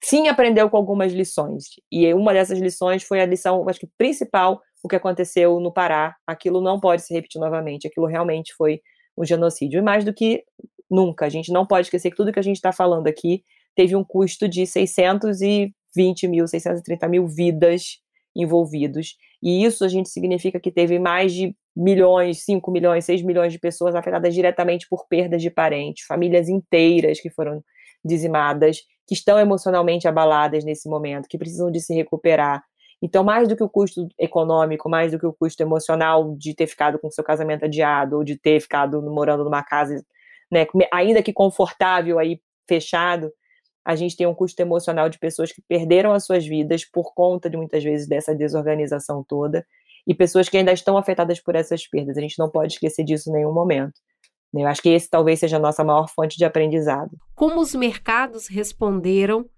[0.02, 1.64] sim aprendeu com algumas lições.
[1.90, 6.16] E uma dessas lições foi a lição, acho que principal, o que aconteceu no Pará.
[6.26, 7.86] Aquilo não pode se repetir novamente.
[7.86, 8.80] Aquilo realmente foi
[9.16, 9.78] um genocídio.
[9.78, 10.44] E mais do que
[10.90, 13.42] nunca, a gente não pode esquecer que tudo que a gente está falando aqui
[13.74, 17.98] teve um custo de 620 mil, 630 mil vidas
[18.34, 19.16] envolvidos.
[19.42, 23.58] E isso a gente significa que teve mais de milhões, 5 milhões, 6 milhões de
[23.58, 27.62] pessoas afetadas diretamente por perdas de parentes, famílias inteiras que foram
[28.04, 28.78] dizimadas,
[29.08, 32.62] que estão emocionalmente abaladas nesse momento, que precisam de se recuperar.
[33.00, 36.66] Então, mais do que o custo econômico, mais do que o custo emocional de ter
[36.66, 40.04] ficado com seu casamento adiado, ou de ter ficado morando numa casa,
[40.52, 43.32] né, ainda que confortável aí fechado,
[43.82, 47.48] a gente tem um custo emocional de pessoas que perderam as suas vidas por conta
[47.48, 49.64] de muitas vezes dessa desorganização toda
[50.06, 52.18] e pessoas que ainda estão afetadas por essas perdas.
[52.18, 53.94] A gente não pode esquecer disso em nenhum momento.
[54.54, 57.10] Eu acho que esse talvez seja a nossa maior fonte de aprendizado.
[57.34, 59.48] Como os mercados responderam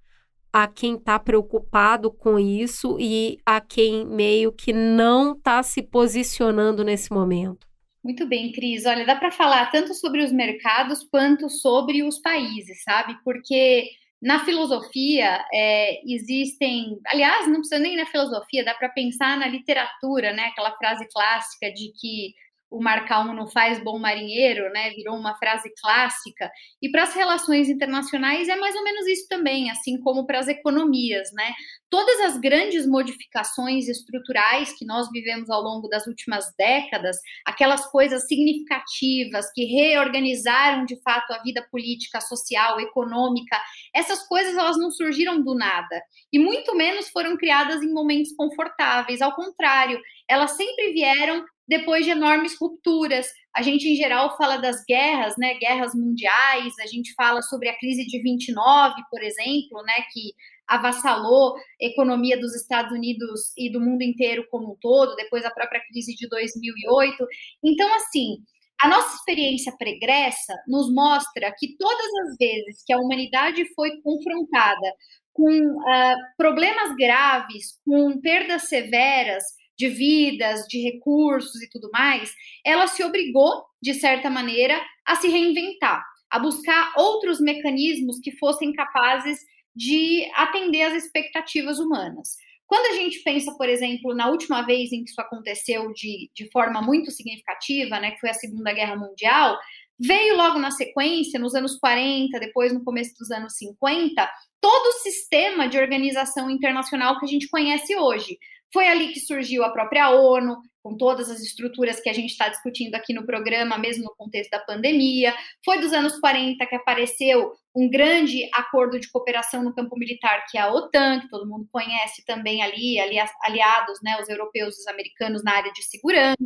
[0.53, 6.85] a quem está preocupado com isso e a quem meio que não está se posicionando
[6.85, 7.69] nesse momento?
[8.03, 8.87] Muito bem, Cris.
[8.87, 13.15] Olha, dá para falar tanto sobre os mercados quanto sobre os países, sabe?
[13.23, 13.85] Porque
[14.21, 16.99] na filosofia, é, existem.
[17.07, 20.47] Aliás, não precisa nem na filosofia, dá para pensar na literatura, né?
[20.47, 22.35] Aquela frase clássica de que
[22.71, 24.91] o mar calmo não faz bom marinheiro, né?
[24.91, 26.51] Virou uma frase clássica.
[26.81, 30.47] E para as relações internacionais é mais ou menos isso também, assim como para as
[30.47, 31.53] economias, né?
[31.91, 38.29] Todas as grandes modificações estruturais que nós vivemos ao longo das últimas décadas, aquelas coisas
[38.29, 43.61] significativas que reorganizaram de fato a vida política, social, econômica,
[43.93, 46.01] essas coisas elas não surgiram do nada
[46.33, 49.21] e muito menos foram criadas em momentos confortáveis.
[49.21, 53.29] Ao contrário, elas sempre vieram depois de enormes rupturas.
[53.55, 57.79] A gente, em geral, fala das guerras, né, guerras mundiais, a gente fala sobre a
[57.79, 60.33] crise de 29, por exemplo, né, que
[60.67, 65.51] avassalou a economia dos Estados Unidos e do mundo inteiro como um todo, depois a
[65.51, 67.25] própria crise de 2008.
[67.65, 68.39] Então, assim,
[68.83, 74.95] a nossa experiência pregressa nos mostra que todas as vezes que a humanidade foi confrontada
[75.33, 79.45] com uh, problemas graves, com perdas severas,
[79.81, 85.27] de vidas, de recursos e tudo mais, ela se obrigou, de certa maneira, a se
[85.27, 89.39] reinventar, a buscar outros mecanismos que fossem capazes
[89.75, 92.37] de atender às expectativas humanas.
[92.67, 96.51] Quando a gente pensa, por exemplo, na última vez em que isso aconteceu de, de
[96.51, 99.59] forma muito significativa, né, que foi a Segunda Guerra Mundial,
[99.99, 104.31] veio logo na sequência, nos anos 40, depois no começo dos anos 50,
[104.61, 108.39] todo o sistema de organização internacional que a gente conhece hoje.
[108.73, 112.49] Foi ali que surgiu a própria ONU, com todas as estruturas que a gente está
[112.49, 115.35] discutindo aqui no programa, mesmo no contexto da pandemia.
[115.65, 120.59] Foi dos anos 40 que apareceu um grande acordo de cooperação no campo militar, que
[120.59, 124.81] é a OTAN, que todo mundo conhece também ali, ali aliados, né, os europeus e
[124.81, 126.37] os americanos na área de segurança.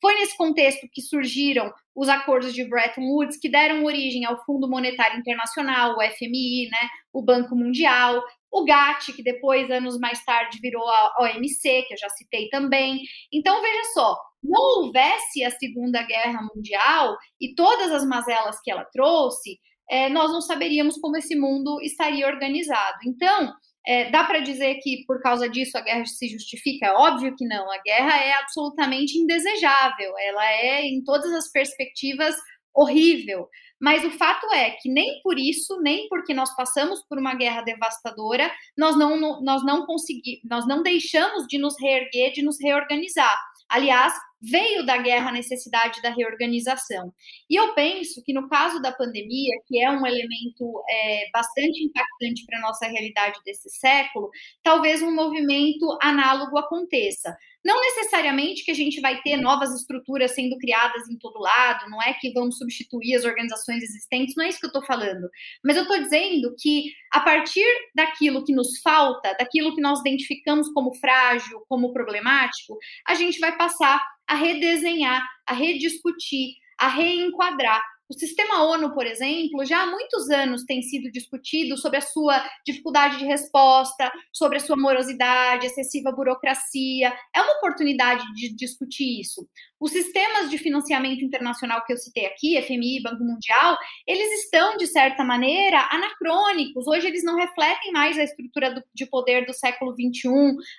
[0.00, 4.68] Foi nesse contexto que surgiram os acordos de Bretton Woods, que deram origem ao Fundo
[4.68, 8.22] Monetário Internacional, o FMI, né, o Banco Mundial,
[8.60, 13.00] o GATT, que depois, anos mais tarde, virou a OMC, que eu já citei também.
[13.32, 18.84] Então, veja só, não houvesse a Segunda Guerra Mundial e todas as mazelas que ela
[18.86, 19.58] trouxe,
[19.90, 22.98] é, nós não saberíamos como esse mundo estaria organizado.
[23.06, 23.52] Então,
[23.86, 26.86] é, dá para dizer que por causa disso a guerra se justifica?
[26.86, 27.70] É óbvio que não.
[27.70, 30.12] A guerra é absolutamente indesejável.
[30.18, 32.34] Ela é, em todas as perspectivas,
[32.74, 33.48] horrível.
[33.80, 37.62] Mas o fato é que nem por isso, nem porque nós passamos por uma guerra
[37.62, 43.38] devastadora, nós não, nós não conseguimos, nós não deixamos de nos reerguer, de nos reorganizar.
[43.68, 47.12] Aliás, veio da guerra a necessidade da reorganização.
[47.48, 52.44] E eu penso que no caso da pandemia, que é um elemento é, bastante impactante
[52.46, 54.30] para a nossa realidade desse século,
[54.62, 57.36] talvez um movimento análogo aconteça.
[57.66, 62.00] Não necessariamente que a gente vai ter novas estruturas sendo criadas em todo lado, não
[62.00, 65.28] é que vamos substituir as organizações existentes, não é isso que eu estou falando.
[65.64, 70.68] Mas eu estou dizendo que a partir daquilo que nos falta, daquilo que nós identificamos
[70.72, 78.14] como frágil, como problemático, a gente vai passar a redesenhar, a rediscutir, a reenquadrar o
[78.14, 83.18] sistema ONU, por exemplo, já há muitos anos tem sido discutido sobre a sua dificuldade
[83.18, 87.12] de resposta, sobre a sua morosidade, excessiva burocracia.
[87.34, 89.48] É uma oportunidade de discutir isso.
[89.80, 93.76] Os sistemas de financiamento internacional que eu citei aqui, FMI, Banco Mundial,
[94.06, 96.86] eles estão, de certa maneira, anacrônicos.
[96.86, 100.28] Hoje eles não refletem mais a estrutura do, de poder do século XXI,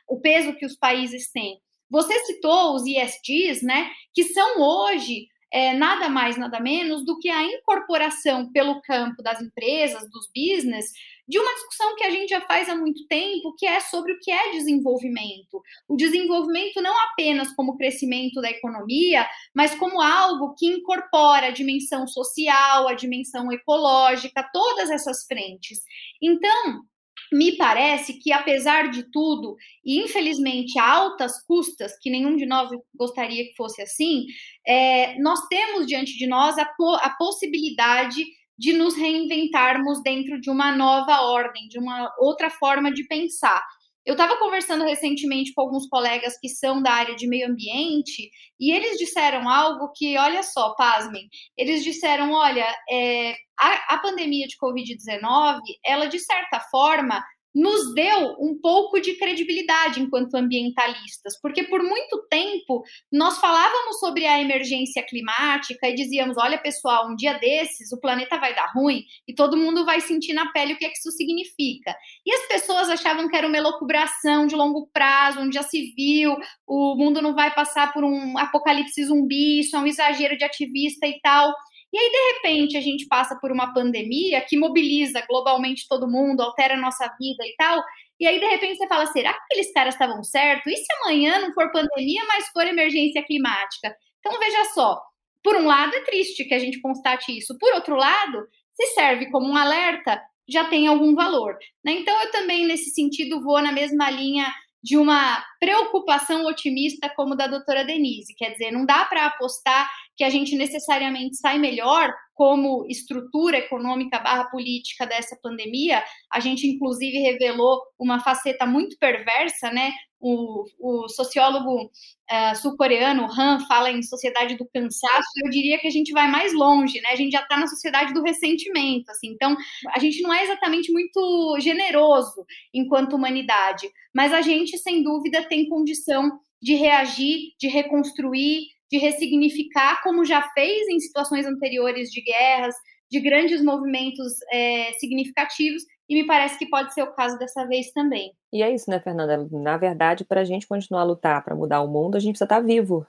[0.07, 1.60] o peso que os países têm.
[1.89, 7.30] Você citou os ISDs, né, que são hoje é nada mais, nada menos do que
[7.30, 10.91] a incorporação pelo campo das empresas, dos business,
[11.27, 14.19] de uma discussão que a gente já faz há muito tempo, que é sobre o
[14.19, 15.61] que é desenvolvimento.
[15.88, 22.07] O desenvolvimento não apenas como crescimento da economia, mas como algo que incorpora a dimensão
[22.07, 25.80] social, a dimensão ecológica, todas essas frentes.
[26.22, 26.84] Então,
[27.32, 32.70] me parece que, apesar de tudo, e infelizmente a altas custas, que nenhum de nós
[32.95, 34.26] gostaria que fosse assim,
[34.66, 36.70] é, nós temos diante de nós a,
[37.02, 38.24] a possibilidade
[38.58, 43.64] de nos reinventarmos dentro de uma nova ordem, de uma outra forma de pensar.
[44.08, 48.72] Eu estava conversando recentemente com alguns colegas que são da área de meio ambiente e
[48.72, 51.28] eles disseram algo que, olha só, pasmem,
[51.58, 57.22] eles disseram, olha, é, a, a pandemia de Covid-19, ela de certa forma
[57.58, 64.28] nos deu um pouco de credibilidade enquanto ambientalistas, porque por muito tempo nós falávamos sobre
[64.28, 69.04] a emergência climática e dizíamos: olha, pessoal, um dia desses o planeta vai dar ruim
[69.28, 71.96] e todo mundo vai sentir na pele o que, é que isso significa.
[72.24, 76.38] E as pessoas achavam que era uma elucubração de longo prazo, onde já se viu,
[76.68, 81.08] o mundo não vai passar por um apocalipse zumbi, isso é um exagero de ativista
[81.08, 81.52] e tal.
[81.93, 86.41] E aí, de repente, a gente passa por uma pandemia que mobiliza globalmente todo mundo,
[86.41, 87.81] altera a nossa vida e tal.
[88.19, 90.72] E aí, de repente, você fala: será que aqueles caras estavam certos?
[90.72, 93.95] E se amanhã não for pandemia, mas for emergência climática?
[94.19, 95.01] Então, veja só:
[95.43, 99.31] por um lado, é triste que a gente constate isso, por outro lado, se serve
[99.31, 101.57] como um alerta, já tem algum valor.
[101.84, 101.93] Né?
[101.93, 104.53] Então, eu também, nesse sentido, vou na mesma linha
[104.88, 108.34] de uma preocupação otimista como da doutora Denise.
[108.38, 109.85] Quer dizer, não dá para apostar
[110.15, 116.01] que a gente necessariamente sai melhor como estrutura econômica barra política dessa pandemia.
[116.31, 119.91] A gente, inclusive, revelou uma faceta muito perversa, né?
[120.19, 125.30] O, o sociólogo uh, sul-coreano Han fala em sociedade do cansaço.
[125.44, 127.10] Eu diria que a gente vai mais longe, né?
[127.10, 129.27] A gente já está na sociedade do ressentimento, assim.
[129.27, 129.56] Então,
[129.94, 135.69] a gente não é exatamente muito generoso enquanto humanidade, mas a gente, sem dúvida, tem
[135.69, 138.61] condição de reagir, de reconstruir,
[138.91, 142.73] de ressignificar, como já fez em situações anteriores de guerras,
[143.10, 147.92] de grandes movimentos é, significativos, e me parece que pode ser o caso dessa vez
[147.92, 148.34] também.
[148.52, 149.48] E é isso, né, Fernanda?
[149.52, 152.46] Na verdade, para a gente continuar a lutar para mudar o mundo, a gente precisa
[152.46, 153.06] estar tá vivo.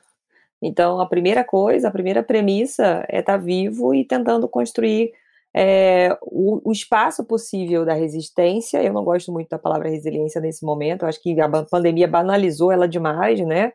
[0.60, 5.12] Então, a primeira coisa, a primeira premissa é estar tá vivo e tentando construir
[5.54, 8.82] é, o, o, espaço possível da resistência.
[8.82, 12.72] Eu não gosto muito da palavra resiliência nesse momento, eu acho que a pandemia banalizou
[12.72, 13.72] ela demais, né?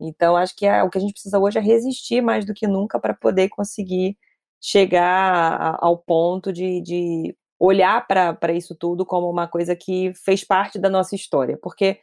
[0.00, 2.66] Então, acho que é, o que a gente precisa hoje é resistir mais do que
[2.66, 4.16] nunca para poder conseguir
[4.60, 10.80] chegar ao ponto de, de olhar para isso tudo como uma coisa que fez parte
[10.80, 11.56] da nossa história.
[11.62, 12.00] Porque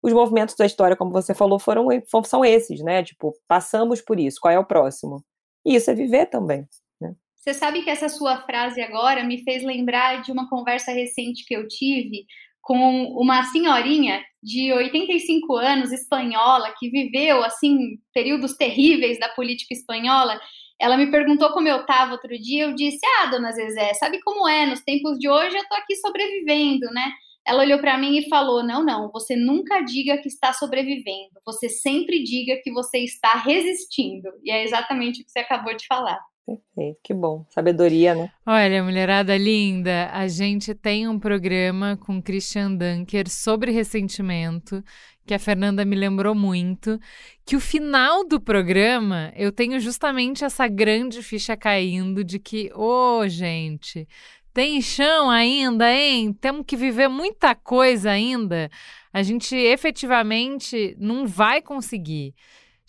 [0.00, 1.88] os movimentos da história, como você falou, foram
[2.24, 3.02] são esses, né?
[3.02, 5.24] Tipo, passamos por isso, qual é o próximo?
[5.66, 6.64] E isso é viver também.
[7.00, 7.12] Né?
[7.34, 11.56] Você sabe que essa sua frase agora me fez lembrar de uma conversa recente que
[11.56, 12.24] eu tive
[12.62, 12.76] com
[13.14, 20.40] uma senhorinha de 85 anos, espanhola, que viveu, assim, períodos terríveis da política espanhola.
[20.80, 22.64] Ela me perguntou como eu estava outro dia.
[22.64, 24.66] Eu disse: Ah, dona Zezé, sabe como é?
[24.66, 27.12] Nos tempos de hoje eu estou aqui sobrevivendo, né?
[27.46, 31.40] Ela olhou para mim e falou: Não, não, você nunca diga que está sobrevivendo.
[31.44, 34.28] Você sempre diga que você está resistindo.
[34.42, 36.18] E é exatamente o que você acabou de falar.
[36.46, 37.44] Perfeito, que bom.
[37.50, 38.30] Sabedoria, né?
[38.44, 44.82] Olha, mulherada linda, a gente tem um programa com Christian Dunker sobre ressentimento,
[45.24, 46.98] que a Fernanda me lembrou muito,
[47.46, 53.20] que o final do programa eu tenho justamente essa grande ficha caindo de que, ô,
[53.20, 54.08] oh, gente,
[54.52, 56.32] tem chão ainda, hein?
[56.32, 58.68] Temos que viver muita coisa ainda.
[59.12, 62.34] A gente efetivamente não vai conseguir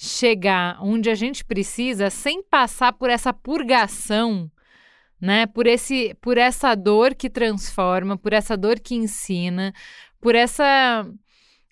[0.03, 4.49] chegar onde a gente precisa sem passar por essa purgação,
[5.19, 5.45] né?
[5.45, 9.71] Por esse por essa dor que transforma, por essa dor que ensina,
[10.19, 11.07] por essa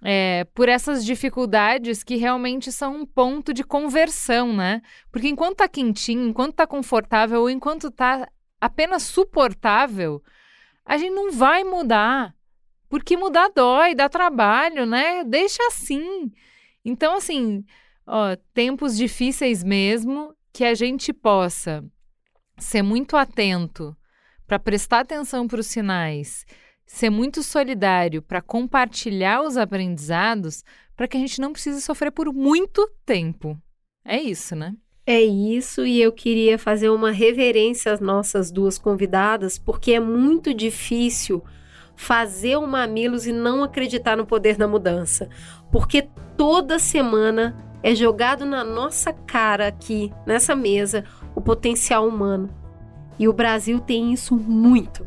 [0.04, 4.84] é, por essas dificuldades que realmente são um ponto de conversão, né?
[5.12, 8.30] Porque enquanto tá quentinho, enquanto tá confortável, ou enquanto tá
[8.62, 10.22] apenas suportável,
[10.86, 12.36] a gente não vai mudar.
[12.88, 15.24] Porque mudar dói, dá trabalho, né?
[15.24, 16.32] Deixa assim.
[16.86, 17.64] Então, assim,
[18.10, 21.84] ó, tempos difíceis mesmo, que a gente possa
[22.58, 23.96] ser muito atento
[24.48, 26.46] para prestar atenção para os sinais
[26.90, 30.64] ser muito solidário para compartilhar os aprendizados
[30.96, 33.56] para que a gente não precise sofrer por muito tempo.
[34.04, 34.74] É isso, né?
[35.06, 40.52] É isso, e eu queria fazer uma reverência às nossas duas convidadas, porque é muito
[40.52, 41.44] difícil
[41.96, 45.30] fazer o Mamilos e não acreditar no poder da mudança.
[45.72, 52.50] Porque toda semana é jogado na nossa cara aqui, nessa mesa, o potencial humano.
[53.18, 55.06] E o Brasil tem isso muito.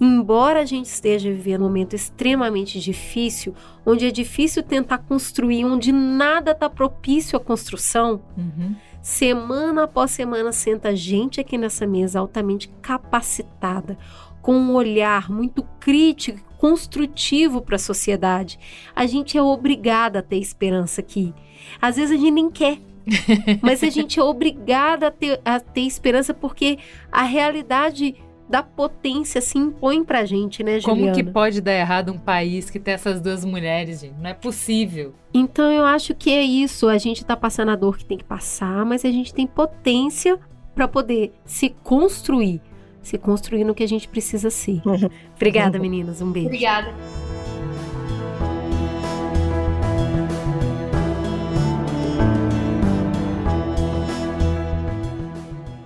[0.00, 3.54] Embora a gente esteja vivendo um momento extremamente difícil,
[3.86, 8.74] onde é difícil tentar construir, onde nada está propício à construção, uhum.
[9.00, 13.96] semana após semana senta gente aqui nessa mesa altamente capacitada,
[14.40, 18.58] com um olhar muito crítico e construtivo para a sociedade.
[18.96, 21.32] A gente é obrigada a ter esperança aqui.
[21.80, 22.78] Às vezes a gente nem quer,
[23.62, 26.78] mas a gente é obrigada a ter, a ter esperança porque
[27.10, 28.14] a realidade
[28.52, 31.12] da potência se impõe pra gente, né, Juliana?
[31.12, 34.14] Como que pode dar errado um país que tem essas duas mulheres, gente?
[34.20, 35.14] Não é possível.
[35.32, 36.86] Então eu acho que é isso.
[36.86, 40.38] A gente tá passando a dor que tem que passar, mas a gente tem potência
[40.74, 42.60] para poder se construir.
[43.00, 44.82] Se construir no que a gente precisa ser.
[45.34, 46.20] Obrigada, meninas.
[46.20, 46.48] Um beijo.
[46.48, 46.92] Obrigada.